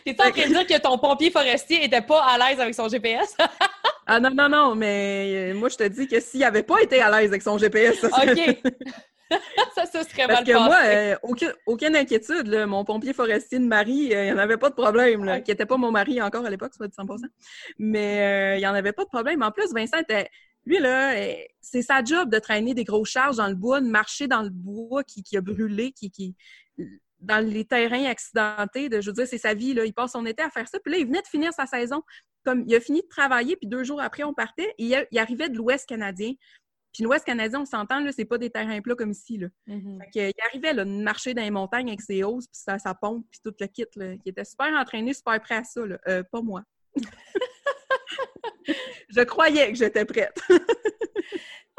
T'es 0.05 0.15
en 0.19 0.31
train 0.31 0.47
de 0.47 0.53
dire 0.53 0.67
que 0.67 0.81
ton 0.81 0.97
pompier 0.97 1.31
forestier 1.31 1.85
était 1.85 2.01
pas 2.01 2.23
à 2.23 2.37
l'aise 2.37 2.59
avec 2.59 2.75
son 2.75 2.89
GPS? 2.89 3.37
ah 4.07 4.19
non, 4.19 4.31
non, 4.31 4.49
non, 4.49 4.75
mais 4.75 5.51
euh, 5.51 5.53
moi, 5.53 5.69
je 5.69 5.77
te 5.77 5.87
dis 5.87 6.07
que 6.07 6.19
s'il 6.19 6.43
avait 6.43 6.63
pas 6.63 6.81
été 6.81 7.01
à 7.01 7.09
l'aise 7.09 7.29
avec 7.29 7.41
son 7.41 7.57
GPS, 7.57 7.99
ça 7.99 8.09
serait... 8.09 8.59
OK. 8.65 8.73
ça, 9.75 9.85
ça 9.85 10.03
serait 10.03 10.27
Parce 10.27 10.43
que 10.43 10.53
moi, 10.53 10.79
euh, 10.85 11.51
aucune, 11.65 11.95
inquiétude. 11.95 12.47
Mon 12.67 12.85
pompier 12.85 13.13
forestier 13.13 13.59
de 13.59 13.65
mari, 13.65 14.09
il 14.11 14.17
n'y 14.17 14.31
en 14.31 14.37
avait 14.37 14.57
pas 14.57 14.69
de 14.69 14.75
problème. 14.75 15.23
Là, 15.23 15.41
Qui 15.41 15.51
n'était 15.51 15.65
pas 15.65 15.77
mon 15.77 15.91
mari 15.91 16.21
encore 16.21 16.45
à 16.45 16.49
l'époque, 16.49 16.73
soit 16.73 16.87
dit 16.87 16.95
100%. 16.95 17.19
Mais 17.79 18.57
il 18.57 18.59
n'y 18.59 18.67
en 18.67 18.73
avait 18.73 18.93
pas 18.93 19.03
de 19.03 19.09
problème. 19.09 19.43
En 19.43 19.51
plus, 19.51 19.73
Vincent 19.73 19.97
était 19.97 20.29
lui, 20.67 20.79
là, 20.79 21.15
c'est 21.61 21.81
sa 21.81 22.03
job 22.03 22.29
de 22.29 22.39
traîner 22.39 22.73
des 22.73 22.83
grosses 22.83 23.09
charges 23.09 23.37
dans 23.37 23.47
le 23.47 23.55
bois, 23.55 23.79
de 23.79 23.87
marcher 23.87 24.27
dans 24.27 24.41
le 24.41 24.49
bois 24.49 25.01
qui, 25.03 25.23
a 25.37 25.41
brûlé, 25.41 25.93
qui, 25.93 26.11
qui, 26.11 26.35
dans 27.19 27.43
les 27.43 27.63
terrains 27.63 28.03
accidentés. 28.03 28.89
De, 28.89 28.99
je 28.99 29.07
veux 29.09 29.13
dire, 29.13 29.27
c'est 29.27 29.37
sa 29.37 29.53
vie. 29.53 29.73
Là. 29.73 29.85
Il 29.85 29.93
passe 29.93 30.11
son 30.11 30.25
été 30.25 30.43
à 30.43 30.49
faire 30.49 30.67
ça. 30.67 30.77
Puis 30.81 30.91
là, 30.91 30.99
il 30.99 31.05
venait 31.05 31.21
de 31.21 31.27
finir 31.27 31.53
sa 31.53 31.65
saison. 31.65 32.03
Comme 32.43 32.65
il 32.67 32.75
a 32.75 32.81
fini 32.81 33.01
de 33.01 33.07
travailler, 33.07 33.55
puis 33.55 33.67
deux 33.67 33.85
jours 33.85 34.01
après, 34.01 34.23
on 34.23 34.33
partait. 34.33 34.73
il, 34.77 34.93
arrivait 35.17 35.47
de 35.47 35.55
l'Ouest 35.55 35.87
canadien. 35.87 36.33
Puis 36.97 37.03
l'Ouest 37.03 37.25
canadien, 37.25 37.61
on 37.61 37.65
s'entend, 37.65 37.99
là, 37.99 38.11
c'est 38.11 38.25
pas 38.25 38.39
des 38.39 38.49
terrains 38.49 38.81
plats 38.81 38.95
comme 38.95 39.11
ici. 39.11 39.37
Là. 39.37 39.49
Mm-hmm. 39.67 39.99
il 40.15 40.33
arrivait 40.47 40.73
là, 40.73 40.83
de 40.83 40.89
marcher 40.89 41.35
dans 41.35 41.43
les 41.43 41.51
montagnes 41.51 41.89
avec 41.89 42.01
ses 42.01 42.23
hausses, 42.23 42.47
puis 42.47 42.59
sa, 42.59 42.95
pompe, 42.95 43.23
puis 43.29 43.39
tout 43.43 43.53
le 43.59 43.67
kit. 43.67 43.85
Là. 43.95 44.13
Il 44.25 44.29
était 44.31 44.43
super 44.43 44.73
entraîné, 44.73 45.13
super 45.13 45.39
prêt 45.39 45.57
à 45.57 45.63
ça. 45.63 45.85
Là. 45.85 45.99
Euh, 46.07 46.23
pas 46.23 46.41
moi. 46.41 46.63
je 49.09 49.21
croyais 49.21 49.71
que 49.71 49.77
j'étais 49.77 50.05
prête. 50.05 50.41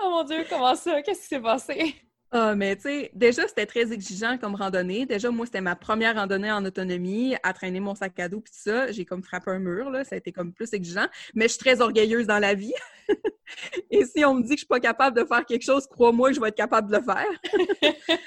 oh 0.01 0.09
mon 0.09 0.23
Dieu, 0.23 0.45
comment 0.49 0.77
ça? 0.77 1.03
Qu'est-ce 1.03 1.23
qui 1.23 1.27
s'est 1.27 1.41
passé? 1.41 1.97
Ah, 2.31 2.55
mais 2.55 2.77
tu 2.77 2.83
sais, 2.83 3.11
déjà, 3.15 3.49
c'était 3.49 3.65
très 3.65 3.91
exigeant 3.91 4.37
comme 4.37 4.55
randonnée. 4.55 5.07
Déjà, 5.07 5.31
moi, 5.31 5.47
c'était 5.47 5.63
ma 5.63 5.75
première 5.77 6.17
randonnée 6.17 6.53
en 6.53 6.63
autonomie, 6.65 7.35
à 7.43 7.55
traîner 7.55 7.81
mon 7.81 7.95
sac 7.95 8.19
à 8.21 8.29
dos 8.29 8.41
puis 8.41 8.53
ça. 8.55 8.93
J'ai 8.93 9.07
comme 9.07 9.23
frappé 9.23 9.51
un 9.51 9.59
mur, 9.59 9.91
là. 9.91 10.05
Ça 10.05 10.15
a 10.15 10.19
été 10.19 10.31
comme 10.31 10.53
plus 10.53 10.73
exigeant. 10.75 11.07
Mais 11.35 11.45
je 11.45 11.53
suis 11.53 11.59
très 11.59 11.81
orgueilleuse 11.81 12.27
dans 12.27 12.39
la 12.39 12.53
vie. 12.53 12.75
Et 13.91 14.05
si 14.05 14.25
on 14.27 14.35
me 14.35 14.43
dit 14.43 14.51
que 14.51 14.55
je 14.55 14.59
suis 14.59 14.67
pas 14.67 14.81
capable 14.81 15.17
de 15.17 15.25
faire 15.25 15.47
quelque 15.47 15.65
chose, 15.65 15.87
crois-moi 15.87 16.29
que 16.29 16.37
je 16.37 16.41
vais 16.41 16.49
être 16.49 16.57
capable 16.57 16.91
de 16.91 16.97
le 16.97 17.03
faire. 17.03 18.09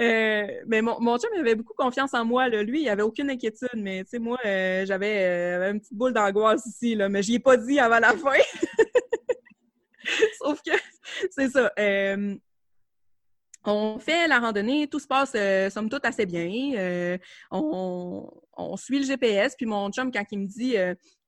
Euh, 0.00 0.46
mais 0.66 0.80
mon, 0.80 0.98
mon 0.98 1.18
chum 1.18 1.28
avait 1.38 1.54
beaucoup 1.54 1.74
confiance 1.74 2.14
en 2.14 2.24
moi. 2.24 2.48
Là. 2.48 2.62
Lui, 2.62 2.82
il 2.82 2.88
avait 2.88 3.02
aucune 3.02 3.28
inquiétude. 3.28 3.68
Mais 3.74 4.02
tu 4.04 4.12
sais, 4.12 4.18
moi, 4.18 4.38
euh, 4.46 4.86
j'avais 4.86 5.24
euh, 5.24 5.72
une 5.72 5.80
petite 5.80 5.92
boule 5.92 6.14
d'angoisse 6.14 6.64
ici. 6.64 6.94
Là, 6.94 7.10
mais 7.10 7.22
je 7.22 7.32
ai 7.32 7.38
pas 7.38 7.58
dit 7.58 7.78
avant 7.78 7.98
la 7.98 8.14
fin. 8.14 8.32
Sauf 10.38 10.62
que 10.62 10.70
c'est 11.30 11.50
ça. 11.50 11.70
On 13.66 13.98
fait 13.98 14.28
la 14.28 14.38
randonnée, 14.38 14.88
tout 14.88 15.00
se 15.00 15.06
passe 15.06 15.36
somme 15.72 15.88
toute 15.88 16.04
assez 16.04 16.26
bien. 16.26 17.18
on, 17.50 18.30
on, 18.56 18.76
suit 18.76 19.00
le 19.00 19.04
GPS, 19.04 19.54
puis 19.56 19.66
mon 19.66 19.90
chum, 19.90 20.10
quand 20.10 20.24
il 20.30 20.38
me 20.40 20.46
dit 20.46 20.76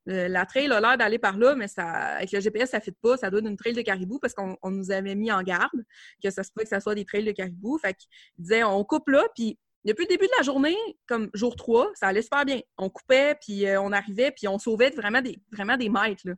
euh, 0.09 0.27
la 0.27 0.45
trail 0.45 0.71
a 0.71 0.79
l'air 0.79 0.97
d'aller 0.97 1.19
par 1.19 1.37
là, 1.37 1.55
mais 1.55 1.67
ça, 1.67 1.85
avec 1.85 2.31
le 2.31 2.39
GPS, 2.39 2.71
ça 2.71 2.77
ne 2.77 2.83
fit 2.83 2.91
pas. 2.91 3.17
Ça 3.17 3.29
doit 3.29 3.39
être 3.39 3.47
une 3.47 3.57
trail 3.57 3.73
de 3.73 3.81
caribou 3.81 4.19
parce 4.19 4.33
qu'on 4.33 4.57
nous 4.63 4.91
avait 4.91 5.15
mis 5.15 5.31
en 5.31 5.43
garde 5.43 5.83
que 6.23 6.29
ça 6.29 6.43
se 6.43 6.51
peut 6.53 6.63
que 6.63 6.69
ça 6.69 6.79
soit 6.79 6.95
des 6.95 7.05
trails 7.05 7.25
de 7.25 7.31
caribou. 7.31 7.77
Fait 7.77 7.93
qu'il 7.93 8.09
disait, 8.37 8.63
on 8.63 8.83
coupe 8.83 9.09
là, 9.09 9.27
puis 9.35 9.59
depuis 9.85 10.05
le 10.05 10.09
début 10.09 10.25
de 10.25 10.31
la 10.37 10.43
journée, 10.43 10.75
comme 11.07 11.29
jour 11.33 11.55
3, 11.55 11.91
ça 11.93 12.07
allait 12.07 12.21
super 12.21 12.43
bien. 12.43 12.59
On 12.77 12.89
coupait, 12.89 13.35
puis 13.39 13.65
euh, 13.65 13.81
on 13.81 13.91
arrivait, 13.91 14.31
puis 14.31 14.47
on 14.47 14.57
sauvait 14.57 14.89
vraiment 14.89 15.21
des, 15.21 15.39
vraiment 15.51 15.77
des 15.77 15.89
mètres. 15.89 16.23
Là. 16.25 16.33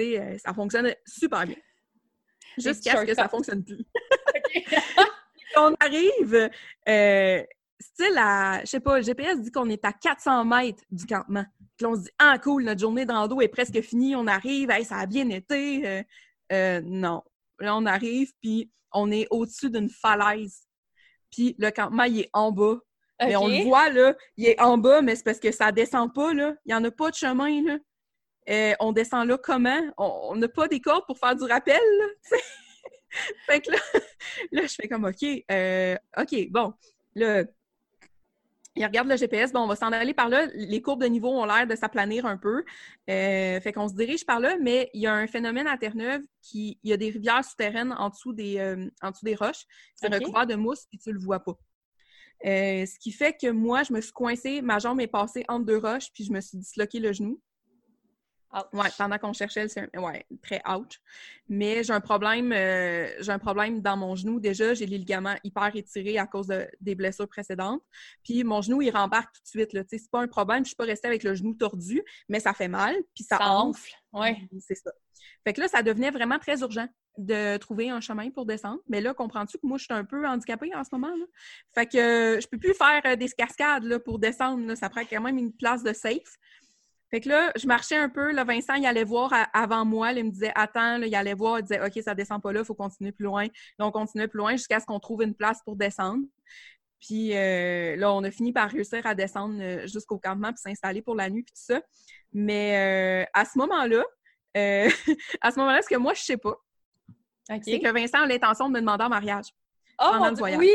Euh, 0.00 0.38
ça 0.44 0.52
fonctionnait 0.52 0.98
super 1.06 1.46
bien. 1.46 1.56
Jusqu'à 2.58 3.00
ce 3.00 3.06
que 3.06 3.14
ça 3.14 3.24
ne 3.24 3.28
fonctionne 3.28 3.64
plus. 3.64 3.84
on 5.56 5.74
arrive, 5.80 6.50
style 7.82 8.16
à, 8.18 8.60
je 8.60 8.66
sais 8.66 8.80
pas, 8.80 8.98
le 8.98 9.02
GPS 9.02 9.40
dit 9.40 9.50
qu'on 9.50 9.68
est 9.68 9.84
à 9.84 9.92
400 9.92 10.44
mètres 10.44 10.82
du 10.90 11.06
campement. 11.06 11.44
Puis 11.76 11.86
on 11.86 11.94
se 11.94 12.02
dit, 12.02 12.10
ah 12.18 12.38
cool, 12.38 12.64
notre 12.64 12.80
journée 12.80 13.04
de 13.04 13.12
rando 13.12 13.40
est 13.40 13.48
presque 13.48 13.80
finie, 13.82 14.14
on 14.16 14.26
arrive, 14.26 14.70
ça 14.84 14.98
a 14.98 15.06
bien 15.06 15.28
été. 15.28 15.86
Euh, 15.86 16.02
euh, 16.52 16.80
non. 16.84 17.22
Là, 17.58 17.76
on 17.76 17.86
arrive, 17.86 18.32
puis 18.40 18.70
on 18.92 19.10
est 19.10 19.26
au-dessus 19.30 19.70
d'une 19.70 19.90
falaise. 19.90 20.62
Puis 21.30 21.54
le 21.58 21.70
campement, 21.70 22.04
il 22.04 22.20
est 22.20 22.30
en 22.32 22.52
bas. 22.52 22.78
Mais 23.20 23.36
on 23.36 23.46
le 23.46 23.62
voit, 23.62 23.88
là, 23.88 24.16
il 24.36 24.46
est 24.46 24.60
en 24.60 24.78
bas, 24.78 25.00
mais 25.00 25.14
c'est 25.14 25.22
parce 25.22 25.38
que 25.38 25.52
ça 25.52 25.70
descend 25.70 26.12
pas, 26.12 26.34
là. 26.34 26.54
Il 26.64 26.70
n'y 26.70 26.74
en 26.74 26.82
a 26.82 26.90
pas 26.90 27.10
de 27.10 27.14
chemin, 27.14 27.62
là. 27.62 27.78
Euh, 28.48 28.74
on 28.80 28.90
descend 28.90 29.28
là 29.28 29.38
comment? 29.38 29.80
On 29.96 30.34
n'a 30.34 30.48
pas 30.48 30.66
des 30.66 30.80
cordes 30.80 31.06
pour 31.06 31.18
faire 31.18 31.36
du 31.36 31.44
rappel, 31.44 31.80
là, 32.00 32.38
fait 33.46 33.60
que 33.60 33.70
là, 33.70 33.78
là, 34.52 34.62
je 34.66 34.74
fais 34.74 34.88
comme, 34.88 35.04
OK, 35.04 35.24
OK, 36.18 36.50
bon, 36.50 36.74
là, 37.14 37.44
il 38.74 38.84
regarde 38.86 39.08
le 39.08 39.16
GPS, 39.16 39.52
bon, 39.52 39.60
on 39.60 39.66
va 39.66 39.76
s'en 39.76 39.92
aller 39.92 40.14
par 40.14 40.28
là. 40.28 40.46
Les 40.54 40.80
courbes 40.80 41.02
de 41.02 41.06
niveau 41.06 41.28
ont 41.28 41.44
l'air 41.44 41.66
de 41.66 41.74
s'aplanir 41.74 42.24
un 42.24 42.38
peu. 42.38 42.64
Euh, 43.10 43.60
fait 43.60 43.72
qu'on 43.72 43.88
se 43.88 43.94
dirige 43.94 44.24
par 44.24 44.40
là, 44.40 44.56
mais 44.60 44.88
il 44.94 45.02
y 45.02 45.06
a 45.06 45.12
un 45.12 45.26
phénomène 45.26 45.66
à 45.66 45.76
Terre-Neuve 45.76 46.22
qui, 46.40 46.78
il 46.82 46.90
y 46.90 46.92
a 46.92 46.96
des 46.96 47.10
rivières 47.10 47.44
souterraines 47.44 47.92
en 47.92 48.08
dessous 48.08 48.32
des, 48.32 48.58
euh, 48.58 48.88
en 49.02 49.10
dessous 49.10 49.24
des 49.24 49.34
roches. 49.34 49.64
C'est 49.94 50.12
recouvert 50.12 50.46
de 50.46 50.54
mousse, 50.54 50.86
puis 50.88 50.98
tu 50.98 51.12
le 51.12 51.18
vois 51.18 51.40
pas. 51.40 51.58
Euh, 52.46 52.86
ce 52.86 52.98
qui 52.98 53.12
fait 53.12 53.36
que 53.38 53.50
moi, 53.50 53.82
je 53.82 53.92
me 53.92 54.00
suis 54.00 54.12
coincée, 54.12 54.62
ma 54.62 54.78
jambe 54.78 55.00
est 55.00 55.06
passée 55.06 55.44
entre 55.48 55.66
deux 55.66 55.78
roches, 55.78 56.10
puis 56.14 56.24
je 56.24 56.32
me 56.32 56.40
suis 56.40 56.56
disloqué 56.56 56.98
le 56.98 57.12
genou. 57.12 57.40
Oui, 58.72 58.86
pendant 58.98 59.18
qu'on 59.18 59.32
cherchait 59.32 59.64
le 59.64 60.00
ouais, 60.00 60.26
très 60.42 60.62
ouch. 60.68 61.00
Mais 61.48 61.82
j'ai 61.82 61.92
un 61.92 62.00
problème, 62.00 62.52
euh, 62.52 63.08
j'ai 63.20 63.32
un 63.32 63.38
problème 63.38 63.80
dans 63.80 63.96
mon 63.96 64.14
genou. 64.14 64.40
Déjà, 64.40 64.74
j'ai 64.74 64.86
les 64.86 64.98
ligaments 64.98 65.36
hyper 65.42 65.74
étirés 65.74 66.18
à 66.18 66.26
cause 66.26 66.52
des 66.80 66.94
blessures 66.94 67.28
précédentes. 67.28 67.82
Puis 68.22 68.44
mon 68.44 68.60
genou, 68.60 68.82
il 68.82 68.90
rembarque 68.90 69.34
tout 69.34 69.42
de 69.42 69.48
suite. 69.48 69.72
Là. 69.72 69.82
C'est 69.88 70.10
pas 70.10 70.20
un 70.20 70.28
problème. 70.28 70.64
Je 70.64 70.68
suis 70.68 70.76
pas 70.76 70.84
restée 70.84 71.08
avec 71.08 71.22
le 71.22 71.34
genou 71.34 71.54
tordu, 71.54 72.02
mais 72.28 72.40
ça 72.40 72.52
fait 72.52 72.68
mal, 72.68 72.94
puis 73.14 73.24
ça, 73.24 73.38
enfle. 73.40 73.92
Oui. 74.12 74.48
C'est 74.60 74.74
ça. 74.74 74.92
Fait 75.44 75.52
que 75.52 75.60
là, 75.60 75.68
ça 75.68 75.82
devenait 75.82 76.10
vraiment 76.10 76.38
très 76.38 76.60
urgent 76.60 76.88
de 77.18 77.56
trouver 77.58 77.90
un 77.90 78.00
chemin 78.00 78.30
pour 78.30 78.46
descendre. 78.46 78.80
Mais 78.88 79.00
là, 79.00 79.12
comprends-tu 79.12 79.58
que 79.58 79.66
moi, 79.66 79.78
je 79.78 79.84
suis 79.84 79.92
un 79.92 80.04
peu 80.04 80.26
handicapée 80.26 80.74
en 80.74 80.82
ce 80.84 80.90
moment? 80.92 81.14
Là? 81.14 81.24
Fait 81.74 81.86
que 81.86 81.98
euh, 81.98 82.40
je 82.40 82.46
peux 82.48 82.58
plus 82.58 82.74
faire 82.74 83.02
euh, 83.04 83.16
des 83.16 83.28
cascades 83.28 83.84
là, 83.84 83.98
pour 83.98 84.18
descendre. 84.18 84.74
Ça 84.74 84.88
prend 84.88 85.02
quand 85.02 85.20
même 85.20 85.38
une 85.38 85.52
place 85.52 85.82
de 85.82 85.92
safe. 85.92 86.38
Fait 87.12 87.20
que 87.20 87.28
là, 87.28 87.52
je 87.56 87.66
marchais 87.66 87.96
un 87.96 88.08
peu. 88.08 88.32
Là, 88.32 88.42
Vincent, 88.44 88.74
il 88.74 88.86
allait 88.86 89.04
voir 89.04 89.34
avant 89.52 89.84
moi. 89.84 90.12
il 90.12 90.24
me 90.24 90.30
disait 90.30 90.52
Attends, 90.54 90.96
là, 90.96 91.06
il 91.06 91.14
allait 91.14 91.34
voir. 91.34 91.58
Il 91.58 91.62
disait 91.62 91.84
OK, 91.84 92.02
ça 92.02 92.14
descend 92.14 92.40
pas 92.40 92.52
là, 92.52 92.60
il 92.60 92.64
faut 92.64 92.74
continuer 92.74 93.12
plus 93.12 93.24
loin. 93.24 93.46
Donc, 93.78 93.94
on 93.94 94.00
continuait 94.00 94.28
plus 94.28 94.38
loin 94.38 94.52
jusqu'à 94.52 94.80
ce 94.80 94.86
qu'on 94.86 94.98
trouve 94.98 95.22
une 95.22 95.34
place 95.34 95.60
pour 95.62 95.76
descendre. 95.76 96.24
Puis 97.02 97.36
euh, 97.36 97.96
là, 97.96 98.12
on 98.12 98.24
a 98.24 98.30
fini 98.30 98.52
par 98.52 98.70
réussir 98.70 99.04
à 99.04 99.14
descendre 99.14 99.60
euh, 99.60 99.86
jusqu'au 99.86 100.18
campement 100.18 100.52
puis 100.52 100.62
s'installer 100.62 101.02
pour 101.02 101.14
la 101.14 101.28
nuit 101.28 101.42
puis 101.42 101.52
tout 101.52 101.74
ça. 101.74 101.82
Mais 102.32 103.24
euh, 103.26 103.30
à 103.34 103.44
ce 103.44 103.58
moment-là, 103.58 104.04
à 104.54 105.50
ce 105.50 105.58
moment-là, 105.58 105.82
ce 105.82 105.88
que 105.88 105.96
moi, 105.96 106.14
je 106.14 106.22
sais 106.22 106.36
pas, 106.38 106.54
c'est 107.62 107.80
que 107.80 107.92
Vincent 107.92 108.22
a 108.22 108.26
l'intention 108.26 108.68
de 108.68 108.74
me 108.74 108.80
demander 108.80 109.04
en 109.04 109.08
mariage. 109.10 109.46
Oh, 110.00 110.08
pendant 110.12 110.30
le 110.30 110.36
voyage. 110.36 110.58
oui! 110.58 110.72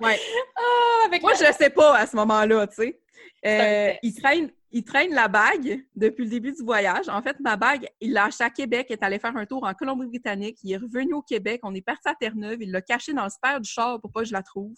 ouais. 0.00 0.20
Ah, 0.56 1.08
moi, 1.22 1.32
je 1.34 1.46
ne 1.46 1.52
sais 1.52 1.70
pas 1.70 1.96
à 1.96 2.06
ce 2.06 2.14
moment-là, 2.16 2.66
tu 2.66 2.94
sais. 3.42 3.98
il 4.02 4.14
traîne, 4.14 4.50
il 4.72 4.84
traîne 4.84 5.12
la 5.12 5.28
bague 5.28 5.84
depuis 5.96 6.24
le 6.24 6.30
début 6.30 6.52
du 6.52 6.62
voyage. 6.62 7.08
En 7.08 7.22
fait, 7.22 7.38
ma 7.40 7.56
bague, 7.56 7.88
il 8.00 8.12
l'a 8.12 8.26
achetée 8.26 8.44
à 8.44 8.50
Québec, 8.50 8.90
est 8.90 9.02
allé 9.02 9.18
faire 9.18 9.36
un 9.36 9.46
tour 9.46 9.64
en 9.64 9.74
Colombie-Britannique, 9.74 10.58
il 10.62 10.72
est 10.72 10.76
revenu 10.76 11.14
au 11.14 11.22
Québec, 11.22 11.60
on 11.64 11.74
est 11.74 11.80
parti 11.80 12.08
à 12.08 12.14
Terre-Neuve, 12.14 12.62
il 12.62 12.70
l'a 12.70 12.82
cachée 12.82 13.12
dans 13.12 13.24
le 13.24 13.30
spare 13.30 13.60
du 13.60 13.68
char 13.68 14.00
pour 14.00 14.12
pas 14.12 14.20
que 14.20 14.28
je 14.28 14.32
la 14.32 14.42
trouve. 14.42 14.74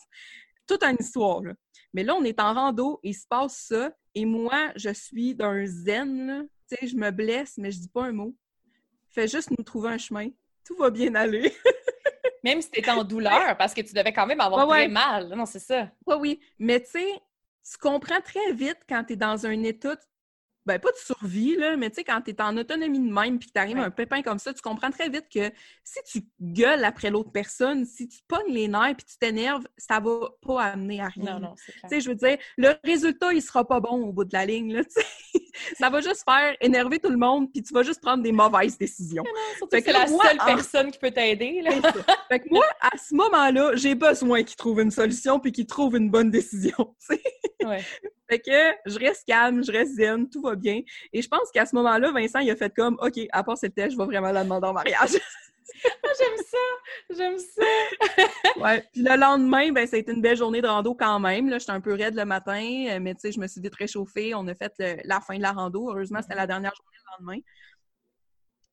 Toute 0.67 0.83
une 0.83 0.97
histoire, 0.99 1.43
là. 1.43 1.55
Mais 1.93 2.05
là, 2.05 2.15
on 2.15 2.25
est 2.25 2.41
en 2.41 2.55
rando, 2.55 3.01
il 3.03 3.15
se 3.15 3.27
passe 3.27 3.67
ça, 3.69 3.93
et 4.15 4.25
moi, 4.25 4.73
je 4.77 4.91
suis 4.91 5.35
d'un 5.35 5.67
zen, 5.67 6.49
Tu 6.69 6.77
sais, 6.77 6.87
je 6.87 6.97
me 6.97 7.11
blesse, 7.11 7.59
mais 7.59 7.71
je 7.71 7.81
dis 7.81 7.89
pas 7.89 8.05
un 8.05 8.13
mot. 8.13 8.35
Fais 9.11 9.29
juste 9.29 9.51
nous 9.51 9.63
trouver 9.63 9.91
un 9.91 9.99
chemin. 9.99 10.29
Tout 10.65 10.77
va 10.77 10.91
bien 10.91 11.15
aller. 11.15 11.53
même 12.45 12.61
si 12.61 12.71
tu 12.71 12.79
étais 12.79 12.91
en 12.91 13.05
douleur, 13.05 13.57
parce 13.57 13.75
que 13.75 13.83
tu 13.83 13.93
devais 13.93 14.13
quand 14.13 14.27
même 14.27 14.41
avoir 14.41 14.67
très 14.69 14.89
mal. 14.89 15.29
Non, 15.35 15.47
c'est 15.47 15.59
ça. 15.59 15.91
Oui, 16.07 16.17
oui. 16.19 16.41
Mais 16.59 16.81
tu 16.81 16.91
sais, 16.91 17.21
tu 17.71 17.79
comprends 17.79 18.21
très 18.21 18.53
vite 18.53 18.79
quand 18.89 19.05
tu 19.05 19.15
es 19.15 19.17
dans 19.17 19.47
un 19.47 19.63
état 19.63 19.97
ben 20.65 20.79
pas 20.79 20.91
de 20.91 20.97
survie, 20.97 21.57
là, 21.57 21.77
mais 21.77 21.91
tu 21.91 21.97
sais, 21.97 22.05
quand 22.05 22.21
tu 22.23 22.31
es 22.31 22.41
en 22.41 22.57
autonomie 22.57 23.01
de 23.01 23.13
même 23.13 23.39
puis 23.39 23.49
que 23.49 23.53
tu 23.53 23.61
arrives 23.61 23.79
à 23.79 23.85
un 23.85 23.91
pépin 23.91 24.23
comme 24.23 24.39
ça, 24.39 24.55
tu 24.55 24.63
comprends 24.63 24.91
très 24.91 25.09
vite 25.09 25.27
que 25.33 25.51
si 25.83 25.99
tu 26.05 26.29
gueules 26.41 26.85
après 26.85 27.11
l'autre 27.11 27.33
personne, 27.33 27.85
si 27.85 28.07
tu 28.07 28.21
pognes 28.29 28.53
les 28.53 28.69
nerfs 28.69 28.95
puis 28.97 29.07
tu 29.07 29.19
t'énerves, 29.19 29.67
ça 29.77 29.99
va 29.99 30.31
pas 30.41 30.63
amener 30.63 31.01
à 31.01 31.09
rien. 31.09 31.35
Non, 31.35 31.49
non, 31.49 31.55
c'est 31.57 31.73
Tu 31.73 31.89
sais, 31.89 32.01
je 32.01 32.09
veux 32.11 32.15
dire, 32.15 32.39
le 32.57 32.75
résultat, 32.85 33.33
il 33.33 33.43
sera 33.43 33.67
pas 33.67 33.81
bon 33.81 34.05
au 34.05 34.13
bout 34.13 34.25
de 34.25 34.33
la 34.33 34.47
ligne, 34.47 34.73
là, 34.73 34.85
tu 34.85 34.91
sais. 34.93 35.42
ça 35.79 35.91
va 35.91 36.01
juste 36.01 36.25
faire 36.29 36.57
énerver 36.61 36.99
tout 36.99 37.11
le 37.11 37.17
monde 37.17 37.53
puis 37.53 37.63
tu 37.63 37.73
vas 37.73 37.83
juste 37.83 38.01
prendre 38.01 38.23
des 38.23 38.33
mauvaises 38.33 38.79
décisions. 38.79 39.25
c'est 39.71 39.87
la 39.87 40.07
seule 40.07 40.39
personne 40.45 40.91
qui 40.91 40.99
peut 40.99 41.11
t'aider, 41.11 41.63
fait 42.29 42.41
que 42.41 42.49
moi, 42.51 42.65
à 42.81 42.97
ce 42.97 43.15
moment-là, 43.15 43.73
j'ai 43.75 43.95
besoin 43.95 44.43
qu'il 44.43 44.57
trouve 44.57 44.81
une 44.81 44.91
solution 44.91 45.39
puis 45.39 45.53
qu'il 45.53 45.67
trouve 45.67 45.97
une 45.97 46.11
bonne 46.11 46.31
décision, 46.31 46.95
ouais. 47.65 47.83
Fait 48.29 48.39
que 48.39 48.91
je 48.91 48.99
reste 48.99 49.27
calme, 49.27 49.63
je 49.63 49.71
reste 49.71 49.97
zen, 49.97 50.27
tout 50.27 50.41
va 50.41 50.55
bien. 50.55 50.81
Et 51.13 51.21
je 51.21 51.29
pense 51.29 51.51
qu'à 51.53 51.67
ce 51.67 51.75
moment-là, 51.75 52.13
Vincent, 52.13 52.39
il 52.39 52.51
a 52.51 52.57
fait 52.57 52.75
comme, 52.75 52.97
OK, 53.03 53.21
à 53.31 53.45
part 53.45 53.59
cette 53.59 53.75
test, 53.75 53.93
je 53.93 53.99
vais 53.99 54.07
vraiment 54.07 54.33
la 54.33 54.43
demander 54.43 54.69
en 54.69 54.73
mariage. 54.73 55.11
Ah, 56.05 56.09
j'aime 56.19 56.45
ça! 56.45 57.17
J'aime 57.17 57.39
ça! 57.39 57.63
ouais. 58.61 58.83
Puis 58.93 59.03
le 59.03 59.17
lendemain, 59.17 59.73
ben, 59.73 59.87
ça 59.87 59.97
a 59.97 59.99
été 59.99 60.13
une 60.13 60.23
belle 60.23 60.37
journée 60.37 60.61
de 60.61 60.67
rando 60.67 60.95
quand 60.95 61.19
même. 61.21 61.49
Là, 61.49 61.59
j'étais 61.59 61.73
un 61.73 61.81
peu 61.81 61.95
raide 61.95 62.15
le 62.15 62.25
matin, 62.25 62.87
euh, 62.91 62.99
mais 63.01 63.15
tu 63.15 63.21
sais, 63.21 63.33
je 63.33 63.41
me 63.41 63.47
suis 63.47 63.61
vite 63.61 63.75
réchauffée. 63.75 64.35
On 64.35 64.47
a 64.49 64.55
fait 64.55 64.73
la 65.05 65.21
fin 65.21 65.37
de 65.37 65.43
la 65.43 65.53
rando. 65.53 65.91
Heureusement, 65.91 66.21
c'était 66.23 66.35
la 66.35 66.47
dernière 66.47 66.73
journée 66.75 66.97
le 66.99 67.25
lendemain. 67.25 67.41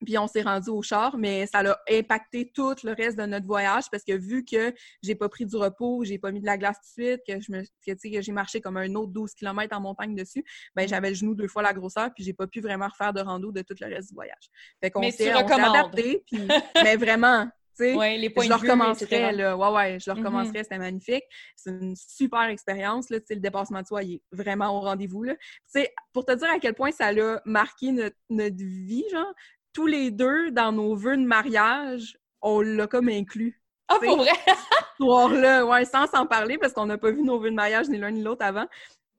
Puis 0.06 0.18
on 0.18 0.28
s'est 0.28 0.42
rendu 0.42 0.70
au 0.70 0.82
char, 0.82 1.18
mais 1.18 1.46
ça 1.48 1.60
a 1.60 1.78
impacté 1.92 2.52
tout 2.54 2.76
le 2.84 2.94
reste 2.94 3.18
de 3.18 3.26
notre 3.26 3.46
voyage 3.46 3.86
parce 3.92 4.04
que 4.04 4.14
vu 4.14 4.46
que 4.46 4.74
j'ai 5.04 5.16
pas 5.16 5.30
pris 5.30 5.46
du 5.46 5.56
repos, 5.56 6.04
j'ai 6.04 6.18
pas 6.18 6.32
mis 6.32 6.40
de 6.40 6.46
la 6.46 6.58
glace 6.58 6.78
tout 6.78 7.02
de 7.02 7.08
suite, 7.08 7.22
que 7.28 7.42
je 7.42 7.52
me 7.52 7.64
que, 7.86 8.22
j'ai 8.22 8.32
marché 8.32 8.62
comme 8.62 8.78
un 8.78 8.94
autre 8.96 9.12
12 9.12 9.34
km 9.34 9.76
en 9.76 9.82
montagne 9.82 10.16
dessus, 10.16 10.44
ben 10.76 10.88
j'avais 10.88 11.10
le 11.10 11.16
genou 11.16 11.36
deux 11.36 11.48
fois 11.48 11.62
la 11.62 11.74
grosseur 11.74 12.10
puis 12.14 12.24
j'ai 12.24 12.34
pas 12.34 12.48
pu 12.48 12.62
vraiment 12.62 12.88
refaire 12.88 13.14
de 13.14 13.22
rando 13.22 13.52
de 13.52 13.62
tout 13.62 13.76
le 13.80 13.88
reste 13.88 14.10
du 14.10 14.16
voyage. 14.16 14.50
Fait 14.82 14.90
qu'on 14.90 15.10
s'est 15.12 15.32
adapté 15.32 16.24
puis 16.28 16.48
mais 16.84 16.96
vraiment 16.96 17.50
Ouais, 17.80 18.18
les 18.18 18.30
points 18.30 18.44
je 18.44 18.50
le 18.50 18.56
recommencerais, 18.56 19.32
là. 19.32 19.58
Ouais, 19.58 19.70
ouais, 19.70 20.00
je 20.00 20.10
le 20.10 20.16
mm-hmm. 20.16 20.18
recommencerais, 20.20 20.64
c'était 20.64 20.78
magnifique. 20.78 21.24
C'est 21.56 21.72
une 21.72 21.96
super 21.96 22.44
expérience, 22.44 23.10
là. 23.10 23.20
Le 23.30 23.36
dépassement 23.38 23.82
de 23.82 23.88
soi, 23.88 24.04
il 24.04 24.16
est 24.16 24.22
vraiment 24.32 24.78
au 24.78 24.82
rendez-vous, 24.82 25.24
là. 25.24 25.36
Tu 25.36 25.82
sais, 25.82 25.94
pour 26.14 26.26
te 26.26 26.34
dire 26.34 26.50
à 26.50 26.60
quel 26.60 26.74
point 26.74 26.92
ça 26.92 27.08
a 27.08 27.42
marqué 27.46 27.92
notre, 27.92 28.16
notre 28.30 28.58
vie, 28.58 29.06
genre, 29.12 29.34
tous 29.80 29.88
les 29.88 30.12
deux, 30.12 30.52
dans 30.52 30.74
nos 30.74 30.94
vœux 30.94 31.16
de 31.16 31.24
mariage, 31.24 32.18
on 32.42 32.60
l'a 32.60 32.86
comme 32.86 33.08
inclus. 33.08 33.62
Ah, 33.88 33.96
pour 34.04 34.18
vrai? 34.18 34.32
soir-là, 35.00 35.66
ouais, 35.66 35.86
sans 35.86 36.06
s'en 36.06 36.26
parler, 36.26 36.58
parce 36.58 36.74
qu'on 36.74 36.86
n'a 36.86 36.98
pas 36.98 37.12
vu 37.12 37.24
nos 37.24 37.40
vœux 37.40 37.50
de 37.50 37.56
mariage 37.56 37.88
ni 37.88 37.98
l'un 37.98 38.12
ni 38.12 38.22
l'autre 38.22 38.44
avant. 38.44 38.66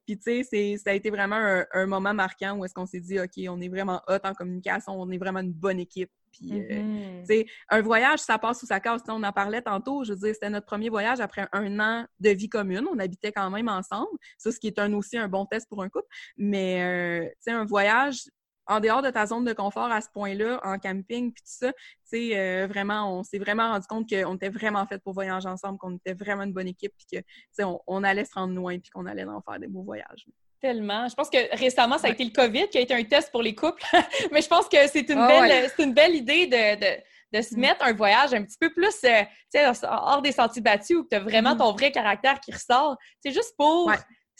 Puis, 0.04 0.18
tu 0.18 0.44
sais, 0.44 0.76
ça 0.76 0.90
a 0.90 0.92
été 0.92 1.08
vraiment 1.08 1.64
un, 1.72 1.86
moment 1.86 2.12
marquant 2.12 2.58
où 2.58 2.64
est-ce 2.66 2.74
qu'on 2.74 2.84
s'est 2.84 3.00
dit, 3.00 3.18
OK, 3.18 3.32
on 3.48 3.58
est 3.62 3.70
vraiment 3.70 4.02
hot 4.06 4.18
en 4.22 4.34
communication, 4.34 5.00
on 5.00 5.10
est 5.10 5.16
vraiment 5.16 5.40
une 5.40 5.54
bonne 5.54 5.80
équipe. 5.80 6.10
Puis, 6.30 6.52
euh, 6.52 6.82
mm-hmm. 6.82 7.20
tu 7.20 7.26
sais, 7.26 7.46
un 7.70 7.80
voyage, 7.80 8.18
ça 8.18 8.36
passe 8.36 8.62
ou 8.62 8.66
ça 8.66 8.80
casse. 8.80 9.00
on 9.08 9.22
en 9.22 9.32
parlait 9.32 9.62
tantôt. 9.62 10.04
Je 10.04 10.12
veux 10.12 10.18
dire, 10.18 10.34
c'était 10.34 10.50
notre 10.50 10.66
premier 10.66 10.90
voyage 10.90 11.20
après 11.20 11.48
un 11.52 11.80
an 11.80 12.06
de 12.18 12.30
vie 12.30 12.50
commune. 12.50 12.86
On 12.92 12.98
habitait 12.98 13.32
quand 13.32 13.48
même 13.48 13.68
ensemble. 13.68 14.10
Ça, 14.36 14.52
ce 14.52 14.60
qui 14.60 14.66
est 14.66 14.78
un, 14.78 14.92
aussi 14.92 15.16
un 15.16 15.28
bon 15.28 15.46
test 15.46 15.70
pour 15.70 15.82
un 15.82 15.88
couple. 15.88 16.08
Mais, 16.36 16.82
euh, 16.82 17.28
tu 17.28 17.36
sais, 17.40 17.50
un 17.52 17.64
voyage, 17.64 18.24
en 18.70 18.78
dehors 18.78 19.02
de 19.02 19.10
ta 19.10 19.26
zone 19.26 19.44
de 19.44 19.52
confort 19.52 19.90
à 19.90 20.00
ce 20.00 20.08
point-là, 20.14 20.60
en 20.62 20.78
camping, 20.78 21.32
puis 21.32 21.42
tout 21.42 21.66
ça, 21.66 21.72
tu 21.72 21.80
sais, 22.04 22.38
euh, 22.38 22.66
vraiment, 22.68 23.18
on 23.18 23.24
s'est 23.24 23.38
vraiment 23.38 23.72
rendu 23.72 23.86
compte 23.88 24.08
qu'on 24.08 24.36
était 24.36 24.48
vraiment 24.48 24.86
fait 24.86 24.98
pour 24.98 25.12
voyager 25.12 25.48
ensemble, 25.48 25.76
qu'on 25.76 25.96
était 25.96 26.14
vraiment 26.14 26.44
une 26.44 26.52
bonne 26.52 26.68
équipe, 26.68 26.92
puis 26.96 27.18
que, 27.18 27.18
tu 27.18 27.24
sais, 27.50 27.64
on, 27.64 28.04
allait 28.04 28.24
se 28.24 28.32
rendre 28.32 28.54
loin, 28.54 28.78
puis 28.78 28.90
qu'on 28.90 29.06
allait 29.06 29.24
en 29.24 29.42
faire 29.42 29.58
des 29.58 29.66
beaux 29.66 29.82
voyages. 29.82 30.24
Tellement. 30.60 31.08
Je 31.08 31.14
pense 31.14 31.30
que 31.30 31.56
récemment, 31.56 31.98
ça 31.98 32.06
a 32.06 32.10
été 32.10 32.22
le 32.22 32.30
COVID 32.30 32.68
qui 32.68 32.78
a 32.78 32.80
été 32.82 32.94
un 32.94 33.02
test 33.02 33.32
pour 33.32 33.42
les 33.42 33.56
couples, 33.56 33.82
mais 34.32 34.40
je 34.40 34.48
pense 34.48 34.68
que 34.68 34.86
c'est 34.86 35.08
une, 35.08 35.18
ah 35.18 35.26
belle, 35.26 35.70
une 35.78 35.94
belle 35.94 36.14
idée 36.14 36.46
de, 36.46 37.42
se 37.42 37.56
mm. 37.56 37.58
mettre 37.58 37.84
un 37.84 37.92
voyage 37.92 38.34
un 38.34 38.44
petit 38.44 38.58
peu 38.60 38.72
plus 38.72 38.94
euh, 39.04 39.72
hors 39.82 40.22
des 40.22 40.32
sentiers 40.32 40.62
battus 40.62 40.98
où 40.98 41.06
tu 41.10 41.16
as 41.16 41.20
vraiment 41.20 41.56
mm. 41.56 41.58
ton 41.58 41.72
vrai 41.72 41.90
caractère 41.90 42.38
qui 42.38 42.52
ressort. 42.52 42.96
C'est 43.20 43.32
juste 43.32 43.54
pour 43.56 43.90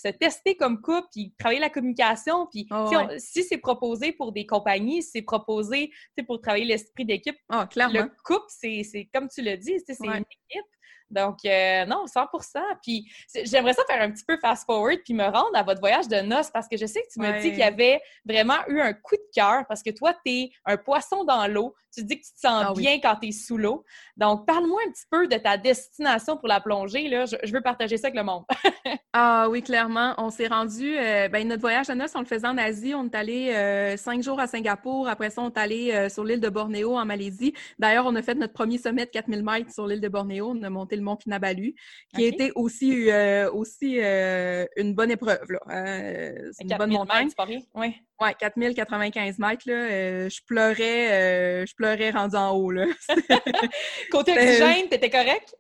se 0.01 0.09
tester 0.09 0.57
comme 0.57 0.81
couple, 0.81 1.09
puis 1.13 1.35
travailler 1.39 1.61
la 1.61 1.71
communication. 1.71 2.47
Puis 2.47 2.67
ah 2.71 3.09
si, 3.19 3.43
c'est 3.43 3.59
proposé 3.59 4.13
pour 4.13 4.33
des 4.33 4.47
compagnies, 4.47 5.03
si 5.03 5.11
c'est 5.11 5.23
proposé 5.23 5.91
pour 6.27 6.41
travailler 6.41 6.65
l'esprit 6.65 7.05
d'équipe, 7.05 7.37
ah, 7.49 7.69
le 7.75 8.05
couple, 8.25 8.47
c'est 8.49 9.09
comme 9.13 9.29
tu 9.29 9.43
l'as 9.43 9.57
dit, 9.57 9.75
c'est 9.87 9.99
une 10.05 10.13
équipe. 10.13 10.67
Donc, 11.11 11.39
euh, 11.45 11.85
non, 11.87 12.05
100% 12.07 12.59
Puis, 12.83 13.11
j'aimerais 13.45 13.75
ça 13.75 13.83
faire 13.89 14.03
un 14.03 14.11
petit 14.11 14.25
peu 14.25 14.37
fast-forward 14.39 14.99
puis 15.05 15.15
me 15.15 15.25
rendre 15.25 15.55
à 15.55 15.63
votre 15.63 15.81
voyage 15.81 16.09
de 16.09 16.21
noces 16.21 16.51
parce 16.51 16.69
que 16.69 16.77
je 16.77 16.87
sais 16.87 17.03
que 17.03 17.13
tu 17.13 17.21
me 17.21 17.41
dis 17.41 17.51
qu'il 17.51 17.59
y 17.59 17.63
avait 17.63 18.01
vraiment 18.25 18.59
eu 18.69 18.81
un 18.81 18.93
coup 18.93 19.17
de 19.17 19.29
cœur 19.35 19.65
parce 19.69 19.83
que 19.83 19.91
toi, 19.91 20.15
tu 20.25 20.33
es 20.33 20.51
un 20.65 20.77
poisson 20.77 21.25
dans 21.25 21.47
l'eau. 21.47 21.75
Tu 21.93 22.05
dis 22.05 22.21
que 22.21 22.25
tu 22.25 22.33
te 22.35 22.41
sens 22.41 22.67
ah 22.69 22.73
bien 22.77 23.01
quand 23.01 23.17
tu 23.21 23.29
es 23.29 23.33
sous 23.33 23.57
l'eau. 23.57 23.85
Donc, 24.17 24.47
parle-moi 24.47 24.81
un 24.87 24.93
petit 24.93 25.07
peu 25.11 25.27
de 25.27 25.37
ta 25.37 25.57
destination 25.57 26.37
pour 26.37 26.47
la 26.47 26.61
plongée. 26.61 27.09
Là. 27.09 27.25
Je, 27.27 27.53
veux 27.53 27.63
partager 27.63 27.97
ça 27.97 28.07
avec 28.07 28.17
le 28.17 28.23
monde. 28.23 28.45
ah 29.13 29.49
oui, 29.51 29.61
clairement. 29.61 30.15
On 30.19 30.31
s'est 30.31 30.47
rendu, 30.47 30.97
euh, 30.97 31.29
ben, 31.29 31.49
notre 31.49 31.63
voyage 31.63 31.89
de 31.89 31.95
noces, 31.95 32.13
on 32.15 32.21
le 32.21 32.27
faisait 32.27 32.47
en 32.47 32.57
Asie. 32.57 32.95
On 32.95 33.07
est 33.07 33.15
allé 33.17 33.51
euh, 33.53 33.97
cinq 33.97 34.23
jours 34.23 34.39
à 34.39 34.47
Singapour. 34.47 35.09
Après 35.09 35.31
ça, 35.31 35.43
on 35.43 35.49
est 35.49 35.59
allé 35.59 36.09
sur 36.09 36.23
l'île 36.23 36.41
de 36.41 36.49
Bornéo 36.49 36.97
en 36.97 37.05
Malaisie. 37.05 37.55
D'ailleurs, 37.81 38.07
on 38.07 38.15
a 38.15 38.23
fait 38.23 38.35
notre 38.35 38.53
premier 38.53 38.79
sommet 38.79 39.07
de 39.07 39.11
4000 39.11 39.43
mètres 39.43 39.73
sur 39.73 39.87
l'île 39.89 40.01
de 40.01 40.09
Bornéo. 40.09 40.53
On 40.55 40.63
a 40.63 40.71
monté 40.71 41.00
le 41.01 41.05
mont 41.05 41.17
Kinabalu, 41.17 41.75
qui 42.15 42.25
était 42.25 42.53
aussi, 42.55 43.11
euh, 43.11 43.51
aussi 43.53 43.99
euh, 44.01 44.67
une 44.77 44.95
bonne 44.95 45.11
épreuve. 45.11 45.51
Là. 45.51 45.61
Euh, 45.71 46.51
c'est 46.53 46.65
une 46.65 46.77
bonne 46.77 46.93
montagne. 46.93 47.25
Mètres, 47.25 47.37
pas 47.37 47.45
rien. 47.45 47.61
Oui. 47.75 47.95
Ouais, 48.21 48.35
4095 48.39 49.39
mètres, 49.39 49.63
là, 49.67 50.29
je 50.29 50.41
pleurais, 50.47 51.67
je 51.67 51.75
pleurais 51.75 52.11
rendu 52.11 52.37
en 52.37 52.51
haut, 52.55 52.71
là. 52.71 52.87
Côté 54.11 54.33
oxygène, 54.33 54.89
t'étais 54.89 55.09
correct? 55.09 55.57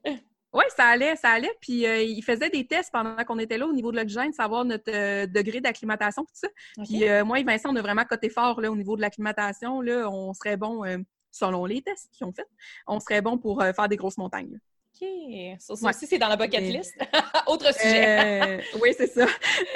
Oui, 0.52 0.64
ça 0.76 0.86
allait, 0.86 1.16
ça 1.16 1.30
allait. 1.30 1.56
Puis 1.62 1.84
il 1.84 2.22
faisait 2.22 2.50
des 2.50 2.66
tests 2.66 2.90
pendant 2.92 3.24
qu'on 3.24 3.38
était 3.38 3.56
là 3.56 3.66
au 3.66 3.72
niveau 3.72 3.92
de 3.92 3.96
l'oxygène, 3.96 4.32
savoir 4.32 4.66
notre 4.66 5.24
degré 5.26 5.62
d'acclimatation, 5.62 6.22
tout 6.24 6.34
ça. 6.34 6.48
Puis 6.84 7.04
moi 7.24 7.40
et 7.40 7.44
Vincent, 7.44 7.70
on 7.70 7.76
a 7.76 7.82
vraiment 7.82 8.04
coté 8.04 8.28
fort 8.28 8.60
là, 8.60 8.70
au 8.70 8.76
niveau 8.76 8.94
de 8.94 9.00
l'acclimatation. 9.00 9.80
Là, 9.80 10.10
on 10.10 10.34
serait 10.34 10.58
bon, 10.58 10.82
selon 11.30 11.64
les 11.64 11.80
tests 11.80 12.10
qu'ils 12.12 12.26
ont 12.26 12.32
fait, 12.32 12.46
on 12.86 13.00
serait 13.00 13.22
bon 13.22 13.38
pour 13.38 13.62
faire 13.62 13.88
des 13.88 13.96
grosses 13.96 14.18
montagnes. 14.18 14.58
OK. 14.94 15.08
Ça, 15.58 15.72
aussi, 15.72 16.06
c'est 16.06 16.18
dans 16.18 16.28
la 16.28 16.36
bucket 16.36 16.60
list. 16.60 16.94
Autre 17.46 17.72
sujet. 17.74 18.60
Euh, 18.60 18.78
oui, 18.82 18.90
c'est 18.96 19.06
ça. 19.06 19.26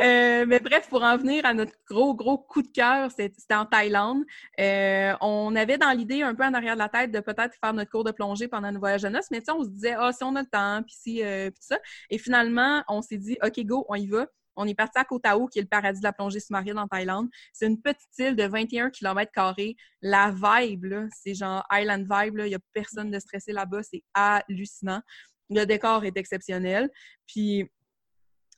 Euh, 0.03 0.45
mais 0.47 0.61
bref, 0.61 0.89
pour 0.89 1.03
en 1.03 1.17
venir 1.17 1.45
à 1.47 1.55
notre 1.55 1.73
gros, 1.89 2.15
gros 2.15 2.39
coup 2.39 2.63
de 2.63 2.69
cœur, 2.69 3.11
c'était 3.11 3.55
en 3.55 3.65
Thaïlande. 3.65 4.23
Euh, 4.61 5.15
on 5.21 5.55
avait 5.57 5.79
dans 5.79 5.91
l'idée, 5.91 6.23
un 6.23 6.35
peu 6.35 6.45
en 6.45 6.55
arrière 6.55 6.75
de 6.75 6.81
la 6.81 6.89
tête, 6.89 7.11
de 7.11 7.21
peut-être 7.21 7.55
faire 7.61 7.73
notre 7.73 7.91
cours 7.91 8.05
de 8.05 8.13
plongée 8.13 8.49
pendant 8.49 8.71
nos 8.73 8.81
voyage 8.81 9.03
de 9.03 9.09
noces, 9.09 9.31
mais 9.31 9.39
tu 9.39 9.47
sais, 9.47 9.53
on 9.53 9.65
se 9.65 9.69
disait, 9.69 9.95
ah, 9.99 10.13
si 10.13 10.25
on 10.25 10.35
a 10.37 10.43
le 10.43 10.49
temps, 10.49 10.83
puis 10.83 10.95
si, 10.95 11.23
puis 11.23 11.53
tout 11.53 11.67
ça. 11.67 11.79
Et 12.11 12.19
finalement, 12.19 12.83
on 12.89 13.01
s'est 13.01 13.19
dit, 13.19 13.39
OK, 13.43 13.59
go, 13.65 13.87
on 13.89 13.95
y 13.95 14.07
va. 14.07 14.27
On 14.57 14.67
est 14.67 14.75
parti 14.75 14.99
à 14.99 15.05
Koh 15.05 15.19
Tao, 15.19 15.47
qui 15.47 15.59
est 15.59 15.63
le 15.63 15.69
paradis 15.69 16.01
de 16.01 16.05
la 16.05 16.13
plongée 16.13 16.41
sous-marine 16.41 16.79
en 16.79 16.87
Thaïlande. 16.87 17.29
C'est 17.53 17.67
une 17.67 17.81
petite 17.81 18.19
île 18.19 18.37
de 18.37 18.45
21 18.45 18.91
km. 18.91 19.55
La 20.03 20.31
vibe, 20.31 20.95
c'est 21.11 21.35
genre 21.35 21.65
Island 21.73 22.07
vibe. 22.09 22.39
Il 22.39 22.45
n'y 22.47 22.55
a 22.55 22.61
personne 22.73 23.11
de 23.11 23.19
stressé 23.19 23.53
là-bas. 23.53 23.83
C'est 23.83 24.03
hallucinant. 24.15 25.01
Le 25.51 25.65
décor 25.65 26.05
est 26.05 26.17
exceptionnel. 26.17 26.91
Puis, 27.27 27.71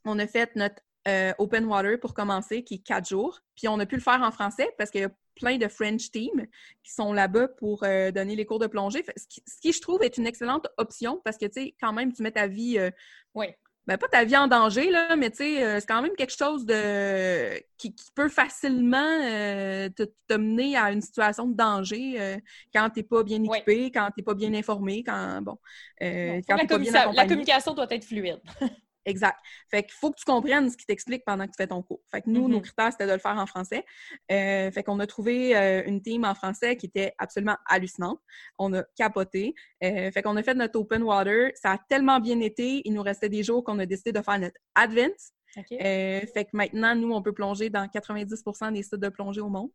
on 0.04 0.18
a 0.18 0.26
fait 0.26 0.54
notre 0.56 0.82
euh, 1.08 1.32
open 1.38 1.64
water 1.66 1.98
pour 1.98 2.14
commencer, 2.14 2.62
qui 2.62 2.74
est 2.74 2.84
quatre 2.84 3.08
jours. 3.08 3.40
Puis, 3.56 3.68
on 3.68 3.78
a 3.78 3.86
pu 3.86 3.96
le 3.96 4.02
faire 4.02 4.22
en 4.22 4.30
français 4.30 4.68
parce 4.78 4.90
qu'il 4.90 5.02
y 5.02 5.04
a 5.04 5.10
plein 5.34 5.58
de 5.58 5.68
French 5.68 6.10
teams 6.10 6.46
qui 6.82 6.92
sont 6.92 7.12
là-bas 7.12 7.48
pour 7.48 7.84
euh, 7.84 8.10
donner 8.10 8.36
les 8.36 8.46
cours 8.46 8.58
de 8.58 8.66
plongée. 8.66 9.04
Ce 9.16 9.60
qui, 9.60 9.72
je 9.72 9.80
trouve, 9.80 10.02
est 10.02 10.16
une 10.16 10.26
excellente 10.26 10.66
option 10.78 11.20
parce 11.24 11.36
que, 11.36 11.46
tu 11.46 11.62
sais, 11.62 11.74
quand 11.80 11.92
même, 11.92 12.12
tu 12.12 12.22
mets 12.22 12.32
ta 12.32 12.46
vie 12.46 12.78
euh, 12.78 12.90
oui 13.34 13.46
ben, 13.86 13.98
pas 13.98 14.08
ta 14.08 14.24
vie 14.24 14.36
en 14.36 14.48
danger, 14.48 14.90
là, 14.90 15.14
mais 15.14 15.30
tu 15.30 15.36
sais, 15.36 15.62
euh, 15.62 15.80
c'est 15.80 15.86
quand 15.86 16.02
même 16.02 16.14
quelque 16.16 16.36
chose 16.36 16.66
de 16.66 17.62
qui, 17.78 17.94
peut 18.14 18.28
facilement 18.28 19.20
euh, 19.22 19.88
te, 19.90 20.34
mener 20.34 20.76
à 20.76 20.90
une 20.90 21.00
situation 21.00 21.46
de 21.46 21.54
danger 21.54 22.20
euh, 22.20 22.36
quand 22.74 22.90
tu 22.90 23.00
n'es 23.00 23.04
pas 23.04 23.22
bien 23.22 23.42
équipé, 23.42 23.92
quand 23.92 24.08
tu 24.08 24.14
n'es 24.18 24.24
pas 24.24 24.34
bien 24.34 24.52
informé, 24.54 25.04
quand 25.04 25.40
bon. 25.42 25.58
quand 26.00 26.56
la, 26.56 26.66
pas 26.66 26.78
bien 26.78 27.12
la 27.12 27.26
communication 27.26 27.74
doit 27.74 27.86
être 27.90 28.04
fluide. 28.04 28.40
Exact. 29.06 29.38
Fait 29.70 29.84
qu'il 29.84 29.92
faut 29.92 30.10
que 30.10 30.16
tu 30.18 30.24
comprennes 30.24 30.68
ce 30.68 30.76
qui 30.76 30.84
t'explique 30.84 31.24
pendant 31.24 31.44
que 31.46 31.52
tu 31.52 31.56
fais 31.56 31.68
ton 31.68 31.80
cours. 31.80 32.00
Fait 32.10 32.22
que 32.22 32.28
nous, 32.28 32.48
nos 32.48 32.58
mm-hmm. 32.58 32.62
critères, 32.62 32.92
c'était 32.92 33.06
de 33.06 33.12
le 33.12 33.18
faire 33.18 33.38
en 33.38 33.46
français. 33.46 33.84
Euh, 34.32 34.70
fait 34.72 34.82
qu'on 34.82 34.98
a 34.98 35.06
trouvé 35.06 35.56
euh, 35.56 35.84
une 35.86 36.02
team 36.02 36.24
en 36.24 36.34
français 36.34 36.76
qui 36.76 36.86
était 36.86 37.14
absolument 37.18 37.56
hallucinante. 37.66 38.20
On 38.58 38.74
a 38.74 38.82
capoté. 38.96 39.54
Euh, 39.84 40.10
fait 40.10 40.22
qu'on 40.22 40.36
a 40.36 40.42
fait 40.42 40.54
notre 40.54 40.78
open 40.80 41.04
water. 41.04 41.52
Ça 41.54 41.72
a 41.72 41.78
tellement 41.88 42.18
bien 42.18 42.40
été. 42.40 42.82
Il 42.84 42.94
nous 42.94 43.02
restait 43.02 43.28
des 43.28 43.44
jours 43.44 43.62
qu'on 43.62 43.78
a 43.78 43.86
décidé 43.86 44.12
de 44.12 44.20
faire 44.20 44.40
notre 44.40 44.58
advance. 44.74 45.32
fait 45.54 46.44
que 46.44 46.50
maintenant, 46.52 46.96
nous, 46.96 47.12
on 47.12 47.22
peut 47.22 47.32
plonger 47.32 47.70
dans 47.70 47.86
90% 47.86 48.72
des 48.72 48.82
sites 48.82 48.96
de 48.96 49.08
plongée 49.08 49.40
au 49.40 49.48
monde. 49.48 49.70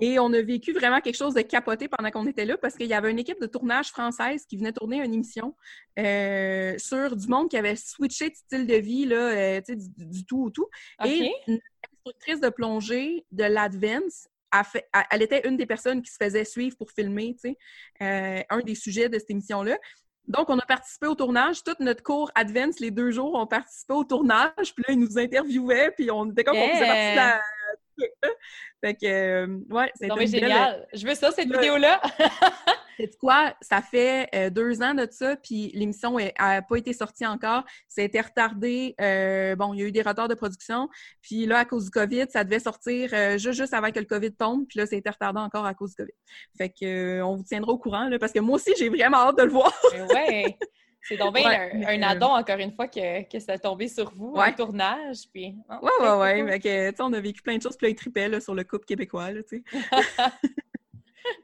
Et 0.00 0.18
on 0.18 0.32
a 0.32 0.42
vécu 0.42 0.72
vraiment 0.72 1.00
quelque 1.00 1.16
chose 1.16 1.34
de 1.34 1.42
capoté 1.42 1.88
pendant 1.88 2.10
qu'on 2.10 2.26
était 2.26 2.44
là 2.44 2.56
parce 2.56 2.76
qu'il 2.76 2.86
y 2.86 2.94
avait 2.94 3.10
une 3.10 3.18
équipe 3.18 3.40
de 3.40 3.46
tournage 3.46 3.88
française 3.88 4.44
qui 4.46 4.56
venait 4.56 4.72
tourner 4.72 5.04
une 5.04 5.14
émission 5.14 5.54
euh, 5.98 6.74
sur 6.78 7.16
du 7.16 7.26
monde 7.28 7.48
qui 7.48 7.56
avait 7.56 7.76
switché 7.76 8.30
de 8.30 8.34
style 8.34 8.66
de 8.66 8.76
vie, 8.76 9.06
là, 9.06 9.16
euh, 9.16 9.60
du, 9.68 10.24
tout 10.24 10.44
au 10.44 10.50
tout. 10.50 10.68
Et 11.04 11.32
une 11.46 11.60
instructrice 11.92 12.40
de 12.40 12.48
plongée 12.48 13.24
de 13.32 13.44
l'Advance 13.44 14.28
elle 15.10 15.22
était 15.22 15.46
une 15.46 15.56
des 15.56 15.66
personnes 15.66 16.02
qui 16.02 16.10
se 16.10 16.16
faisait 16.16 16.44
suivre 16.44 16.76
pour 16.76 16.90
filmer, 16.90 17.36
euh, 18.02 18.42
un 18.48 18.60
des 18.60 18.74
sujets 18.74 19.08
de 19.08 19.18
cette 19.18 19.30
émission-là. 19.30 19.76
Donc, 20.26 20.50
on 20.50 20.58
a 20.58 20.66
participé 20.66 21.06
au 21.06 21.14
tournage. 21.14 21.64
Tout 21.64 21.74
notre 21.80 22.02
cours 22.02 22.30
Advance, 22.34 22.80
les 22.80 22.90
deux 22.90 23.10
jours, 23.10 23.34
on 23.34 23.46
participait 23.46 23.94
au 23.94 24.04
tournage. 24.04 24.74
Puis 24.74 24.84
là, 24.86 24.92
ils 24.92 24.98
nous 24.98 25.18
interviewaient. 25.18 25.90
Puis 25.92 26.10
on 26.10 26.30
était 26.30 26.44
comme 26.44 26.56
on 26.56 26.68
faisait 26.68 26.86
partie 26.86 27.10
de 27.12 27.16
la, 27.16 27.40
fait 28.84 28.94
que, 28.94 29.06
euh, 29.06 29.58
ouais, 29.70 29.90
c'est 29.94 30.26
génial. 30.26 30.86
Je 30.92 31.06
veux 31.06 31.14
ça, 31.14 31.30
cette 31.30 31.50
vidéo-là. 31.50 32.00
C'est 33.00 33.16
quoi? 33.16 33.54
Ça 33.60 33.80
fait 33.80 34.28
euh, 34.34 34.50
deux 34.50 34.82
ans 34.82 34.92
de 34.92 35.06
ça, 35.08 35.36
puis 35.36 35.70
l'émission 35.72 36.18
n'a 36.18 36.62
pas 36.62 36.76
été 36.76 36.92
sortie 36.92 37.24
encore. 37.24 37.62
Ça 37.86 38.00
a 38.00 38.04
été 38.04 38.20
retardé. 38.20 38.96
Euh, 39.00 39.54
bon, 39.54 39.72
il 39.72 39.80
y 39.80 39.82
a 39.84 39.86
eu 39.86 39.92
des 39.92 40.02
retards 40.02 40.26
de 40.26 40.34
production. 40.34 40.88
Puis 41.22 41.46
là, 41.46 41.58
à 41.58 41.64
cause 41.64 41.84
du 41.84 41.90
COVID, 41.92 42.26
ça 42.28 42.42
devait 42.42 42.58
sortir 42.58 43.10
juste, 43.38 43.52
juste 43.52 43.72
avant 43.72 43.92
que 43.92 44.00
le 44.00 44.04
COVID 44.04 44.32
tombe. 44.32 44.66
Puis 44.66 44.80
là, 44.80 44.86
ça 44.86 44.96
a 44.96 44.98
été 44.98 45.08
retardé 45.10 45.38
encore 45.38 45.64
à 45.64 45.74
cause 45.74 45.90
du 45.90 45.96
COVID. 45.96 46.12
Fait 46.56 46.70
que 46.70 47.22
on 47.22 47.36
vous 47.36 47.44
tiendra 47.44 47.70
au 47.70 47.78
courant, 47.78 48.08
là, 48.08 48.18
parce 48.18 48.32
que 48.32 48.40
moi 48.40 48.56
aussi, 48.56 48.72
j'ai 48.76 48.88
vraiment 48.88 49.18
hâte 49.18 49.38
de 49.38 49.44
le 49.44 49.52
voir. 49.52 49.72
ouais! 50.12 50.58
C'est 51.02 51.16
donc 51.16 51.34
bien 51.34 51.70
un, 51.86 52.02
addon, 52.02 52.26
encore 52.26 52.58
une 52.58 52.72
fois, 52.72 52.88
que, 52.88 53.22
que 53.30 53.38
ça 53.38 53.52
a 53.52 53.58
tombé 53.58 53.88
sur 53.88 54.12
vous, 54.14 54.34
un 54.36 54.52
tournage. 54.52 55.28
Puis... 55.32 55.56
ouais, 55.82 56.06
ouais, 56.06 56.42
ouais. 56.42 56.60
que, 56.60 57.02
on 57.02 57.12
a 57.12 57.20
vécu 57.20 57.42
plein 57.42 57.56
de 57.56 57.62
choses, 57.62 57.76
puis 57.76 57.94
là, 57.94 58.28
il 58.30 58.42
sur 58.42 58.54
le 58.54 58.64
couple 58.64 58.84
québécois, 58.84 59.32
là, 59.32 59.42
tu 59.42 59.64
sais. 59.70 59.80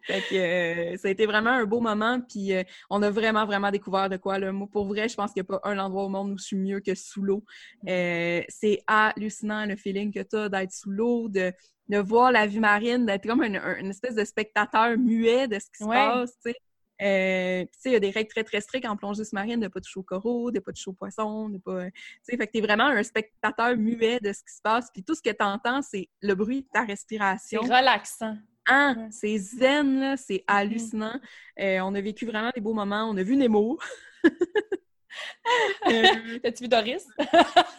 fait 0.02 0.20
que 0.22 0.34
euh, 0.34 0.96
ça 0.96 1.08
a 1.08 1.10
été 1.10 1.26
vraiment 1.26 1.50
un 1.50 1.64
beau 1.64 1.80
moment, 1.80 2.20
puis 2.20 2.52
euh, 2.52 2.62
on 2.90 3.02
a 3.02 3.10
vraiment, 3.10 3.46
vraiment 3.46 3.70
découvert 3.70 4.08
de 4.08 4.16
quoi. 4.16 4.38
Là. 4.38 4.52
Moi, 4.52 4.68
pour 4.70 4.86
vrai, 4.86 5.08
je 5.08 5.14
pense 5.14 5.32
qu'il 5.32 5.42
n'y 5.42 5.46
a 5.54 5.58
pas 5.58 5.68
un 5.68 5.78
endroit 5.78 6.04
au 6.04 6.08
monde 6.08 6.32
où 6.32 6.38
je 6.38 6.44
suis 6.44 6.56
mieux 6.56 6.80
que 6.80 6.94
sous 6.94 7.22
l'eau. 7.22 7.44
Mm. 7.82 7.88
Euh, 7.88 8.42
c'est 8.48 8.80
hallucinant 8.86 9.66
le 9.66 9.76
feeling 9.76 10.12
que 10.12 10.20
tu 10.20 10.36
as 10.36 10.48
d'être 10.48 10.72
sous 10.72 10.90
l'eau, 10.90 11.28
de, 11.28 11.52
de, 11.88 11.98
voir 11.98 12.32
la 12.32 12.46
vue 12.46 12.60
marine, 12.60 13.06
d'être 13.06 13.26
comme 13.26 13.42
une, 13.42 13.56
espèce 13.88 14.14
de 14.14 14.24
spectateur 14.24 14.96
muet 14.98 15.48
de 15.48 15.58
ce 15.58 15.66
qui 15.66 15.84
se 15.84 15.88
passe, 15.88 16.32
tu 16.44 16.50
sais. 16.50 16.56
Euh, 17.02 17.64
il 17.84 17.92
y 17.92 17.96
a 17.96 18.00
des 18.00 18.10
règles 18.10 18.30
très, 18.30 18.44
très 18.44 18.60
strictes 18.60 18.86
en 18.86 18.96
plongée 18.96 19.24
sous-marine 19.24 19.60
de 19.60 19.68
pas 19.68 19.80
toucher 19.80 19.98
au 19.98 20.02
coraux, 20.02 20.50
de 20.50 20.60
pas 20.60 20.72
toucher 20.72 20.90
au 20.90 20.92
poisson, 20.92 21.48
de 21.48 21.58
pas... 21.58 21.86
fait 22.24 22.36
que 22.36 22.44
t'es 22.44 22.60
vraiment 22.60 22.86
un 22.86 23.02
spectateur 23.02 23.76
muet 23.76 24.20
de 24.20 24.32
ce 24.32 24.44
qui 24.44 24.54
se 24.54 24.62
passe. 24.62 24.90
Puis 24.92 25.02
tout 25.02 25.14
ce 25.14 25.22
que 25.22 25.30
tu 25.30 25.44
entends, 25.44 25.82
c'est 25.82 26.08
le 26.22 26.34
bruit 26.34 26.62
de 26.62 26.68
ta 26.72 26.84
respiration. 26.84 27.62
C'est 27.64 27.74
relaxant. 27.74 28.36
Ah, 28.68 28.94
c'est 29.10 29.36
zen, 29.38 30.16
c'est 30.16 30.36
mm-hmm. 30.36 30.44
hallucinant. 30.46 31.20
Euh, 31.60 31.80
on 31.80 31.94
a 31.94 32.00
vécu 32.00 32.26
vraiment 32.26 32.50
des 32.54 32.60
beaux 32.60 32.72
moments. 32.72 33.04
On 33.10 33.16
a 33.16 33.22
vu 33.22 33.36
Nemo. 33.36 33.78
euh, 35.88 36.38
T'as-tu 36.42 36.64
vu 36.64 36.68
Doris? 36.68 37.06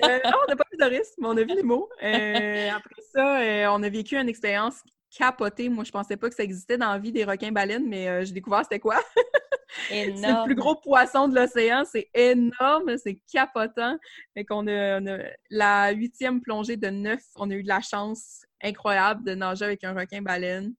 Euh, 0.03 0.19
non, 0.25 0.37
on 0.43 0.49
n'a 0.49 0.55
pas 0.55 0.65
vu 0.71 0.77
Doris, 0.77 1.13
mais 1.17 1.27
on 1.27 1.37
a 1.37 1.43
vu 1.43 1.55
Nemo. 1.55 1.89
Euh, 2.03 2.69
après 2.69 3.01
ça, 3.13 3.73
on 3.73 3.81
a 3.81 3.89
vécu 3.89 4.17
une 4.17 4.29
expérience 4.29 4.83
capotée. 5.17 5.69
Moi, 5.69 5.83
je 5.83 5.91
pensais 5.91 6.17
pas 6.17 6.29
que 6.29 6.35
ça 6.35 6.43
existait 6.43 6.77
dans 6.77 6.91
la 6.91 6.99
vie 6.99 7.11
des 7.11 7.23
requins-baleines, 7.23 7.87
mais 7.87 8.25
j'ai 8.25 8.33
découvert 8.33 8.63
c'était 8.63 8.79
quoi. 8.79 8.97
c'est 9.89 10.11
le 10.11 10.45
plus 10.45 10.55
gros 10.55 10.75
poisson 10.75 11.27
de 11.27 11.35
l'océan. 11.35 11.83
C'est 11.89 12.09
énorme, 12.13 12.97
c'est 12.97 13.19
capotant. 13.31 13.97
Fait 14.33 14.45
qu'on 14.45 14.67
a, 14.67 14.99
on 14.99 15.07
a, 15.07 15.17
la 15.49 15.91
huitième 15.91 16.41
plongée 16.41 16.77
de 16.77 16.87
neuf. 16.87 17.23
On 17.35 17.49
a 17.49 17.53
eu 17.53 17.63
de 17.63 17.67
la 17.67 17.81
chance 17.81 18.45
incroyable 18.63 19.23
de 19.23 19.35
nager 19.35 19.65
avec 19.65 19.83
un 19.83 19.93
requin-baleine. 19.93 20.73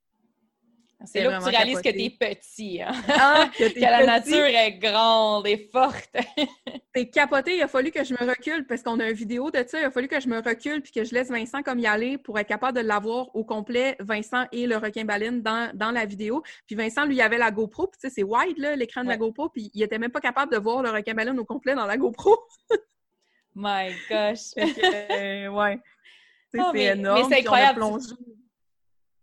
C'est 1.04 1.22
là 1.22 1.38
que 1.38 1.44
tu 1.44 1.50
réalises 1.50 1.82
que 1.82 1.90
t'es 1.90 2.10
petit, 2.10 2.80
hein? 2.80 2.92
Ah, 3.08 3.50
que, 3.56 3.64
la 3.80 4.06
nature 4.06 4.46
est 4.46 4.72
grande 4.78 5.46
et 5.46 5.68
forte. 5.70 6.10
T'es 6.94 7.10
capoté, 7.10 7.56
il 7.56 7.62
a 7.62 7.68
fallu 7.68 7.90
que 7.90 8.02
je 8.02 8.14
me 8.14 8.26
recule 8.26 8.66
parce 8.66 8.82
qu'on 8.82 8.98
a 9.00 9.10
une 9.10 9.14
vidéo 9.14 9.50
de 9.50 9.62
ça. 9.66 9.78
Il 9.78 9.84
a 9.84 9.90
fallu 9.90 10.08
que 10.08 10.18
je 10.18 10.28
me 10.28 10.40
recule 10.40 10.80
puis 10.80 10.92
que 10.92 11.04
je 11.04 11.12
laisse 11.12 11.28
Vincent 11.28 11.62
comme 11.62 11.78
y 11.78 11.86
aller 11.86 12.16
pour 12.16 12.38
être 12.38 12.48
capable 12.48 12.78
de 12.78 12.82
l'avoir 12.82 13.34
au 13.36 13.44
complet, 13.44 13.96
Vincent 14.00 14.46
et 14.52 14.66
le 14.66 14.78
requin-baleine 14.78 15.42
dans, 15.42 15.70
dans, 15.74 15.90
la 15.90 16.06
vidéo. 16.06 16.42
Puis 16.66 16.74
Vincent, 16.76 17.04
lui, 17.04 17.20
avait 17.20 17.38
la 17.38 17.50
GoPro, 17.50 17.88
puis 17.88 18.00
tu 18.00 18.08
sais, 18.08 18.14
c'est 18.14 18.22
wide, 18.22 18.58
l'écran 18.76 19.04
de 19.04 19.08
la 19.08 19.18
GoPro, 19.18 19.50
puis 19.50 19.70
il 19.74 19.82
était 19.82 19.98
même 19.98 20.10
pas 20.10 20.20
capable 20.20 20.50
de 20.50 20.58
voir 20.58 20.82
le 20.82 20.90
requin-baleine 20.90 21.38
au 21.38 21.44
complet 21.44 21.74
dans 21.74 21.86
la 21.86 21.98
GoPro. 21.98 22.38
My 23.54 23.92
gosh! 24.08 24.52
Euh, 24.58 25.48
ouais. 25.48 25.78
C'est 26.52 26.78
énorme. 26.78 27.28
Mais 27.28 27.36
c'est 27.36 27.40
incroyable. 27.40 27.82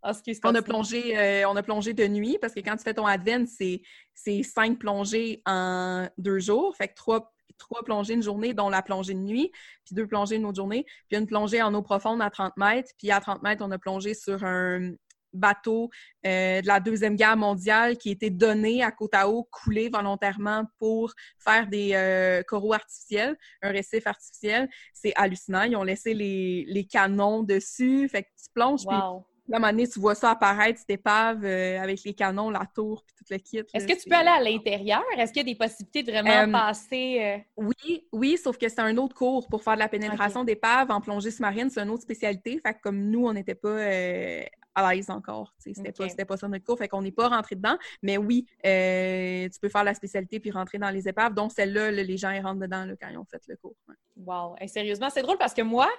Ah, 0.03 0.11
on 0.43 0.55
a, 0.55 0.61
plongé, 0.61 1.17
euh, 1.17 1.47
on 1.47 1.55
a 1.55 1.63
plongé 1.63 1.93
de 1.93 2.05
nuit 2.07 2.37
parce 2.41 2.53
que 2.53 2.59
quand 2.59 2.75
tu 2.75 2.83
fais 2.83 2.93
ton 2.93 3.05
advent, 3.05 3.47
c'est 3.47 4.43
cinq 4.43 4.79
plongées 4.79 5.41
en 5.45 6.07
deux 6.17 6.39
jours. 6.39 6.75
Fait 6.75 6.89
que 6.89 6.93
trois, 6.93 7.33
trois 7.57 7.83
plongées 7.83 8.13
une 8.13 8.23
journée, 8.23 8.53
dont 8.53 8.69
la 8.69 8.81
plongée 8.81 9.13
de 9.13 9.19
nuit, 9.19 9.51
puis 9.85 9.95
deux 9.95 10.05
plongées 10.05 10.35
une 10.35 10.45
autre 10.45 10.57
journée, 10.57 10.85
puis 11.07 11.17
une 11.17 11.25
plongée 11.25 11.61
en 11.61 11.73
eau 11.73 11.81
profonde 11.81 12.21
à 12.21 12.29
30 12.29 12.57
mètres. 12.57 12.91
Puis 12.97 13.11
à 13.11 13.21
30 13.21 13.43
mètres, 13.43 13.63
on 13.65 13.71
a 13.71 13.77
plongé 13.77 14.13
sur 14.13 14.43
un, 14.43 14.91
bateau 15.33 15.89
euh, 16.25 16.61
de 16.61 16.67
la 16.67 16.79
Deuxième 16.79 17.15
Guerre 17.15 17.37
mondiale 17.37 17.97
qui 17.97 18.11
était 18.11 18.29
donné 18.29 18.83
à 18.83 18.91
Côte-à-Eau, 18.91 19.47
coulé 19.51 19.89
volontairement 19.89 20.65
pour 20.77 21.13
faire 21.39 21.67
des 21.67 21.91
euh, 21.93 22.43
coraux 22.43 22.73
artificiels, 22.73 23.35
un 23.61 23.71
récif 23.71 24.07
artificiel. 24.07 24.69
C'est 24.93 25.13
hallucinant. 25.15 25.63
Ils 25.63 25.75
ont 25.75 25.83
laissé 25.83 26.13
les, 26.13 26.65
les, 26.67 26.85
canons 26.85 27.43
dessus. 27.43 28.07
Fait 28.09 28.23
que 28.23 28.29
tu 28.37 28.49
plonges, 28.53 28.85
puis 28.85 28.97
la 29.47 29.57
année, 29.67 29.87
tu 29.87 29.99
vois 29.99 30.15
ça 30.15 30.31
apparaître, 30.31 30.79
cette 30.79 30.89
épave 30.89 31.43
euh, 31.43 31.79
avec 31.81 32.03
les 32.03 32.13
canons, 32.13 32.49
la 32.49 32.65
tour, 32.73 33.03
puis 33.05 33.15
tout 33.17 33.25
le 33.29 33.37
kit. 33.37 33.61
Est-ce 33.73 33.87
que 33.87 34.01
tu 34.01 34.09
peux 34.09 34.15
aller 34.15 34.29
à 34.29 34.39
l'intérieur? 34.39 35.03
Est-ce 35.17 35.33
qu'il 35.33 35.47
y 35.47 35.51
a 35.51 35.53
des 35.53 35.57
possibilités 35.57 36.03
de 36.03 36.11
vraiment 36.11 36.51
passer? 36.51 37.45
Oui, 37.57 38.07
oui, 38.11 38.37
sauf 38.37 38.57
que 38.57 38.69
c'est 38.69 38.79
un 38.79 38.97
autre 38.97 39.15
cours 39.15 39.47
pour 39.47 39.63
faire 39.63 39.75
de 39.75 39.79
la 39.79 39.89
pénétration 39.89 40.43
d'épave 40.43 40.91
en 40.91 41.01
plongée 41.01 41.31
sous-marine. 41.31 41.69
C'est 41.69 41.81
une 41.81 41.89
autre 41.89 42.03
spécialité. 42.03 42.59
Fait 42.65 42.73
que 42.73 42.79
comme 42.81 43.09
nous, 43.09 43.27
on 43.27 43.33
n'était 43.33 43.55
pas 43.55 43.79
à 44.75 44.93
l'aise 44.93 45.09
encore. 45.09 45.53
C'était 45.59 45.91
pas, 45.91 46.25
pas 46.25 46.37
ça 46.37 46.47
notre 46.47 46.65
cours, 46.65 46.77
fait 46.77 46.87
qu'on 46.87 47.01
n'est 47.01 47.11
pas 47.11 47.29
rentré 47.29 47.55
dedans. 47.55 47.77
Mais 48.01 48.17
oui, 48.17 48.45
euh, 48.65 49.47
tu 49.49 49.59
peux 49.59 49.69
faire 49.69 49.83
la 49.83 49.93
spécialité 49.93 50.39
puis 50.39 50.51
rentrer 50.51 50.77
dans 50.77 50.89
les 50.89 51.07
épaves. 51.07 51.33
Donc, 51.33 51.51
celle-là, 51.51 51.91
les 51.91 52.17
gens 52.17 52.31
ils 52.31 52.41
rentrent 52.41 52.61
dedans 52.61 52.87
quand 52.99 53.09
ils 53.09 53.17
ont 53.17 53.25
fait 53.25 53.41
le 53.47 53.55
cours. 53.57 53.75
Wow! 54.17 54.55
sérieusement, 54.67 55.09
c'est 55.09 55.21
drôle 55.21 55.37
parce 55.37 55.53
que 55.53 55.61
moi, 55.61 55.89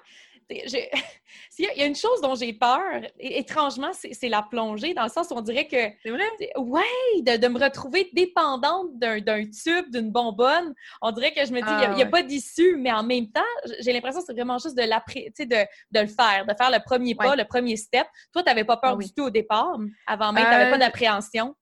il 1.59 1.70
y 1.76 1.82
a 1.82 1.86
une 1.86 1.95
chose 1.95 2.20
dont 2.20 2.34
j'ai 2.34 2.53
peur, 2.53 2.80
étrangement, 3.18 3.90
c'est 3.92 4.28
la 4.28 4.42
plongée, 4.42 4.95
dans 4.95 5.05
le 5.05 5.09
sens 5.09 5.28
où 5.30 5.34
on 5.34 5.40
dirait 5.40 5.66
que. 5.66 5.90
C'est 6.03 6.11
vrai? 6.11 6.24
Oui, 6.57 7.22
de, 7.22 7.49
me 7.49 7.59
retrouver 7.59 8.11
dépendante 8.12 8.99
d'un 8.99 9.45
tube, 9.45 9.90
d'une 9.90 10.11
bonbonne. 10.11 10.74
On 11.03 11.11
dirait 11.12 11.32
que 11.32 11.45
je 11.45 11.53
me 11.53 11.61
dis, 11.61 11.86
il 11.88 11.95
n'y 11.97 12.03
a, 12.03 12.07
ah, 12.07 12.11
pas 12.11 12.22
d'issue, 12.22 12.76
mais 12.76 12.92
en 12.92 13.03
même 13.03 13.30
temps, 13.30 13.40
j'ai 13.80 13.92
l'impression 13.92 14.20
que 14.20 14.26
c'est 14.26 14.34
vraiment 14.34 14.59
juste 14.59 14.76
de, 14.76 14.82
de, 14.84 15.66
de 15.90 16.01
le 16.01 16.07
faire, 16.07 16.47
de 16.47 16.55
faire 16.55 16.70
le 16.70 16.82
premier 16.84 17.14
pas, 17.14 17.36
le 17.36 17.45
premier 17.45 17.76
step. 17.76 18.07
Toi, 18.32 18.42
tu 18.42 18.49
n'avais 18.49 18.64
pas 18.64 18.76
peur 18.76 18.97
ah 18.99 19.03
du 19.03 19.12
tout 19.12 19.24
au 19.24 19.30
départ, 19.30 19.78
avant 20.07 20.32
même, 20.32 20.45
tu 20.45 20.51
n'avais 20.51 20.70
pas 20.70 20.76
euh, 20.76 20.78
d'appréhension? 20.78 21.55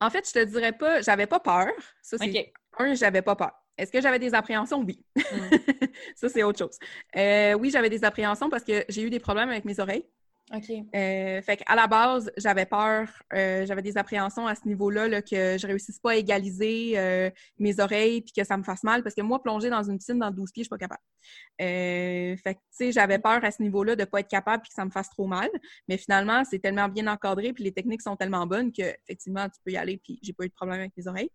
En 0.00 0.10
fait, 0.10 0.26
je 0.28 0.32
te 0.32 0.44
dirais 0.44 0.72
pas, 0.72 1.00
j'avais 1.00 1.26
pas 1.26 1.40
peur. 1.40 1.68
Ça, 2.02 2.16
c'est 2.18 2.52
un, 2.78 2.94
j'avais 2.94 3.22
pas 3.22 3.36
peur. 3.36 3.52
Est-ce 3.78 3.92
que 3.92 4.00
j'avais 4.00 4.18
des 4.18 4.34
appréhensions? 4.34 4.82
Oui. 4.82 4.98
Mm. 5.16 5.20
ça, 6.16 6.28
c'est 6.28 6.42
autre 6.42 6.58
chose. 6.58 6.78
Euh, 7.16 7.54
oui, 7.54 7.70
j'avais 7.70 7.90
des 7.90 8.04
appréhensions 8.04 8.48
parce 8.48 8.64
que 8.64 8.84
j'ai 8.88 9.02
eu 9.02 9.10
des 9.10 9.20
problèmes 9.20 9.50
avec 9.50 9.64
mes 9.64 9.78
oreilles. 9.80 10.04
OK. 10.54 10.70
Euh, 10.70 11.42
fait 11.42 11.56
qu'à 11.56 11.74
la 11.74 11.88
base, 11.88 12.30
j'avais 12.36 12.66
peur, 12.66 13.08
euh, 13.32 13.66
j'avais 13.66 13.82
des 13.82 13.98
appréhensions 13.98 14.46
à 14.46 14.54
ce 14.54 14.64
niveau-là, 14.68 15.20
que 15.20 15.58
je 15.58 15.66
réussisse 15.66 15.98
pas 15.98 16.12
à 16.12 16.14
égaliser 16.14 17.32
mes 17.58 17.80
oreilles 17.80 18.22
puis 18.22 18.32
que 18.32 18.44
ça 18.44 18.56
me 18.56 18.62
fasse 18.62 18.84
mal. 18.84 19.02
Parce 19.02 19.16
que 19.16 19.22
moi, 19.22 19.42
plonger 19.42 19.70
dans 19.70 19.82
une 19.82 19.98
piscine 19.98 20.20
dans 20.20 20.30
12 20.30 20.52
pieds, 20.52 20.62
je 20.62 20.66
suis 20.66 20.70
pas 20.70 20.78
capable. 20.78 21.02
fait 21.58 22.36
que, 22.44 22.50
tu 22.50 22.60
sais, 22.70 22.92
j'avais 22.92 23.18
peur 23.18 23.44
à 23.44 23.50
ce 23.50 23.60
niveau-là 23.60 23.96
de 23.96 24.04
pas 24.04 24.20
être 24.20 24.28
capable 24.28 24.62
puis 24.62 24.70
que 24.70 24.76
ça 24.76 24.84
me 24.84 24.90
fasse 24.90 25.10
trop 25.10 25.26
mal. 25.26 25.50
Mais 25.88 25.98
finalement, 25.98 26.44
c'est 26.44 26.60
tellement 26.60 26.88
bien 26.88 27.08
encadré 27.08 27.52
puis 27.52 27.64
les 27.64 27.72
techniques 27.72 28.02
sont 28.02 28.14
tellement 28.14 28.46
bonnes 28.46 28.72
que, 28.72 28.84
effectivement, 29.02 29.48
tu 29.48 29.60
peux 29.64 29.72
y 29.72 29.76
aller 29.76 29.98
puis 29.98 30.20
j'ai 30.22 30.32
pas 30.32 30.44
eu 30.44 30.48
de 30.48 30.54
problème 30.54 30.78
avec 30.78 30.96
mes 30.96 31.08
oreilles. 31.08 31.30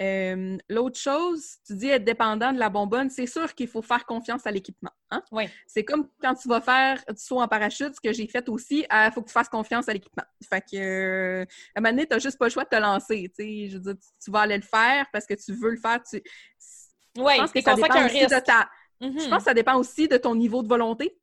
Euh, 0.00 0.56
l'autre 0.70 0.98
chose, 0.98 1.56
tu 1.66 1.76
dis 1.76 1.88
être 1.88 2.04
dépendant 2.04 2.52
de 2.52 2.58
la 2.58 2.70
bonbonne, 2.70 3.10
c'est 3.10 3.26
sûr 3.26 3.54
qu'il 3.54 3.68
faut 3.68 3.82
faire 3.82 4.06
confiance 4.06 4.46
à 4.46 4.50
l'équipement. 4.50 4.92
Hein? 5.10 5.22
Oui. 5.30 5.44
C'est 5.66 5.84
comme 5.84 6.08
quand 6.22 6.34
tu 6.34 6.48
vas 6.48 6.62
faire 6.62 7.04
du 7.08 7.22
saut 7.22 7.40
en 7.40 7.48
parachute, 7.48 7.94
ce 7.94 8.00
que 8.00 8.12
j'ai 8.12 8.26
fait 8.26 8.48
aussi, 8.48 8.86
il 8.90 8.96
euh, 8.96 9.10
faut 9.10 9.20
que 9.20 9.26
tu 9.26 9.32
fasses 9.32 9.50
confiance 9.50 9.88
à 9.90 9.92
l'équipement. 9.92 10.24
Fait 10.48 10.62
que, 10.62 10.76
euh, 10.76 11.44
à 11.74 11.78
un 11.78 11.82
moment 11.82 11.92
donné, 11.92 12.06
tu 12.06 12.14
n'as 12.14 12.18
juste 12.18 12.38
pas 12.38 12.46
le 12.46 12.50
choix 12.50 12.64
de 12.64 12.70
te 12.70 12.76
lancer. 12.76 13.30
Je 13.38 13.74
veux 13.74 13.80
dire, 13.80 13.94
tu, 14.24 14.30
vas 14.30 14.40
aller 14.40 14.56
le 14.56 14.62
faire 14.62 15.06
parce 15.12 15.26
que 15.26 15.34
tu 15.34 15.52
veux 15.52 15.70
le 15.70 15.76
faire. 15.76 16.02
Tu... 16.02 16.22
Oui, 17.18 17.36
pense 17.36 17.52
que 17.52 17.60
ça 17.60 17.74
dépend 17.74 17.94
un 17.94 18.06
risque. 18.06 18.34
De 18.34 18.40
ta... 18.40 18.70
Je 19.02 19.28
pense 19.28 19.38
que 19.38 19.44
ça 19.44 19.54
dépend 19.54 19.76
aussi 19.76 20.08
de 20.08 20.16
ton 20.16 20.34
niveau 20.34 20.62
de 20.62 20.68
volonté. 20.68 21.18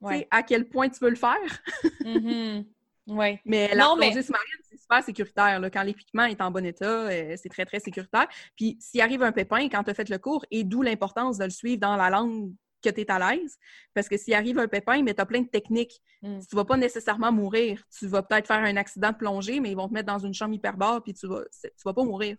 Ouais. 0.00 0.28
À 0.30 0.42
quel 0.42 0.68
point 0.68 0.88
tu 0.88 1.00
veux 1.00 1.10
le 1.10 1.16
faire. 1.16 1.62
mm-hmm. 2.02 2.66
Oui. 3.08 3.38
Mais 3.44 3.74
la 3.74 3.84
sous-marine, 3.84 4.22
c'est 4.22 4.61
super 4.92 5.04
sécuritaire. 5.04 5.60
Là. 5.60 5.70
Quand 5.70 5.82
l'équipement 5.82 6.24
est 6.24 6.40
en 6.40 6.50
bon 6.50 6.64
état, 6.64 7.08
euh, 7.08 7.34
c'est 7.40 7.48
très, 7.48 7.64
très 7.64 7.80
sécuritaire. 7.80 8.28
Puis 8.56 8.76
s'il 8.80 9.00
arrive 9.00 9.22
un 9.22 9.32
pépin 9.32 9.68
quand 9.68 9.82
tu 9.84 9.90
as 9.90 9.94
fait 9.94 10.08
le 10.08 10.18
cours, 10.18 10.44
et 10.50 10.64
d'où 10.64 10.82
l'importance 10.82 11.38
de 11.38 11.44
le 11.44 11.50
suivre 11.50 11.80
dans 11.80 11.96
la 11.96 12.10
langue 12.10 12.52
que 12.82 12.90
tu 12.90 13.00
es 13.00 13.10
à 13.10 13.18
l'aise. 13.18 13.56
Parce 13.94 14.08
que 14.08 14.16
s'il 14.16 14.34
arrive 14.34 14.58
un 14.58 14.66
pépin, 14.66 15.02
mais 15.02 15.14
tu 15.14 15.20
as 15.20 15.26
plein 15.26 15.42
de 15.42 15.48
techniques. 15.48 16.00
Mm. 16.22 16.40
Tu 16.48 16.56
vas 16.56 16.64
pas 16.64 16.76
nécessairement 16.76 17.32
mourir. 17.32 17.82
Tu 17.96 18.06
vas 18.08 18.22
peut-être 18.22 18.46
faire 18.46 18.58
un 18.58 18.76
accident 18.76 19.12
de 19.12 19.16
plongée, 19.16 19.60
mais 19.60 19.70
ils 19.70 19.76
vont 19.76 19.88
te 19.88 19.94
mettre 19.94 20.12
dans 20.12 20.18
une 20.18 20.34
chambre 20.34 20.54
hyperbare, 20.54 21.02
puis 21.02 21.14
tu 21.14 21.26
vas, 21.28 21.42
tu 21.62 21.70
vas 21.84 21.94
pas 21.94 22.04
mourir. 22.04 22.36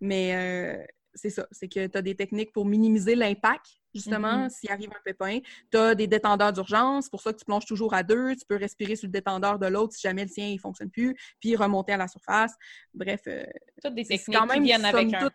Mais 0.00 0.34
euh, 0.34 0.84
c'est 1.14 1.30
ça. 1.30 1.46
C'est 1.50 1.68
que 1.68 1.86
tu 1.86 1.98
as 1.98 2.02
des 2.02 2.14
techniques 2.14 2.52
pour 2.52 2.66
minimiser 2.66 3.14
l'impact 3.14 3.78
justement, 3.94 4.46
mm-hmm. 4.46 4.50
s'il 4.50 4.70
arrive 4.70 4.90
un 4.90 5.02
pépin. 5.04 5.38
Tu 5.70 5.76
as 5.76 5.94
des 5.94 6.06
détendeurs 6.06 6.52
d'urgence, 6.52 7.08
pour 7.08 7.20
ça 7.20 7.32
que 7.32 7.38
tu 7.38 7.44
plonges 7.44 7.66
toujours 7.66 7.94
à 7.94 8.02
deux. 8.02 8.34
Tu 8.36 8.44
peux 8.46 8.56
respirer 8.56 8.96
sur 8.96 9.06
le 9.06 9.12
détendeur 9.12 9.58
de 9.58 9.66
l'autre 9.66 9.94
si 9.94 10.02
jamais 10.02 10.22
le 10.24 10.30
sien 10.30 10.52
ne 10.52 10.58
fonctionne 10.58 10.90
plus, 10.90 11.16
puis 11.40 11.56
remonter 11.56 11.92
à 11.92 11.96
la 11.96 12.08
surface. 12.08 12.54
Bref, 12.94 13.22
euh, 13.26 13.44
toutes 13.82 13.94
des 13.94 14.04
techniques 14.04 14.36
quand 14.36 14.46
même, 14.46 14.58
qui 14.58 14.64
viennent 14.64 14.84
avec 14.84 15.12
un... 15.14 15.30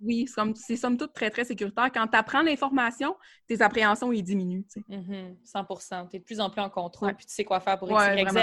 oui, 0.00 0.26
c'est 0.54 0.76
somme 0.76 0.96
toute 0.96 1.12
très, 1.12 1.30
très 1.30 1.44
sécuritaire. 1.44 1.90
Quand 1.92 2.06
tu 2.06 2.16
apprends 2.16 2.42
l'information, 2.42 3.16
tes 3.46 3.62
appréhensions, 3.62 4.12
ils 4.12 4.22
diminuent. 4.22 4.64
100% 4.90 6.08
Tu 6.10 6.16
es 6.16 6.18
de 6.18 6.24
plus 6.24 6.40
en 6.40 6.50
plus 6.50 6.60
en 6.60 6.70
contrôle, 6.70 7.14
puis 7.14 7.26
tu 7.26 7.34
sais 7.34 7.44
quoi 7.44 7.60
faire 7.60 7.78
pour 7.78 7.90
X, 7.90 8.02
Y, 8.16 8.30
Z. 8.30 8.38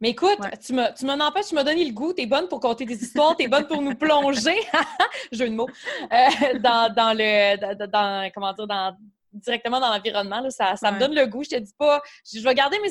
Mais 0.00 0.10
écoute, 0.10 0.38
tu 0.64 0.74
m'en 0.74 1.18
empêches, 1.20 1.46
tu 1.48 1.54
m'as 1.54 1.64
donné 1.64 1.84
le 1.84 1.92
goût. 1.92 2.12
Tu 2.12 2.22
es 2.22 2.26
bonne 2.26 2.48
pour 2.48 2.60
compter 2.60 2.84
des 2.84 3.02
histoires, 3.02 3.36
tu 3.36 3.44
es 3.44 3.48
bonne 3.48 3.66
pour 3.66 3.80
nous 3.80 3.94
plonger, 3.94 4.56
jeu 5.32 5.48
de 5.48 5.54
mots, 5.54 5.68
euh, 6.12 6.58
dans, 6.58 6.92
dans, 6.94 7.16
le. 7.16 7.86
Dans, 7.86 8.30
comment 8.34 8.52
dire, 8.52 8.66
dans, 8.66 8.96
directement 9.32 9.80
dans 9.80 9.92
l'environnement. 9.92 10.48
Ça, 10.50 10.76
ça 10.76 10.92
me 10.92 10.98
donne 10.98 11.14
le 11.14 11.26
goût. 11.26 11.44
Je 11.44 11.50
te 11.50 11.56
dis 11.56 11.74
pas, 11.78 12.02
je 12.32 12.40
vais 12.40 12.54
garder 12.54 12.78
mes, 12.80 12.90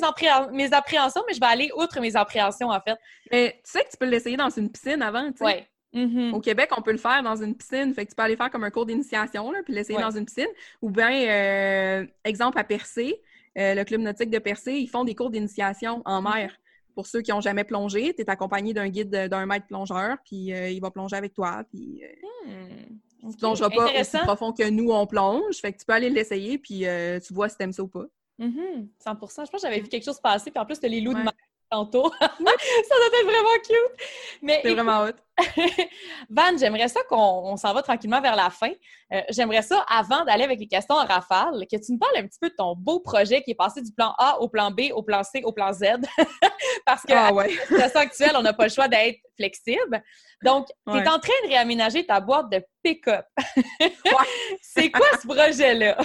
mes 0.52 0.74
appréhensions, 0.74 1.22
mais 1.28 1.34
je 1.34 1.40
vais 1.40 1.46
aller 1.46 1.72
outre 1.76 2.00
mes 2.00 2.16
appréhensions, 2.16 2.70
en 2.70 2.82
fait. 2.82 2.98
Mais 3.32 3.62
tu 3.64 3.72
sais 3.72 3.84
que 3.84 3.90
tu 3.90 3.98
peux 3.98 4.06
l'essayer 4.06 4.38
dans 4.38 4.50
une 4.50 4.72
piscine 4.72 5.02
avant, 5.02 5.32
tu 5.32 5.38
sais. 5.38 5.46
Ouais. 5.46 5.68
Mm-hmm. 5.94 6.34
Au 6.34 6.42
Québec, 6.42 6.72
on 6.78 6.82
peut 6.82 6.92
le 6.92 6.98
faire 6.98 7.24
dans 7.24 7.42
une 7.42 7.56
piscine. 7.56 7.94
Fait 7.94 8.06
que 8.06 8.10
tu 8.10 8.16
peux 8.16 8.24
aller 8.24 8.36
faire 8.36 8.52
comme 8.52 8.64
un 8.66 8.72
cours 8.72 8.86
d'initiation, 8.86 9.54
puis 9.64 9.74
l'essayer 9.74 10.00
dans 10.00 10.12
une 10.12 10.26
piscine. 10.26 10.50
Ou 10.82 10.90
bien, 10.90 11.12
euh, 11.12 12.06
exemple, 12.26 12.60
à 12.60 12.64
Percé, 12.64 13.22
euh, 13.58 13.74
le 13.74 13.84
club 13.86 14.02
nautique 14.02 14.30
de 14.30 14.40
Percé, 14.40 14.74
ils 14.74 14.90
font 14.90 15.06
des 15.06 15.16
cours 15.16 15.30
d'initiation 15.30 16.02
en 16.06 16.22
mm-hmm. 16.22 16.36
mer. 16.36 16.58
Pour 16.96 17.08
ceux 17.08 17.22
qui 17.22 17.32
n'ont 17.32 17.42
jamais 17.42 17.66
plongé, 17.66 18.14
tu 18.14 18.22
es 18.22 18.30
accompagné 18.30 18.74
d'un 18.74 18.88
guide 18.88 19.10
d'un 19.10 19.46
maître 19.46 19.68
plongeur, 19.68 20.18
puis 20.24 20.54
euh, 20.54 20.70
il 20.70 20.80
va 20.80 20.92
plonger 20.92 21.18
avec 21.18 21.34
toi. 21.34 21.64
Puis, 21.70 22.02
hmm. 22.48 23.00
Tu 23.26 23.28
ne 23.28 23.40
plongeras 23.40 23.70
pas 23.70 23.86
aussi 24.00 24.18
profond 24.20 24.54
que 24.54 24.70
nous, 24.70 24.92
on 24.92 25.08
plonge. 25.08 25.56
Fait 25.56 25.74
que 25.74 25.80
tu 25.80 25.86
peux 25.86 25.94
aller 25.94 26.10
l'essayer, 26.10 26.58
puis 26.60 26.86
euh, 26.86 27.20
tu 27.20 27.34
vois 27.34 27.50
si 27.50 27.58
t'aimes 27.58 27.74
ça 27.74 27.82
ou 27.82 27.88
pas. 27.88 28.06
100 28.40 28.46
mm-hmm. 28.46 28.88
Je 29.00 29.34
pense 29.34 29.50
que 29.50 29.58
j'avais 29.60 29.80
vu 29.80 29.88
quelque 29.88 30.04
chose 30.04 30.20
passer, 30.20 30.52
puis 30.52 30.60
en 30.60 30.66
plus, 30.66 30.80
tu 30.80 30.88
les 30.88 31.02
loups 31.02 31.14
de 31.14 31.24
mer 31.24 31.34
tantôt. 31.72 32.12
ça 32.20 32.28
doit 32.28 33.20
être 33.20 33.26
vraiment 33.26 33.58
cute! 33.66 34.06
Mais, 34.42 34.60
C'est 34.64 34.74
vraiment 34.74 35.06
hot. 35.06 35.14
Van, 36.30 36.58
j'aimerais 36.58 36.88
ça 36.88 37.02
qu'on 37.10 37.58
s'en 37.58 37.74
va 37.74 37.82
tranquillement 37.82 38.22
vers 38.22 38.36
la 38.36 38.50
fin. 38.50 38.72
Euh, 39.14 39.22
j'aimerais 39.30 39.62
ça, 39.62 39.86
avant 39.90 40.24
d'aller 40.24 40.44
avec 40.44 40.60
les 40.60 40.68
questions 40.68 40.96
en 40.96 41.06
rafale, 41.06 41.66
que 41.72 41.78
tu 41.78 41.92
nous 41.92 41.98
parles 41.98 42.18
un 42.18 42.28
petit 42.28 42.40
peu 42.40 42.50
de 42.50 42.56
ton 42.56 42.76
beau 42.76 43.00
projet 43.00 43.42
qui 43.44 43.52
est 43.52 43.56
passé 43.56 43.82
du 43.82 43.92
plan 43.92 44.14
A 44.18 44.40
au 44.40 44.48
plan 44.48 44.72
B, 44.72 44.92
au 44.94 45.04
plan 45.04 45.24
C, 45.24 45.42
au 45.44 45.52
plan 45.52 45.74
Z. 45.74 45.84
Parce 46.86 47.04
que 47.04 47.14
ah, 47.14 47.34
ouais. 47.34 47.48
la 47.70 47.90
situation 47.90 48.00
actuelle, 48.00 48.32
on 48.36 48.42
n'a 48.42 48.54
pas 48.54 48.64
le 48.64 48.70
choix 48.70 48.88
d'être 48.88 49.20
flexible. 49.38 50.02
Donc, 50.44 50.68
tu 50.88 50.98
es 50.98 51.08
en 51.08 51.20
train 51.20 51.34
de 51.44 51.50
réaménager 51.50 52.06
ta 52.06 52.20
boîte 52.20 52.50
de 52.52 52.64
pick-up. 52.84 53.26
c'est 54.62 54.92
quoi 54.92 55.08
ce 55.22 55.28
projet-là? 55.28 55.98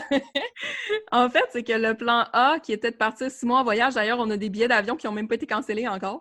en 1.13 1.29
fait, 1.29 1.45
c'est 1.53 1.63
que 1.63 1.73
le 1.73 1.95
plan 1.95 2.27
A, 2.33 2.59
qui 2.61 2.73
était 2.73 2.91
de 2.91 2.97
partir 2.97 3.31
six 3.31 3.45
mois 3.47 3.61
en 3.61 3.65
voyage, 3.65 3.95
d'ailleurs, 3.95 4.19
on 4.19 4.31
a 4.31 4.37
des 4.37 4.49
billets 4.49 4.69
d'avion 4.69 4.97
qui 4.97 5.07
n'ont 5.07 5.13
même 5.13 5.29
pas 5.29 5.35
été 5.35 5.47
cancellés 5.47 5.87
encore, 5.87 6.21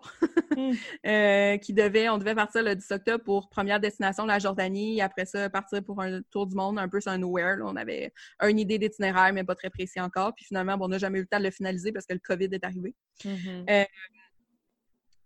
hmm. 0.56 0.72
euh, 1.06 1.56
qui 1.58 1.72
devait, 1.72 2.08
on 2.08 2.18
devait 2.18 2.34
partir 2.34 2.62
le 2.62 2.74
10 2.74 2.90
octobre 2.90 2.99
pour 3.24 3.48
première 3.48 3.80
destination, 3.80 4.26
la 4.26 4.38
Jordanie, 4.38 5.00
après 5.00 5.26
ça, 5.26 5.48
partir 5.50 5.82
pour 5.84 6.00
un 6.00 6.22
tour 6.30 6.46
du 6.46 6.54
monde, 6.54 6.78
un 6.78 6.88
peu 6.88 7.00
sur 7.00 7.10
un 7.10 7.18
nowhere. 7.18 7.58
On 7.64 7.76
avait 7.76 8.12
une 8.42 8.58
idée 8.58 8.78
d'itinéraire, 8.78 9.32
mais 9.32 9.44
pas 9.44 9.54
très 9.54 9.70
précis 9.70 10.00
encore. 10.00 10.34
Puis 10.34 10.44
finalement, 10.44 10.76
on 10.80 10.88
n'a 10.88 10.98
jamais 10.98 11.18
eu 11.18 11.22
le 11.22 11.26
temps 11.26 11.38
de 11.38 11.44
le 11.44 11.50
finaliser 11.50 11.92
parce 11.92 12.06
que 12.06 12.14
le 12.14 12.20
COVID 12.20 12.48
est 12.52 12.64
arrivé. 12.64 12.94
Mm-hmm. 13.24 13.70
Euh, 13.70 13.84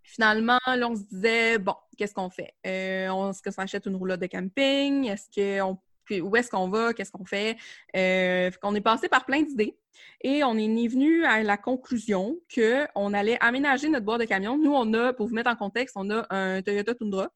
finalement, 0.03 0.61
là, 0.67 0.89
on 0.89 0.97
se 0.97 1.03
disait, 1.03 1.59
bon, 1.59 1.75
qu'est-ce 1.97 2.15
qu'on 2.15 2.31
fait? 2.31 2.55
Euh, 2.67 3.31
est-ce 3.31 3.43
qu'on 3.43 3.51
s'achète 3.51 3.87
une 3.87 3.97
roulotte 3.97 4.21
de 4.21 4.27
camping? 4.27 5.07
Est-ce 5.07 5.29
qu'on 5.35 5.79
où 6.11 6.37
est-ce 6.37 6.51
qu'on 6.51 6.69
va, 6.69 6.93
qu'est-ce 6.93 7.11
qu'on 7.11 7.25
fait? 7.25 7.57
Euh, 7.97 8.51
on 8.63 8.75
est 8.75 8.81
passé 8.81 9.09
par 9.09 9.25
plein 9.25 9.43
d'idées 9.43 9.77
et 10.21 10.45
on 10.45 10.57
est 10.57 10.89
venu 10.89 11.25
à 11.25 11.43
la 11.43 11.57
conclusion 11.57 12.39
qu'on 12.55 13.15
allait 13.15 13.39
aménager 13.41 13.89
notre 13.89 14.05
boîte 14.05 14.21
de 14.21 14.27
camion. 14.27 14.59
Nous, 14.59 14.73
on 14.73 14.93
a, 14.95 15.13
pour 15.13 15.29
vous 15.29 15.35
mettre 15.35 15.51
en 15.51 15.57
contexte, 15.57 15.97
on 15.97 16.11
a 16.11 16.27
un 16.31 16.63
Toyota 16.63 16.95
Tundra 16.95 17.31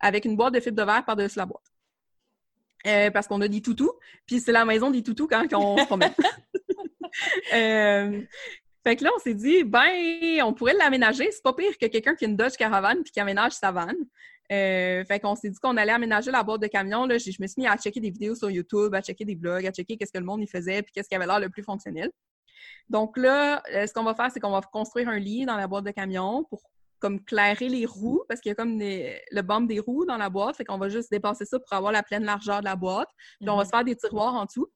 avec 0.00 0.24
une 0.24 0.36
boîte 0.36 0.54
de 0.54 0.60
fibre 0.60 0.76
de 0.76 0.82
verre 0.82 1.04
par-dessus 1.04 1.38
la 1.38 1.46
boîte. 1.46 1.64
Euh, 2.86 3.10
parce 3.10 3.26
qu'on 3.26 3.40
a 3.42 3.48
des 3.48 3.60
toutous, 3.60 3.92
puis 4.26 4.40
c'est 4.40 4.52
la 4.52 4.64
maison 4.64 4.90
des 4.90 5.02
toutous 5.02 5.26
quand, 5.26 5.46
on 5.52 5.76
se 5.76 5.84
promène. 5.84 6.14
euh, 7.54 8.22
fait 8.82 8.96
que 8.96 9.04
là, 9.04 9.10
on 9.14 9.18
s'est 9.18 9.34
dit, 9.34 9.64
ben, 9.64 10.42
on 10.42 10.54
pourrait 10.54 10.74
l'aménager. 10.74 11.30
C'est 11.30 11.42
pas 11.42 11.52
pire 11.52 11.76
que 11.78 11.86
quelqu'un 11.86 12.14
qui 12.14 12.24
a 12.24 12.28
une 12.28 12.36
Dodge 12.36 12.56
Caravane 12.56 13.02
puis 13.02 13.12
qui 13.12 13.20
aménage 13.20 13.52
sa 13.52 13.70
vanne. 13.70 13.96
Euh, 14.50 15.04
fait 15.04 15.20
qu'on 15.20 15.36
s'est 15.36 15.50
dit 15.50 15.58
qu'on 15.60 15.76
allait 15.76 15.92
aménager 15.92 16.30
la 16.30 16.42
boîte 16.42 16.62
de 16.62 16.66
camion. 16.66 17.06
Là, 17.06 17.18
je 17.18 17.30
me 17.40 17.46
suis 17.46 17.60
mis 17.60 17.66
à 17.66 17.76
checker 17.76 18.00
des 18.00 18.10
vidéos 18.10 18.34
sur 18.34 18.50
YouTube, 18.50 18.94
à 18.94 19.02
checker 19.02 19.24
des 19.24 19.36
blogs, 19.36 19.66
à 19.66 19.70
checker 19.70 19.96
qu'est-ce 19.96 20.12
que 20.12 20.18
le 20.18 20.24
monde 20.24 20.42
y 20.42 20.46
faisait 20.46 20.82
puis 20.82 20.92
qu'est-ce 20.92 21.08
qui 21.08 21.14
avait 21.14 21.26
l'air 21.26 21.38
le 21.38 21.50
plus 21.50 21.62
fonctionnel. 21.62 22.10
Donc 22.88 23.16
là, 23.16 23.62
euh, 23.72 23.86
ce 23.86 23.92
qu'on 23.92 24.02
va 24.02 24.14
faire, 24.14 24.30
c'est 24.32 24.40
qu'on 24.40 24.50
va 24.50 24.60
construire 24.60 25.08
un 25.08 25.18
lit 25.18 25.44
dans 25.46 25.56
la 25.56 25.68
boîte 25.68 25.84
de 25.84 25.90
camion 25.92 26.44
pour 26.44 26.62
comme 27.00 27.24
clairer 27.24 27.68
les 27.68 27.86
roues 27.86 28.22
parce 28.28 28.40
qu'il 28.40 28.50
y 28.50 28.52
a 28.52 28.54
comme 28.54 28.78
le 28.78 29.42
bump 29.42 29.68
des 29.68 29.80
roues 29.80 30.04
dans 30.04 30.16
la 30.16 30.30
boîte. 30.30 30.56
Fait 30.56 30.64
qu'on 30.64 30.78
va 30.78 30.88
juste 30.88 31.10
dépasser 31.10 31.44
ça 31.44 31.58
pour 31.58 31.72
avoir 31.72 31.92
la 31.92 32.02
pleine 32.02 32.24
largeur 32.24 32.60
de 32.60 32.66
la 32.66 32.76
boîte. 32.76 33.08
Puis 33.40 33.48
on 33.48 33.56
va 33.56 33.62
mhm. 33.62 33.64
se 33.64 33.70
faire 33.70 33.84
des 33.84 33.96
tiroirs 33.96 34.34
en 34.34 34.44
dessous 34.44 34.70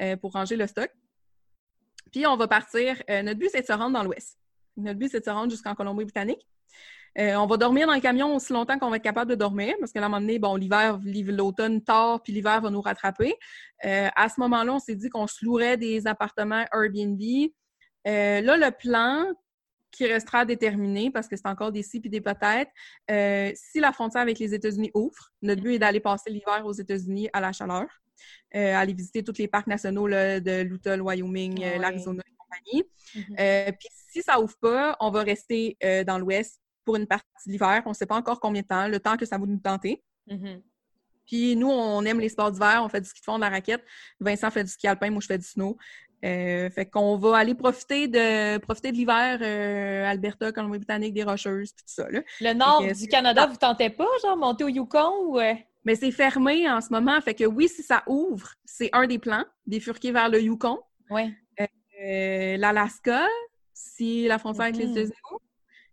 euh, 0.00 0.16
pour 0.16 0.32
ranger 0.32 0.56
le 0.56 0.66
stock. 0.66 0.90
Puis 2.12 2.26
on 2.26 2.36
va 2.36 2.46
partir. 2.46 3.02
notre 3.08 3.38
but, 3.38 3.48
c'est 3.50 3.62
de 3.62 3.66
se 3.66 3.72
rendre 3.72 3.92
dans 3.98 4.02
l'ouest. 4.02 4.38
Notre 4.76 4.98
but, 4.98 5.08
c'est 5.08 5.20
de 5.20 5.24
se 5.24 5.30
rendre 5.30 5.50
jusqu'en 5.50 5.74
Colombie-Britannique. 5.74 6.46
Euh, 7.18 7.34
on 7.34 7.46
va 7.46 7.58
dormir 7.58 7.86
dans 7.86 7.94
le 7.94 8.00
camion 8.00 8.34
aussi 8.34 8.52
longtemps 8.52 8.78
qu'on 8.78 8.88
va 8.88 8.96
être 8.96 9.02
capable 9.02 9.30
de 9.30 9.34
dormir, 9.34 9.74
parce 9.78 9.92
qu'à 9.92 10.00
un 10.00 10.08
moment 10.08 10.20
donné, 10.20 10.38
bon, 10.38 10.56
l'hiver, 10.56 10.98
l'automne 11.04 11.82
tard, 11.82 12.22
puis 12.22 12.32
l'hiver 12.32 12.60
va 12.60 12.70
nous 12.70 12.80
rattraper. 12.80 13.34
Euh, 13.84 14.08
à 14.16 14.28
ce 14.28 14.40
moment-là, 14.40 14.74
on 14.74 14.78
s'est 14.78 14.94
dit 14.94 15.10
qu'on 15.10 15.26
se 15.26 15.44
louerait 15.44 15.76
des 15.76 16.06
appartements 16.06 16.64
Airbnb. 16.72 17.20
Euh, 18.06 18.40
là, 18.40 18.56
le 18.56 18.70
plan 18.70 19.26
qui 19.92 20.06
restera 20.06 20.40
à 20.40 20.44
déterminer, 20.44 21.10
parce 21.10 21.28
que 21.28 21.36
c'est 21.36 21.46
encore 21.46 21.70
des 21.70 21.82
si 21.82 22.00
puis 22.00 22.10
des 22.10 22.20
peut-être, 22.20 22.70
si 23.54 23.78
la 23.78 23.92
frontière 23.92 24.22
avec 24.22 24.38
les 24.38 24.54
États-Unis 24.54 24.90
ouvre, 24.94 25.30
notre 25.42 25.62
but 25.62 25.74
est 25.74 25.78
d'aller 25.78 26.00
passer 26.00 26.30
l'hiver 26.30 26.62
aux 26.64 26.72
États-Unis 26.72 27.28
à 27.32 27.40
la 27.40 27.52
chaleur, 27.52 27.86
aller 28.52 28.94
visiter 28.94 29.22
tous 29.22 29.38
les 29.38 29.48
parcs 29.48 29.66
nationaux 29.66 30.08
de 30.08 30.62
l'Utah, 30.62 30.96
le 30.96 31.02
Wyoming, 31.02 31.60
l'Arizona 31.78 32.22
et 32.26 32.34
compagnie. 32.36 32.84
Mm-hmm. 33.14 33.76
puis 33.78 33.88
si 34.10 34.22
ça 34.22 34.40
ouvre 34.40 34.56
pas, 34.58 34.96
on 35.00 35.10
va 35.10 35.22
rester 35.22 35.76
dans 36.06 36.18
l'Ouest 36.18 36.60
pour 36.84 36.96
une 36.96 37.06
partie 37.06 37.26
de 37.46 37.52
l'hiver. 37.52 37.82
On 37.86 37.90
ne 37.90 37.94
sait 37.94 38.06
pas 38.06 38.16
encore 38.16 38.40
combien 38.40 38.62
de 38.62 38.66
temps, 38.66 38.88
le 38.88 38.98
temps 38.98 39.16
que 39.16 39.26
ça 39.26 39.38
va 39.38 39.46
nous 39.46 39.58
tenter. 39.58 40.02
Mm-hmm. 40.28 40.62
Puis 41.26 41.54
nous, 41.54 41.70
on 41.70 42.04
aime 42.04 42.18
les 42.18 42.28
sports 42.28 42.50
d'hiver, 42.50 42.80
on 42.82 42.88
fait 42.88 43.00
du 43.00 43.08
ski 43.08 43.20
de 43.20 43.24
fond, 43.24 43.36
de 43.36 43.42
la 43.42 43.50
raquette. 43.50 43.84
Vincent 44.18 44.50
fait 44.50 44.64
du 44.64 44.70
ski 44.70 44.88
alpin, 44.88 45.10
moi 45.10 45.20
je 45.20 45.26
fais 45.26 45.38
du 45.38 45.44
snow. 45.44 45.76
Euh, 46.24 46.70
fait 46.70 46.86
qu'on 46.86 47.16
va 47.16 47.36
aller 47.36 47.54
profiter 47.54 48.06
de 48.06 48.58
profiter 48.58 48.92
de 48.92 48.96
l'hiver, 48.96 49.38
euh, 49.42 50.08
Alberta, 50.08 50.52
Colombie-Britannique, 50.52 51.14
des 51.14 51.24
Rocheuses, 51.24 51.74
tout 51.74 51.82
ça. 51.86 52.06
Le 52.08 52.52
nord 52.54 52.84
du 52.94 53.08
Canada, 53.08 53.46
vous 53.46 53.56
tentez 53.56 53.90
pas, 53.90 54.06
genre 54.22 54.36
monter 54.36 54.64
au 54.64 54.68
Yukon 54.68 55.10
ou. 55.26 55.40
Euh? 55.40 55.54
Mais 55.84 55.96
c'est 55.96 56.12
fermé 56.12 56.70
en 56.70 56.80
ce 56.80 56.90
moment. 56.90 57.20
Fait 57.20 57.34
que 57.34 57.44
oui, 57.44 57.68
si 57.68 57.82
ça 57.82 58.04
ouvre, 58.06 58.54
c'est 58.64 58.90
un 58.92 59.06
des 59.08 59.18
plans, 59.18 59.44
bifurquer 59.66 60.12
vers 60.12 60.28
le 60.28 60.40
Yukon. 60.40 60.78
Oui. 61.10 61.34
L'Alaska, 61.98 63.26
si 63.72 64.26
la 64.26 64.38
frontière 64.38 64.64
avec 64.64 64.76
les 64.76 64.86
mm-hmm. 64.86 64.90
États-Unis 64.90 65.38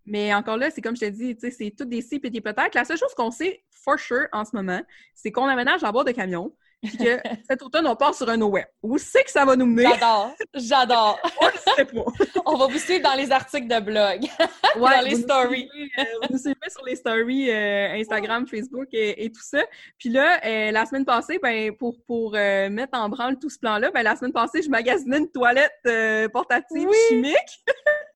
mais 0.10 0.34
encore 0.34 0.58
là, 0.58 0.72
c'est 0.72 0.82
comme 0.82 0.96
je 0.96 1.02
te 1.02 1.10
dis, 1.10 1.38
c'est 1.40 1.72
tout 1.78 1.86
des 1.86 2.02
si 2.02 2.20
petits 2.20 2.42
peut-être. 2.42 2.74
La 2.74 2.84
seule 2.84 2.98
chose 2.98 3.14
qu'on 3.16 3.30
sait, 3.30 3.64
for 3.70 4.00
sure, 4.00 4.28
en 4.32 4.44
ce 4.44 4.56
moment, 4.56 4.82
c'est 5.14 5.32
qu'on 5.32 5.46
aménage 5.46 5.84
à 5.84 5.92
bord 5.92 6.04
de 6.04 6.12
camion, 6.12 6.52
puis 6.82 6.98
que 6.98 7.20
cet 7.48 7.62
automne, 7.62 7.88
on 7.88 7.96
part 7.96 8.16
sur 8.16 8.30
un 8.30 8.42
web. 8.42 8.66
Où 8.82 8.98
c'est 8.98 9.24
que 9.24 9.32
ça 9.32 9.46
va 9.46 9.56
nous 9.56 9.66
mener? 9.66 9.90
J'adore! 9.90 10.36
J'adore! 10.54 11.20
on 11.42 11.76
sais 11.76 11.86
pas. 11.86 12.06
on 12.46 12.58
va 12.58 12.68
vous 12.68 12.78
suivre 12.78 13.04
dans 13.04 13.16
les 13.16 13.32
articles 13.32 13.68
de 13.68 13.80
blog, 13.80 14.22
dans 14.76 15.04
les 15.04 15.16
stories. 15.16 15.70
Euh, 15.98 16.04
vous 16.22 16.34
nous 16.34 16.40
suivez 16.40 16.70
sur 16.70 16.86
les 16.86 16.96
stories 16.96 17.52
euh, 17.52 17.94
Instagram, 17.94 18.48
Facebook 18.48 18.88
et, 18.94 19.30
tout 19.32 19.44
ça. 19.44 19.64
Puis 19.98 20.10
là, 20.10 20.40
euh, 20.46 20.72
la 20.72 20.86
semaine 20.86 21.06
passée, 21.06 21.40
ben, 21.42 21.76
pour, 21.76 22.02
pour 22.06 22.32
mettre 22.32 22.98
en 22.98 23.10
branle 23.10 23.38
tout 23.38 23.50
ce 23.50 23.60
plan-là, 23.60 23.92
ben, 23.92 24.04
la 24.04 24.16
semaine 24.16 24.34
passée, 24.34 24.62
je 24.62 24.70
magasinais 24.70 25.18
une 25.18 25.32
toilette 25.32 26.32
portative 26.32 26.90
chimique. 27.10 27.66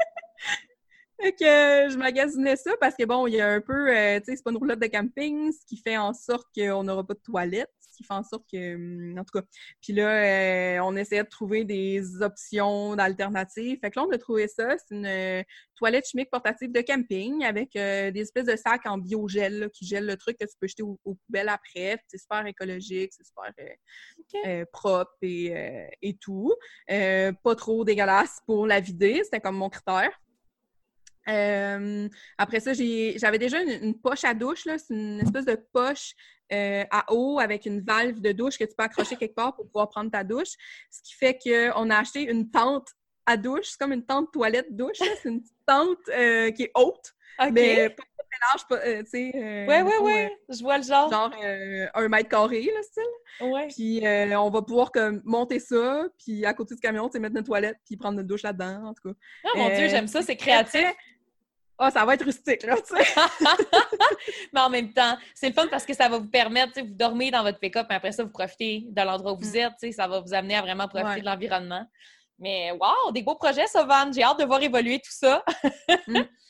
Fait 1.23 1.31
que 1.31 1.45
euh, 1.45 1.89
je 1.89 1.97
magasinais 1.97 2.57
ça 2.57 2.71
parce 2.81 2.95
que 2.95 3.05
bon, 3.05 3.27
il 3.27 3.35
y 3.35 3.41
a 3.41 3.47
un 3.47 3.61
peu, 3.61 3.95
euh, 3.95 4.19
tu 4.19 4.25
sais, 4.25 4.35
c'est 4.35 4.43
pas 4.43 4.51
une 4.51 4.57
roulotte 4.57 4.79
de 4.79 4.87
camping, 4.87 5.53
ce 5.53 5.65
qui 5.65 5.77
fait 5.77 5.97
en 5.97 6.13
sorte 6.13 6.47
qu'on 6.53 6.83
n'aura 6.83 7.05
pas 7.05 7.13
de 7.13 7.19
toilette, 7.19 7.71
qui 7.95 8.03
fait 8.03 8.13
en 8.13 8.23
sorte 8.23 8.45
que, 8.51 8.75
hum, 8.75 9.17
en 9.17 9.23
tout 9.23 9.39
cas, 9.39 9.45
puis 9.81 9.93
là, 9.93 10.77
euh, 10.77 10.79
on 10.83 10.95
essayait 10.95 11.23
de 11.23 11.29
trouver 11.29 11.63
des 11.63 12.21
options 12.21 12.95
d'alternatives. 12.95 13.79
Fait 13.79 13.91
que 13.91 13.99
là, 13.99 14.05
on 14.07 14.11
a 14.11 14.17
trouvé 14.17 14.47
ça, 14.47 14.75
c'est 14.77 14.95
une 14.95 15.43
toilette 15.75 16.07
chimique 16.07 16.29
portative 16.29 16.71
de 16.71 16.81
camping 16.81 17.43
avec 17.43 17.73
des 17.73 18.21
espèces 18.21 18.45
de 18.45 18.55
sacs 18.55 18.85
en 18.85 18.97
biogel 18.97 19.69
qui 19.73 19.85
gèlent 19.85 20.05
le 20.05 20.17
truc 20.17 20.37
que 20.37 20.45
tu 20.45 20.55
peux 20.59 20.67
jeter 20.67 20.83
aux, 20.83 20.99
poubelles 21.03 21.49
après. 21.49 21.97
C'est 22.07 22.17
super 22.17 22.45
écologique, 22.45 23.11
c'est 23.13 23.25
super 23.25 23.51
propre 24.71 25.15
et, 25.21 25.89
et 26.01 26.15
tout. 26.15 26.53
pas 26.87 27.55
trop 27.55 27.83
dégueulasse 27.83 28.39
pour 28.45 28.67
la 28.67 28.79
vider, 28.79 29.21
c'était 29.23 29.41
comme 29.41 29.57
mon 29.57 29.69
critère. 29.69 30.11
Euh, 31.29 32.09
après 32.37 32.59
ça, 32.59 32.73
j'avais 32.73 33.37
déjà 33.37 33.61
une, 33.61 33.99
poche 33.99 34.23
à 34.23 34.33
douche. 34.33 34.63
C'est 34.65 34.93
une 34.93 35.19
espèce 35.19 35.45
de 35.45 35.55
poche 35.71 36.13
euh, 36.51 36.83
à 36.91 37.11
eau 37.11 37.39
avec 37.39 37.65
une 37.65 37.81
valve 37.81 38.19
de 38.19 38.31
douche 38.31 38.57
que 38.57 38.65
tu 38.65 38.75
peux 38.75 38.83
accrocher 38.83 39.15
quelque 39.15 39.35
part 39.35 39.55
pour 39.55 39.65
pouvoir 39.67 39.89
prendre 39.89 40.11
ta 40.11 40.23
douche. 40.23 40.53
Ce 40.91 41.01
qui 41.01 41.13
fait 41.13 41.37
qu'on 41.37 41.89
a 41.89 41.97
acheté 41.97 42.29
une 42.29 42.49
tente 42.49 42.89
à 43.25 43.37
douche. 43.37 43.69
C'est 43.69 43.79
comme 43.79 43.93
une 43.93 44.05
tente 44.05 44.31
toilette 44.31 44.75
douche. 44.75 44.97
C'est 44.97 45.29
une 45.29 45.43
tente 45.65 45.97
euh, 46.09 46.51
qui 46.51 46.63
est 46.63 46.71
haute. 46.75 47.13
Mais 47.51 47.89
pas 47.89 48.03
très 48.17 48.79
large, 48.79 49.03
tu 49.03 49.09
sais. 49.09 49.31
ouais, 49.33 49.81
ouais, 49.81 49.97
ouais. 49.99 50.37
Je 50.49 50.61
vois 50.61 50.77
le 50.77 50.83
genre. 50.83 51.09
Genre 51.09 51.33
un 51.93 52.07
mètre 52.09 52.29
carré, 52.29 52.61
le 52.61 52.83
style. 52.83 53.03
Ouais. 53.41 53.67
Puis 53.69 54.03
on 54.35 54.49
va 54.49 54.61
pouvoir 54.61 54.91
comme, 54.91 55.21
monter 55.23 55.59
ça, 55.59 56.05
puis 56.19 56.45
à 56.45 56.53
côté 56.53 56.75
du 56.75 56.81
camion, 56.81 57.09
tu 57.09 57.19
mettre 57.19 57.33
notre 57.33 57.47
toilette, 57.47 57.77
puis 57.85 57.97
prendre 57.97 58.17
notre 58.17 58.27
douche 58.27 58.43
là-dedans, 58.43 58.85
en 58.85 58.93
tout 58.93 59.09
cas. 59.09 59.15
Oh 59.45 59.57
mon 59.57 59.69
Dieu, 59.69 59.87
j'aime 59.87 60.07
ça, 60.07 60.21
c'est 60.21 60.35
créatif. 60.35 60.85
Ah, 61.83 61.91
ça 61.91 62.05
va 62.05 62.13
être 62.13 62.25
rustique, 62.25 62.63
là, 62.63 62.75
tu 62.77 62.95
sais. 62.95 63.13
mais 64.53 64.61
en 64.61 64.69
même 64.69 64.93
temps, 64.93 65.17
c'est 65.33 65.49
le 65.49 65.53
fun 65.53 65.67
parce 65.67 65.85
que 65.85 65.93
ça 65.93 66.09
va 66.09 66.17
vous 66.17 66.29
permettre, 66.29 66.73
tu 66.73 66.81
sais, 66.81 66.85
vous 66.85 66.93
dormez 66.93 67.31
dans 67.31 67.43
votre 67.43 67.59
pick-up, 67.59 67.87
mais 67.89 67.95
après 67.95 68.11
ça, 68.11 68.23
vous 68.23 68.31
profitez 68.31 68.85
de 68.87 69.01
l'endroit 69.01 69.33
où 69.33 69.37
vous 69.37 69.53
mm. 69.53 69.57
êtes, 69.57 69.73
tu 69.79 69.87
sais, 69.87 69.91
ça 69.91 70.07
va 70.07 70.21
vous 70.21 70.33
amener 70.33 70.55
à 70.55 70.61
vraiment 70.61 70.87
profiter 70.87 71.21
de 71.21 71.25
l'environnement. 71.25 71.85
Mais 72.39 72.71
wow, 72.71 73.11
des 73.11 73.21
beaux 73.21 73.35
projets, 73.35 73.67
ça, 73.67 73.83
Van. 73.83 74.11
J'ai 74.11 74.23
hâte 74.23 74.39
de 74.39 74.45
voir 74.45 74.61
évoluer 74.61 74.99
tout 74.99 75.11
ça. 75.11 75.43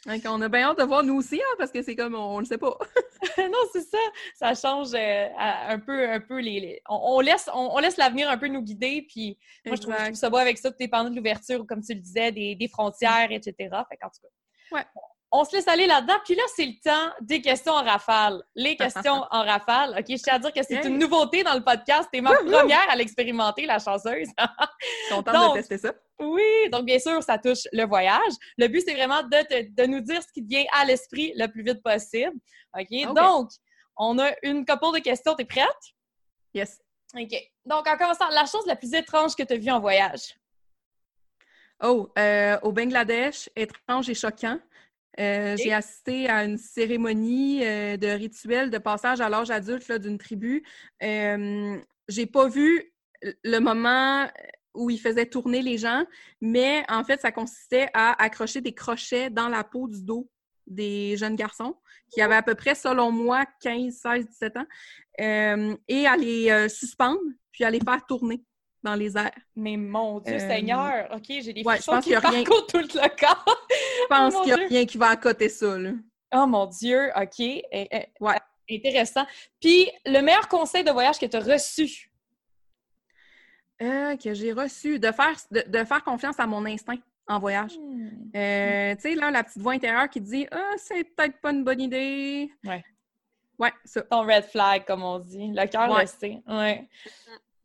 Mm. 0.06 0.18
On 0.28 0.42
a 0.42 0.50
bien 0.50 0.70
hâte 0.70 0.80
de 0.80 0.84
voir 0.84 1.02
nous 1.02 1.16
aussi, 1.16 1.40
hein, 1.40 1.56
parce 1.58 1.72
que 1.72 1.82
c'est 1.82 1.96
comme 1.96 2.14
on 2.14 2.36
ne 2.36 2.40
le 2.42 2.46
sait 2.46 2.58
pas. 2.58 2.78
non, 3.38 3.60
c'est 3.72 3.84
ça. 3.84 3.98
Ça 4.36 4.54
change 4.54 4.94
euh, 4.94 5.28
un 5.38 5.80
peu, 5.80 6.10
un 6.10 6.20
peu 6.20 6.40
les. 6.40 6.82
On, 6.90 7.22
laisse, 7.22 7.50
on, 7.54 7.80
laisse 7.80 7.96
l'avenir 7.96 8.30
un 8.30 8.38
peu 8.38 8.48
nous 8.48 8.62
guider. 8.62 9.06
Puis 9.08 9.38
moi, 9.66 9.78
je 9.78 9.82
trouve, 9.82 10.14
ça 10.14 10.30
beau 10.30 10.38
avec 10.38 10.58
ça, 10.58 10.72
tout 10.72 10.78
dépendant 10.78 11.10
de 11.10 11.16
l'ouverture, 11.16 11.66
comme 11.66 11.82
tu 11.82 11.94
le 11.94 12.02
disais, 12.02 12.34
des, 12.34 12.56
des 12.56 12.68
frontières, 12.68 13.32
etc. 13.32 13.54
Fait 13.60 14.04
en 14.04 14.10
tout 14.10 14.22
cas. 14.22 14.76
Ouais 14.76 14.86
on 15.36 15.44
se 15.44 15.56
laisse 15.56 15.68
aller 15.68 15.88
là-dedans. 15.88 16.14
Puis 16.24 16.36
là, 16.36 16.44
c'est 16.56 16.66
le 16.68 16.80
temps 16.82 17.12
des 17.20 17.42
questions 17.42 17.74
en 17.74 17.84
rafale. 17.84 18.44
Les 18.54 18.78
questions 18.78 19.26
en 19.32 19.44
rafale. 19.44 19.96
OK, 19.98 20.06
je 20.08 20.22
tiens 20.22 20.36
à 20.36 20.40
dire 20.40 20.54
que 20.54 20.62
c'est 20.62 20.86
une 20.86 21.00
nouveauté 21.00 21.44
dans 21.44 21.56
le 21.56 21.64
podcast. 21.64 22.08
T'es 22.12 22.22
ma 22.22 22.36
première 22.36 22.88
à 22.88 22.96
l'expérimenter, 22.96 23.66
la 23.66 23.80
chanceuse. 23.80 24.28
Contente 25.10 25.56
de 25.56 25.58
tester 25.58 25.80
ça. 25.80 25.94
Oui, 26.20 26.70
donc 26.72 26.86
bien 26.86 27.00
sûr, 27.00 27.22
ça 27.24 27.40
touche 27.40 27.68
le 27.72 27.84
voyage. 27.86 28.34
Le 28.60 28.68
but, 28.68 28.84
c'est 28.86 28.94
vraiment 28.94 29.24
de, 29.24 29.86
nous 29.88 30.02
dire 30.02 30.22
ce 30.22 30.32
qui 30.32 30.44
te 30.44 30.48
vient 30.48 30.66
à 30.72 30.86
l'esprit 30.86 31.34
le 31.36 31.48
plus 31.48 31.64
vite 31.64 31.82
possible. 31.82 32.36
OK, 32.78 33.16
donc, 33.16 33.50
on 33.98 34.20
a 34.20 34.32
une 34.44 34.64
couple 34.66 35.00
de 35.00 35.00
questions. 35.00 35.34
T'es 35.34 35.46
prête? 35.46 35.68
Yes. 36.54 36.80
OK. 37.18 37.36
Donc, 37.66 37.88
en 37.88 37.98
commençant, 37.98 38.30
la 38.30 38.46
chose 38.46 38.66
la 38.68 38.76
plus 38.76 38.94
étrange 38.94 39.36
que 39.36 39.42
tu 39.42 39.54
as 39.54 39.58
vue 39.58 39.72
en 39.72 39.80
voyage? 39.80 40.36
Oh, 41.82 42.12
euh, 42.20 42.60
au 42.62 42.72
Bangladesh, 42.72 43.50
étrange 43.56 44.10
et 44.10 44.14
choquant. 44.14 44.60
Euh, 45.20 45.56
j'ai 45.58 45.74
assisté 45.74 46.28
à 46.28 46.44
une 46.44 46.58
cérémonie 46.58 47.64
euh, 47.64 47.98
de 47.98 48.08
rituel 48.08 48.70
de 48.70 48.78
passage 48.78 49.22
à 49.22 49.30
l'âge 49.30 49.52
adulte 49.52 49.92
d'une 49.92 50.18
tribu. 50.18 50.64
Euh, 51.04 51.78
j'ai 52.08 52.26
pas 52.26 52.48
vu 52.48 52.94
le 53.44 53.60
moment 53.60 54.28
où 54.74 54.90
ils 54.90 55.00
faisaient 55.00 55.28
tourner 55.28 55.62
les 55.62 55.78
gens, 55.78 56.04
mais 56.42 56.84
en 56.90 57.04
fait, 57.04 57.22
ça 57.22 57.32
consistait 57.32 57.90
à 57.94 58.22
accrocher 58.22 58.60
des 58.60 58.74
crochets 58.74 59.30
dans 59.30 59.50
la 59.50 59.64
peau 59.64 59.88
du 59.88 60.02
dos 60.02 60.30
des 60.66 61.18
jeunes 61.18 61.36
garçons 61.36 61.76
qui 62.10 62.22
avaient 62.22 62.36
à 62.36 62.42
peu 62.42 62.56
près, 62.56 62.74
selon 62.74 63.12
moi, 63.12 63.46
15, 63.62 63.94
16, 63.94 64.28
17 64.28 64.58
ans, 64.58 64.66
et 65.20 66.08
à 66.08 66.18
les 66.18 66.70
suspendre, 66.70 67.22
puis 67.52 67.64
à 67.64 67.70
les 67.70 67.80
faire 67.80 68.04
tourner 68.06 68.42
dans 68.84 68.96
les 68.96 69.18
airs. 69.18 69.32
Mais 69.56 69.78
mon 69.78 70.20
Dieu 70.20 70.36
euh, 70.36 70.40
Seigneur! 70.40 71.10
OK, 71.14 71.26
j'ai 71.28 71.54
des 71.54 71.64
ouais, 71.64 71.76
frissons 71.76 72.00
qui 72.02 72.14
parcourent 72.14 72.68
tout 72.68 72.78
le 72.78 73.20
corps. 73.20 73.68
je 73.70 74.08
pense 74.08 74.36
qu'il 74.36 74.46
n'y 74.46 74.52
a 74.52 74.68
rien 74.68 74.86
qui 74.86 74.98
va 74.98 75.10
accoter 75.10 75.50
ça, 75.50 75.78
là. 75.78 75.92
Oh 76.36 76.46
mon 76.46 76.66
Dieu! 76.66 77.10
OK. 77.16 77.40
ouais. 77.40 78.40
Intéressant. 78.70 79.26
Puis, 79.60 79.90
le 80.06 80.22
meilleur 80.22 80.48
conseil 80.48 80.84
de 80.84 80.92
voyage 80.92 81.20
que 81.20 81.26
tu 81.26 81.36
as 81.36 81.42
reçu? 81.42 82.12
Euh, 83.82 84.16
que 84.16 84.34
j'ai 84.34 84.54
reçu, 84.54 85.00
de 85.00 85.12
faire, 85.12 85.36
de, 85.52 85.84
faire 85.84 86.04
confiance 86.04 86.40
à 86.40 86.48
mon 86.48 86.66
instinct 86.66 86.98
en 87.28 87.40
voyage. 87.40 87.78
Hmm. 87.78 88.32
Euh, 88.36 88.96
tu 88.96 89.02
sais, 89.02 89.16
là, 89.16 89.32
la 89.32 89.44
petite 89.44 89.62
voix 89.62 89.74
intérieure 89.74 90.10
qui 90.10 90.22
dit 90.22 90.48
Ah, 90.52 90.74
c'est 90.78 91.04
peut-être 91.04 91.40
pas 91.42 91.52
une 91.52 91.64
bonne 91.64 91.82
idée. 91.82 92.50
Ouais. 92.64 92.84
Ouais, 93.60 93.74
ça. 93.84 94.02
Ton 94.02 94.22
red 94.22 94.46
flag, 94.46 94.86
comme 94.86 95.04
on 95.04 95.20
dit. 95.20 95.52
Le 95.54 95.68
cœur 95.68 95.90
ouais. 95.90 95.98
resté. 95.98 96.42
Ouais. 96.48 96.88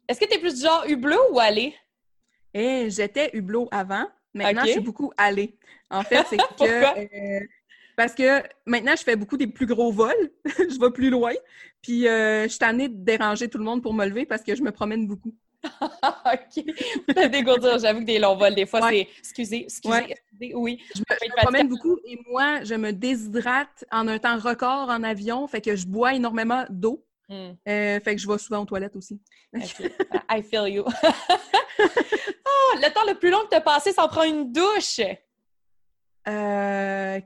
Est-ce 0.08 0.18
que 0.18 0.24
tu 0.24 0.34
es 0.34 0.38
plus 0.38 0.54
du 0.54 0.62
genre 0.62 0.84
hublot 0.88 1.32
ou 1.32 1.38
allé? 1.38 1.74
Eh, 2.54 2.88
j'étais 2.90 3.30
hublot 3.34 3.68
avant. 3.70 4.06
Maintenant, 4.34 4.64
je 4.64 4.72
suis 4.72 4.80
beaucoup 4.80 5.12
allé. 5.16 5.56
En 5.90 6.02
fait, 6.02 6.24
c'est 6.30 6.36
que. 6.58 7.40
Euh, 7.40 7.46
parce 7.96 8.14
que 8.14 8.42
maintenant, 8.64 8.94
je 8.96 9.02
fais 9.02 9.16
beaucoup 9.16 9.36
des 9.36 9.48
plus 9.48 9.66
gros 9.66 9.92
vols. 9.92 10.30
je 10.46 10.80
vais 10.80 10.90
plus 10.90 11.10
loin. 11.10 11.32
Puis, 11.82 12.08
euh, 12.08 12.44
je 12.44 12.48
suis 12.48 12.58
tannée 12.58 12.88
de 12.88 12.94
déranger 12.96 13.48
tout 13.48 13.58
le 13.58 13.64
monde 13.64 13.82
pour 13.82 13.92
me 13.92 14.06
lever 14.06 14.24
parce 14.24 14.42
que 14.42 14.54
je 14.54 14.62
me 14.62 14.72
promène 14.72 15.06
beaucoup. 15.06 15.34
OK. 15.64 16.64
dégourdir. 17.30 17.78
J'avoue 17.78 18.00
que 18.00 18.04
des 18.04 18.18
longs 18.18 18.36
vols, 18.36 18.54
des 18.54 18.66
fois, 18.66 18.88
c'est. 18.88 19.08
Excusez, 19.18 19.64
excusez, 19.64 20.06
excusez, 20.08 20.54
oui. 20.54 20.80
Je 20.94 21.00
me, 21.00 21.42
promène 21.42 21.68
beaucoup 21.68 21.98
et 22.04 22.18
moi, 22.30 22.62
je 22.62 22.74
me 22.74 22.92
déshydrate 22.92 23.84
en 23.90 24.06
un 24.08 24.18
temps 24.18 24.38
record 24.38 24.88
en 24.88 25.02
avion. 25.02 25.46
Fait 25.48 25.60
que 25.60 25.74
je 25.76 25.86
bois 25.86 26.14
énormément 26.14 26.64
d'eau. 26.70 27.04
Hmm. 27.28 27.52
Euh, 27.68 28.00
fait 28.00 28.16
que 28.16 28.20
je 28.22 28.26
vais 28.26 28.38
souvent 28.38 28.62
aux 28.62 28.64
toilettes 28.64 28.96
aussi. 28.96 29.20
I 29.54 30.42
feel 30.42 30.66
you. 30.68 30.84
oh, 31.78 32.74
le 32.76 32.92
temps 32.92 33.04
le 33.06 33.18
plus 33.18 33.30
long 33.30 33.40
que 33.44 33.50
tu 33.50 33.56
as 33.56 33.60
passé 33.60 33.92
sans 33.92 34.08
prendre 34.08 34.32
une 34.32 34.50
douche? 34.50 35.00
Euh, 36.26 37.20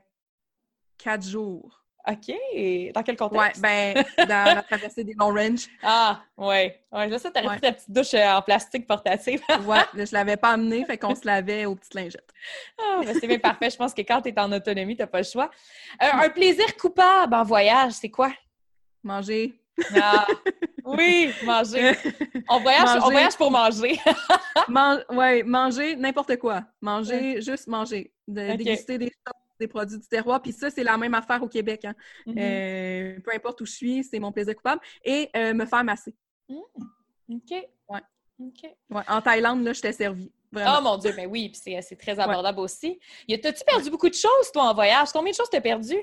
quatre 0.99 1.25
jours. 1.25 1.79
OK. 2.09 2.35
Dans 2.95 3.03
quel 3.05 3.17
contexte? 3.17 3.63
Ouais, 3.63 3.95
ben, 3.95 4.27
dans 4.27 4.57
la 4.57 4.63
traversée 4.63 5.05
des 5.05 5.15
Long 5.15 5.33
Range. 5.33 5.69
Ah, 5.85 6.21
ouais. 6.37 6.83
Ouais, 6.91 7.07
là, 7.07 7.19
ça, 7.21 7.31
t'as 7.31 7.43
pris 7.43 7.61
ta 7.61 7.71
petite 7.71 7.93
douche 7.93 8.15
euh, 8.15 8.27
en 8.27 8.43
plastique 8.43 8.89
portative. 8.89 9.41
ouais, 9.65 10.05
je 10.05 10.13
l'avais 10.13 10.37
pas 10.37 10.51
amenée, 10.51 10.85
fait 10.85 10.99
qu'on 10.99 11.15
se 11.15 11.25
lavait 11.25 11.65
aux 11.65 11.77
petites 11.77 11.95
lingettes. 11.95 12.33
Ah, 12.77 13.03
ben, 13.05 13.17
c'est 13.21 13.29
bien 13.29 13.39
parfait. 13.39 13.71
Je 13.71 13.77
pense 13.77 13.95
que 13.95 14.03
quand 14.03 14.21
tu 14.21 14.31
es 14.31 14.41
en 14.41 14.51
autonomie, 14.51 14.97
t'as 14.97 15.07
pas 15.07 15.19
le 15.19 15.25
choix. 15.25 15.49
un 16.01 16.29
plaisir 16.31 16.77
coupable 16.77 17.35
en 17.35 17.45
voyage, 17.45 17.93
c'est 17.93 18.11
quoi? 18.11 18.33
Manger. 19.05 19.62
Ah, 19.95 20.27
oui, 20.85 21.33
manger. 21.45 21.93
On 22.49 22.61
voyage, 22.61 23.37
pour 23.37 23.51
manger. 23.51 23.99
oui, 25.11 25.43
manger 25.45 25.97
n'importe 25.97 26.37
quoi. 26.37 26.65
Manger, 26.81 27.41
juste 27.41 27.67
manger. 27.69 28.13
De, 28.29 28.57
Déguster 28.57 28.99
des 28.99 29.11
des 29.63 29.69
produits 29.69 29.99
du 29.99 30.07
terroir. 30.07 30.43
Puis 30.43 30.53
ça, 30.53 30.71
c'est 30.71 30.85
la 30.85 30.97
même 30.99 31.15
affaire 31.15 31.43
au 31.43 31.49
Québec. 31.49 31.85
Hein. 31.85 31.95
Mm-hmm. 32.27 32.39
Euh, 32.39 33.21
peu 33.21 33.33
importe 33.35 33.61
où 33.61 33.67
je 33.67 33.73
suis, 33.73 34.05
c'est 34.05 34.19
mon 34.19 34.33
plaisir 34.33 34.55
coupable. 34.57 34.81
Et 35.05 35.31
euh, 35.37 35.55
me 35.55 35.65
faire 35.67 35.85
masser. 35.85 36.15
Mm. 36.49 37.35
OK. 37.35 37.67
Ouais. 37.89 39.03
En 39.09 39.23
Thaïlande, 39.23 39.63
là, 39.63 39.73
je 39.73 39.81
t'ai 39.81 39.93
servi. 39.93 40.31
Oh 40.55 40.83
mon 40.83 40.99
Dieu, 40.99 41.13
mais 41.17 41.25
oui, 41.27 41.49
puis 41.49 41.61
c'est 41.81 41.97
très 41.97 42.19
abordable 42.19 42.61
aussi. 42.61 42.99
T'as-tu 43.29 43.65
perdu 43.65 43.91
beaucoup 43.91 44.09
de 44.09 44.15
choses, 44.15 44.53
toi, 44.53 44.65
en 44.65 44.75
voyage? 44.75 45.09
Combien 45.13 45.31
de 45.31 45.37
choses 45.37 45.49
t'as 45.51 45.61
perdu? 45.61 45.97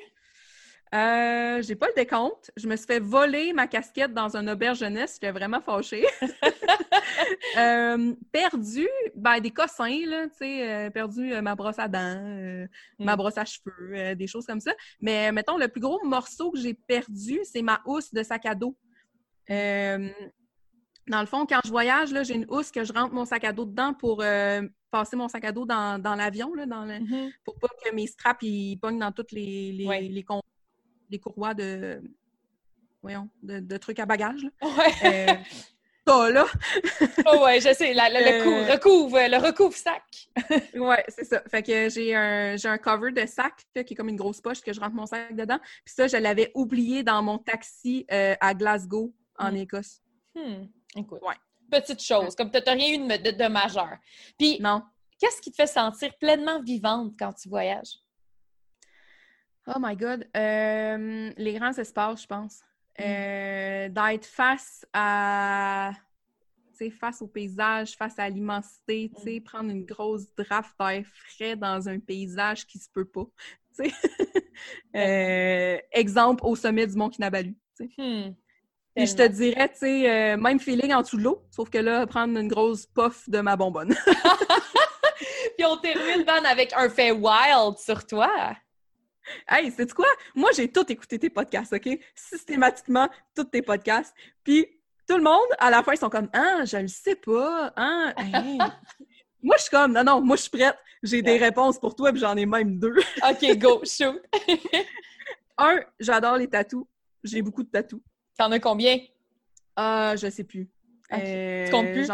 Euh, 0.94 1.62
j'ai 1.62 1.76
pas 1.76 1.88
le 1.88 1.94
décompte. 1.96 2.52
Je 2.58 2.68
me 2.68 2.76
suis 2.76 2.88
fait 2.88 3.00
voler 3.00 3.54
ma 3.54 3.68
casquette 3.68 4.14
dans 4.14 4.36
un 4.36 4.48
auberge 4.48 4.80
jeunesse. 4.80 5.14
J'étais 5.16 5.32
vraiment 5.32 5.62
fâchée. 5.62 6.06
euh, 7.58 8.16
perdu, 8.32 8.88
ben, 9.16 9.40
des 9.40 9.52
cossins, 9.52 10.06
là, 10.08 10.28
tu 10.30 10.38
sais, 10.38 10.70
euh, 10.70 10.90
perdu 10.90 11.40
ma 11.42 11.56
brosse 11.56 11.78
à 11.78 11.88
dents, 11.88 12.68
ma 12.98 13.14
mm. 13.14 13.18
brosse 13.18 13.38
à 13.38 13.46
cheveux, 13.46 14.16
des 14.16 14.28
choses 14.28 14.48
comme 14.48 14.60
ça. 14.60 14.74
Mais 15.00 15.32
mettons, 15.32 15.58
le 15.58 15.68
plus 15.68 15.82
gros 15.82 16.04
morceau 16.04 16.52
que 16.52 16.60
j'ai 16.60 16.74
perdu, 16.74 17.40
c'est 17.44 17.62
ma 17.62 17.82
housse 17.86 18.12
de 18.12 18.24
sac 18.24 18.48
à 18.48 18.56
dos. 18.56 18.76
dans 19.48 20.10
le 21.08 21.26
fond, 21.28 21.46
quand 21.46 21.60
je 21.64 21.70
voyage, 21.70 22.12
là, 22.12 22.24
j'ai 22.24 22.34
une 22.34 22.48
housse 22.50 22.72
que 22.72 22.84
je 22.84 22.94
rentre 22.94 23.14
mon 23.14 23.26
sac 23.26 23.44
à 23.44 23.54
dos 23.54 23.66
dedans 23.66 23.94
pour 23.94 24.24
passer 24.90 25.16
mon 25.16 25.28
sac 25.28 25.46
à 25.46 25.52
dos 25.52 25.68
dans, 25.68 26.16
l'avion, 26.18 26.52
là, 26.56 26.66
dans 26.66 26.88
mm-hmm. 26.88 27.32
pour 27.46 27.60
pas 27.60 27.68
que 27.86 27.94
mes 27.94 28.08
straps 28.08 28.42
ils 28.42 28.78
pognent 28.78 28.98
dans 28.98 29.12
toutes 29.12 29.34
les, 29.34 29.72
les, 29.72 30.10
les 30.10 30.24
les 31.10 31.20
courroies 31.20 31.54
de, 31.54 32.02
voyons, 33.02 33.30
de, 33.44 33.78
trucs 33.78 34.00
à 34.00 34.06
bagages. 34.06 34.44
Là. 34.44 34.68
Ouais. 34.68 35.28
Euh, 35.30 35.34
là. 36.32 36.46
oh 37.28 37.44
ouais, 37.44 37.62
je 37.62 37.74
sais, 37.74 37.94
le, 37.94 38.00
euh, 38.00 38.72
recouvre, 38.72 39.18
le 39.18 39.38
recouvre 39.38 39.76
sac. 39.76 40.04
ouais, 40.76 41.04
c'est 41.08 41.26
ça. 41.26 41.42
Fait 41.48 41.64
que 41.64 41.90
j'ai 41.90 42.16
un, 42.16 42.58
j'ai 42.58 42.68
un 42.68 42.78
cover 42.78 43.12
de 43.12 43.26
sac 43.26 43.66
qui 43.74 43.80
est 43.80 43.96
comme 43.96 44.10
une 44.10 44.16
grosse 44.16 44.42
poche 44.42 44.62
que 44.62 44.74
je 44.74 44.80
rentre 44.80 44.96
mon 44.96 45.06
sac 45.06 45.36
dedans. 45.36 45.60
Puis 45.86 45.94
ça, 45.94 46.08
je 46.08 46.18
l'avais 46.18 46.52
oublié 46.56 47.04
dans 47.04 47.22
mon 47.22 47.38
taxi 47.38 48.06
euh, 48.12 48.36
à 48.40 48.54
Glasgow, 48.54 49.14
en 49.38 49.52
hmm. 49.52 49.58
Écosse. 49.58 50.02
Hmm. 50.36 50.66
Écoute. 50.96 51.22
Ouais. 51.22 51.36
Petite 51.70 52.02
chose, 52.02 52.36
comme 52.36 52.50
tu 52.50 52.58
n'as 52.66 52.74
rien 52.74 52.96
eu 52.96 53.08
de, 53.08 53.32
de 53.32 53.48
majeur. 53.48 53.98
Puis, 54.38 54.58
non. 54.60 54.82
Qu'est-ce 55.20 55.42
qui 55.42 55.52
te 55.52 55.56
fait 55.56 55.68
sentir 55.68 56.18
pleinement 56.18 56.62
vivante 56.62 57.14
quand 57.20 57.34
tu 57.34 57.50
voyages? 57.50 58.00
Oh 59.68 59.80
my 59.80 59.96
God. 59.96 60.28
Euh, 60.36 61.32
les 61.38 61.54
grands 61.54 61.74
espaces, 61.74 62.24
je 62.24 62.28
pense. 62.28 62.62
Mm. 62.98 63.04
Euh, 63.04 63.90
d'être 63.90 64.26
face 64.26 64.86
à 64.94 65.92
face 66.98 67.22
au 67.22 67.28
paysage, 67.28 67.98
face 67.98 68.18
à 68.20 68.30
l'immensité, 68.30 69.12
mm. 69.26 69.42
prendre 69.42 69.70
une 69.70 69.84
grosse 69.84 70.34
draft 70.36 70.74
d'air 70.80 71.04
frais 71.06 71.58
dans 71.58 71.90
un 71.90 72.00
paysage 72.00 72.66
qui 72.66 72.80
se 72.80 72.90
peut 72.90 73.04
pas. 73.04 73.26
euh, 74.96 75.78
exemple, 75.92 76.46
au 76.46 76.56
sommet 76.56 76.88
du 76.88 76.96
mont 76.96 77.10
Kinabalu. 77.10 77.56
Hmm. 77.98 78.32
Et 78.96 79.06
je 79.06 79.16
te 79.16 79.26
dirais, 79.28 79.70
tu 79.70 79.80
sais, 79.80 80.10
euh, 80.10 80.38
même 80.38 80.60
feeling 80.60 80.94
en 80.94 81.02
dessous 81.02 81.18
de 81.18 81.24
l'eau, 81.24 81.46
sauf 81.52 81.70
que 81.70 81.78
là, 81.78 82.06
prendre 82.06 82.38
une 82.38 82.50
grosse 82.50 82.86
puff 82.86 83.30
de 83.30 83.40
ma 83.40 83.56
bonbonne. 83.56 83.96
Puis 85.58 85.66
on 85.66 85.78
termine, 85.78 86.26
Van, 86.26 86.44
avec 86.46 86.74
un 86.74 86.90
fait 86.90 87.12
wild 87.12 87.78
sur 87.78 88.06
toi. 88.06 88.56
Hey, 89.48 89.72
c'est 89.76 89.92
quoi? 89.94 90.08
Moi, 90.36 90.52
j'ai 90.56 90.72
tout 90.72 90.90
écouté 90.92 91.20
tes 91.20 91.30
podcasts, 91.30 91.74
OK? 91.74 92.00
Systématiquement, 92.16 93.08
tous 93.36 93.46
tes 93.46 93.62
podcasts. 93.62 94.14
Puis 94.44 94.68
tout 95.08 95.18
le 95.18 95.24
monde, 95.24 95.48
à 95.58 95.70
la 95.70 95.84
fin, 95.84 95.94
ils 95.94 95.98
sont 95.98 96.10
comme 96.10 96.30
Ah, 96.34 96.66
je 96.66 96.78
le 96.78 96.88
sais 96.88 97.16
pas. 97.16 97.74
Ah, 97.76 98.14
Moi, 99.42 99.56
je 99.58 99.64
suis 99.64 99.72
comme, 99.72 99.94
non, 99.94 100.04
non, 100.04 100.22
moi, 100.22 100.36
je 100.36 100.42
suis 100.42 100.52
prête. 100.52 100.76
J'ai 101.02 101.22
des 101.22 101.38
réponses 101.38 101.80
pour 101.80 101.96
toi, 101.96 102.12
puis 102.12 102.20
j'en 102.20 102.36
ai 102.36 102.46
même 102.46 102.78
deux. 102.78 102.96
OK, 103.30 103.58
go, 103.58 103.82
shoot. 103.86 104.22
Un, 105.58 105.80
j'adore 106.00 106.38
les 106.38 106.48
tatous. 106.48 106.86
J'ai 107.24 107.42
beaucoup 107.42 107.64
de 107.64 107.70
tatous. 107.70 108.02
T'en 108.38 108.52
as 108.52 108.60
combien? 108.60 108.98
Ah, 109.76 110.16
je 110.18 110.30
sais 110.30 110.44
plus. 110.44 110.70
Okay. 111.12 111.64
tu 111.66 111.72
comptes 111.72 111.92
plus? 111.92 112.10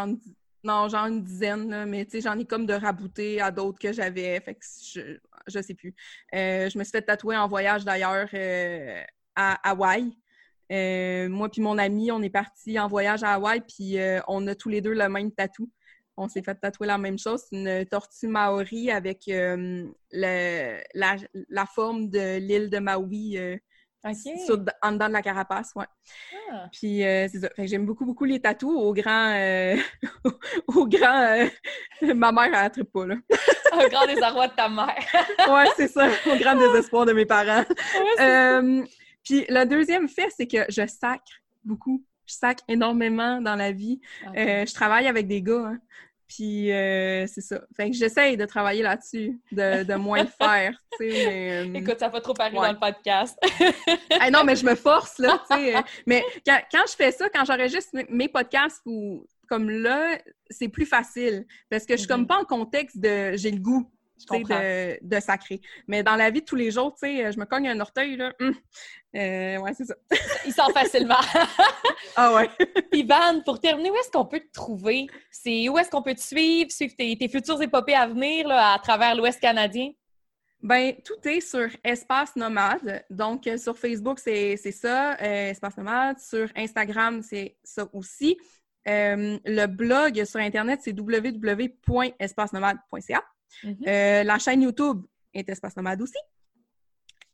Non, 0.64 0.88
ai 0.88 0.96
une 0.96 1.24
dizaine, 1.24 1.70
là, 1.70 1.86
mais 1.86 2.06
tu 2.06 2.12
sais, 2.12 2.22
j'en 2.22 2.38
ai 2.40 2.46
comme 2.46 2.66
de 2.66 2.74
raboutés 2.74 3.40
à 3.40 3.52
d'autres 3.52 3.78
que 3.78 3.92
j'avais. 3.92 4.40
Fait 4.40 4.56
que 4.56 4.66
je, 4.66 5.20
je 5.48 5.62
sais 5.62 5.74
plus. 5.74 5.96
Euh, 6.34 6.70
je 6.70 6.78
me 6.78 6.84
suis 6.84 6.92
fait 6.92 7.02
tatouer 7.02 7.38
en 7.38 7.48
voyage 7.48 7.86
d'ailleurs 7.86 8.28
euh, 8.34 9.02
à 9.36 9.70
Hawaï. 9.70 10.12
Euh, 10.72 11.30
moi 11.30 11.50
puis 11.50 11.62
mon 11.62 11.78
ami, 11.78 12.12
on 12.12 12.22
est 12.22 12.30
parti 12.30 12.80
en 12.80 12.88
voyage 12.88 13.24
à 13.24 13.34
Hawaï, 13.34 13.62
puis 13.62 13.98
on 14.28 14.48
a 14.48 14.56
tous 14.56 14.70
les 14.70 14.82
deux 14.82 14.94
le 14.94 15.10
même 15.10 15.32
tatou. 15.32 15.72
On 16.18 16.30
s'est 16.30 16.42
fait 16.42 16.56
tatouer 16.56 16.88
la 16.88 16.98
même 16.98 17.20
chose. 17.20 17.44
Une 17.52 17.86
tortue 17.86 18.28
maori 18.28 18.90
avec 18.90 19.24
la, 19.28 20.78
la, 20.94 21.66
forme 21.66 22.10
de 22.10 22.38
l'île 22.38 22.70
de 22.70 22.80
Maui 22.80 23.38
en 24.82 24.92
dedans 24.92 25.08
de 25.08 25.14
la 25.14 25.22
carapace, 25.22 25.72
ouais. 25.76 25.86
Ah. 26.52 26.70
Puis 26.72 27.04
euh, 27.04 27.28
c'est 27.32 27.40
ça. 27.40 27.50
j'aime 27.58 27.86
beaucoup, 27.86 28.06
beaucoup 28.06 28.26
les 28.26 28.40
tatous 28.40 28.76
au 28.76 28.94
grand... 28.94 29.32
Euh, 29.34 29.76
au 30.68 30.88
grand... 30.88 31.22
Euh, 31.22 31.48
ma 32.14 32.32
mère, 32.32 32.52
elle 32.54 32.72
tripe 32.72 32.92
pas, 32.92 33.08
là. 33.08 33.16
au 33.74 33.90
grand 33.90 34.06
désarroi 34.06 34.48
de 34.48 34.54
ta 34.54 34.70
mère. 34.70 34.96
ouais, 35.50 35.70
c'est 35.76 35.88
ça. 35.88 36.08
Au 36.32 36.38
grand 36.38 36.56
désespoir 36.56 37.06
de 37.06 37.14
mes 37.14 37.26
parents. 37.26 37.64
puis 39.24 39.46
le 39.50 39.66
deuxième 39.66 40.08
fait, 40.08 40.30
c'est 40.36 40.48
que 40.48 40.66
je 40.70 40.86
sacre 40.88 41.42
beaucoup. 41.64 42.04
Je 42.28 42.34
sacre 42.34 42.64
énormément 42.68 43.40
dans 43.42 43.56
la 43.56 43.72
vie. 43.72 44.00
je 44.36 44.74
travaille 44.74 45.08
avec 45.08 45.28
des 45.28 45.42
gars, 45.42 45.68
hein. 45.68 45.80
Puis 46.28 46.72
euh, 46.72 47.28
c'est 47.28 47.42
ça. 47.42 47.62
Fait 47.76 47.90
que 47.90 47.96
j'essaye 47.96 48.36
de 48.36 48.46
travailler 48.46 48.82
là-dessus, 48.82 49.40
de, 49.52 49.84
de, 49.84 49.94
moins 49.96 50.24
le 50.24 50.30
faire. 50.30 50.74
Mais, 51.00 51.66
euh, 51.66 51.74
Écoute, 51.74 52.00
ça 52.00 52.10
va 52.10 52.20
trop 52.20 52.34
parler 52.34 52.56
dans 52.56 52.72
le 52.72 52.80
podcast. 52.80 53.38
non, 54.32 54.44
mais 54.44 54.56
je 54.56 54.66
me 54.66 54.76
force, 54.76 55.20
là. 55.20 55.44
sais. 55.48 55.76
Euh, 55.76 55.82
mais 56.08 56.24
quand, 56.46 56.60
quand, 56.72 56.84
je 56.88 56.96
fais 56.96 57.12
ça, 57.12 57.30
quand 57.30 57.46
j'enregistre 57.46 57.92
mes 58.10 58.28
podcasts 58.28 58.82
ou 58.86 59.26
comme 59.48 59.70
là, 59.70 60.18
c'est 60.50 60.70
plus 60.70 60.86
facile. 60.86 61.46
Parce 61.70 61.86
que 61.86 61.94
je 61.94 62.00
suis 62.00 62.08
comme 62.08 62.24
mm-hmm. 62.24 62.28
pas 62.28 62.40
en 62.40 62.46
contexte 62.46 63.00
de 63.00 63.34
j'ai 63.36 63.52
le 63.52 63.60
goût 63.60 63.90
de, 64.32 64.98
de 65.02 65.20
sacrer. 65.20 65.60
Mais 65.88 66.04
dans 66.04 66.16
la 66.16 66.30
vie 66.30 66.42
de 66.42 66.46
tous 66.46 66.56
les 66.56 66.70
jours, 66.72 66.94
tu 66.94 67.08
sais, 67.08 67.32
je 67.32 67.40
me 67.40 67.46
cogne 67.46 67.68
un 67.68 67.80
orteil, 67.80 68.18
là. 68.18 68.32
Hum, 68.40 68.54
euh, 69.16 69.58
ouais, 69.60 69.74
c'est 69.74 69.86
ça. 69.86 69.96
Il 70.46 70.54
sort 70.54 70.72
facilement. 70.72 71.16
ah 72.16 72.34
ouais. 72.34 72.50
Ivan, 72.94 73.42
pour 73.46 73.60
terminer, 73.60 73.92
où 73.92 73.96
est-ce 73.96 74.12
qu'on 74.12 74.26
peut 74.26 74.42
te 74.42 74.52
trouver? 74.52 75.08
C'est 75.32 75.70
où 75.70 75.78
est-ce 75.78 75.90
qu'on 75.90 76.02
peut 76.02 76.16
te 76.16 76.22
suivre, 76.22 76.70
suivre 76.72 76.96
tes, 76.98 77.18
tes 77.18 77.30
futures 77.30 77.62
épopées 77.62 77.96
à 77.96 78.08
venir 78.08 78.46
là, 78.48 78.74
à 78.74 78.80
travers 78.80 79.16
l'Ouest 79.16 79.40
canadien? 79.40 79.92
Ben, 80.62 80.96
tout 81.04 81.28
est 81.28 81.42
sur 81.42 81.68
Espace 81.84 82.36
Nomade. 82.36 83.04
Donc, 83.10 83.48
euh, 83.48 83.58
sur 83.58 83.78
Facebook, 83.78 84.20
c'est 84.20 84.58
ça, 84.58 85.14
euh, 85.14 85.52
Espace 85.52 85.78
Nomade. 85.78 86.20
Sur 86.20 86.50
Instagram, 86.56 87.22
c'est 87.22 87.58
ça 87.64 87.88
aussi. 87.94 88.38
le 88.86 89.66
blog 89.68 90.26
sur 90.26 90.40
Internet, 90.40 90.82
c'est 90.84 91.00
www.espacenomade.ca. 91.00 93.24
Mm-hmm. 93.64 93.88
Euh, 93.88 94.24
la 94.24 94.40
chaîne 94.40 94.62
YouTube 94.62 95.04
est 95.34 95.48
Espace 95.50 95.76
aussi. 96.02 96.18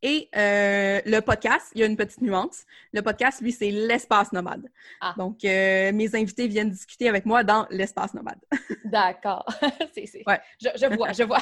Et 0.03 0.29
euh, 0.35 0.99
le 1.05 1.19
podcast, 1.19 1.71
il 1.75 1.81
y 1.81 1.83
a 1.83 1.85
une 1.85 1.95
petite 1.95 2.21
nuance. 2.21 2.65
Le 2.91 3.01
podcast, 3.01 3.39
lui, 3.41 3.51
c'est 3.51 3.69
l'espace 3.69 4.31
nomade. 4.31 4.67
Ah. 4.99 5.13
Donc, 5.17 5.45
euh, 5.45 5.91
mes 5.91 6.15
invités 6.15 6.47
viennent 6.47 6.71
discuter 6.71 7.07
avec 7.07 7.25
moi 7.25 7.43
dans 7.43 7.67
l'espace 7.69 8.13
nomade. 8.13 8.39
D'accord. 8.85 9.45
je, 9.61 10.95
vois, 10.95 11.11
je 11.11 11.23
vois. 11.23 11.41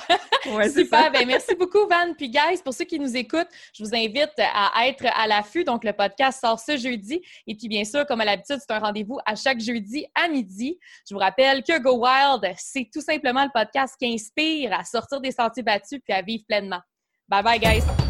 Super. 0.70 1.12
Ben, 1.12 1.26
merci 1.26 1.56
beaucoup, 1.56 1.88
Van. 1.90 2.14
Puis, 2.18 2.30
guys, 2.30 2.62
pour 2.64 2.74
ceux 2.74 2.84
qui 2.86 3.00
nous 3.00 3.16
écoutent, 3.16 3.48
je 3.74 3.84
vous 3.84 3.96
invite 3.96 4.34
à 4.38 4.88
être 4.88 5.06
à 5.16 5.26
l'affût. 5.26 5.64
Donc, 5.64 5.86
le 5.86 5.94
podcast 5.94 6.42
sort 6.42 6.60
ce 6.60 6.76
jeudi. 6.76 7.22
Et 7.48 7.56
puis, 7.56 7.70
bien 7.70 7.86
sûr, 7.86 8.06
comme 8.06 8.20
à 8.20 8.26
l'habitude, 8.26 8.58
c'est 8.60 8.74
un 8.74 8.80
rendez-vous 8.80 9.20
à 9.26 9.36
chaque 9.36 9.62
jeudi 9.62 10.06
à 10.14 10.28
midi. 10.28 10.78
Je 11.08 11.14
vous 11.14 11.20
rappelle 11.20 11.64
que 11.64 11.80
Go 11.80 12.06
Wild, 12.06 12.54
c'est 12.58 12.90
tout 12.94 13.02
simplement 13.02 13.44
le 13.46 13.52
podcast 13.54 13.96
qui 13.98 14.14
inspire 14.14 14.74
à 14.74 14.84
sortir 14.84 15.22
des 15.22 15.32
sentiers 15.32 15.64
battus 15.64 16.02
puis 16.04 16.14
à 16.14 16.22
vivre 16.22 16.44
pleinement. 16.46 16.82
Bye 17.30 17.44
bye, 17.44 17.60
guys. 17.60 18.09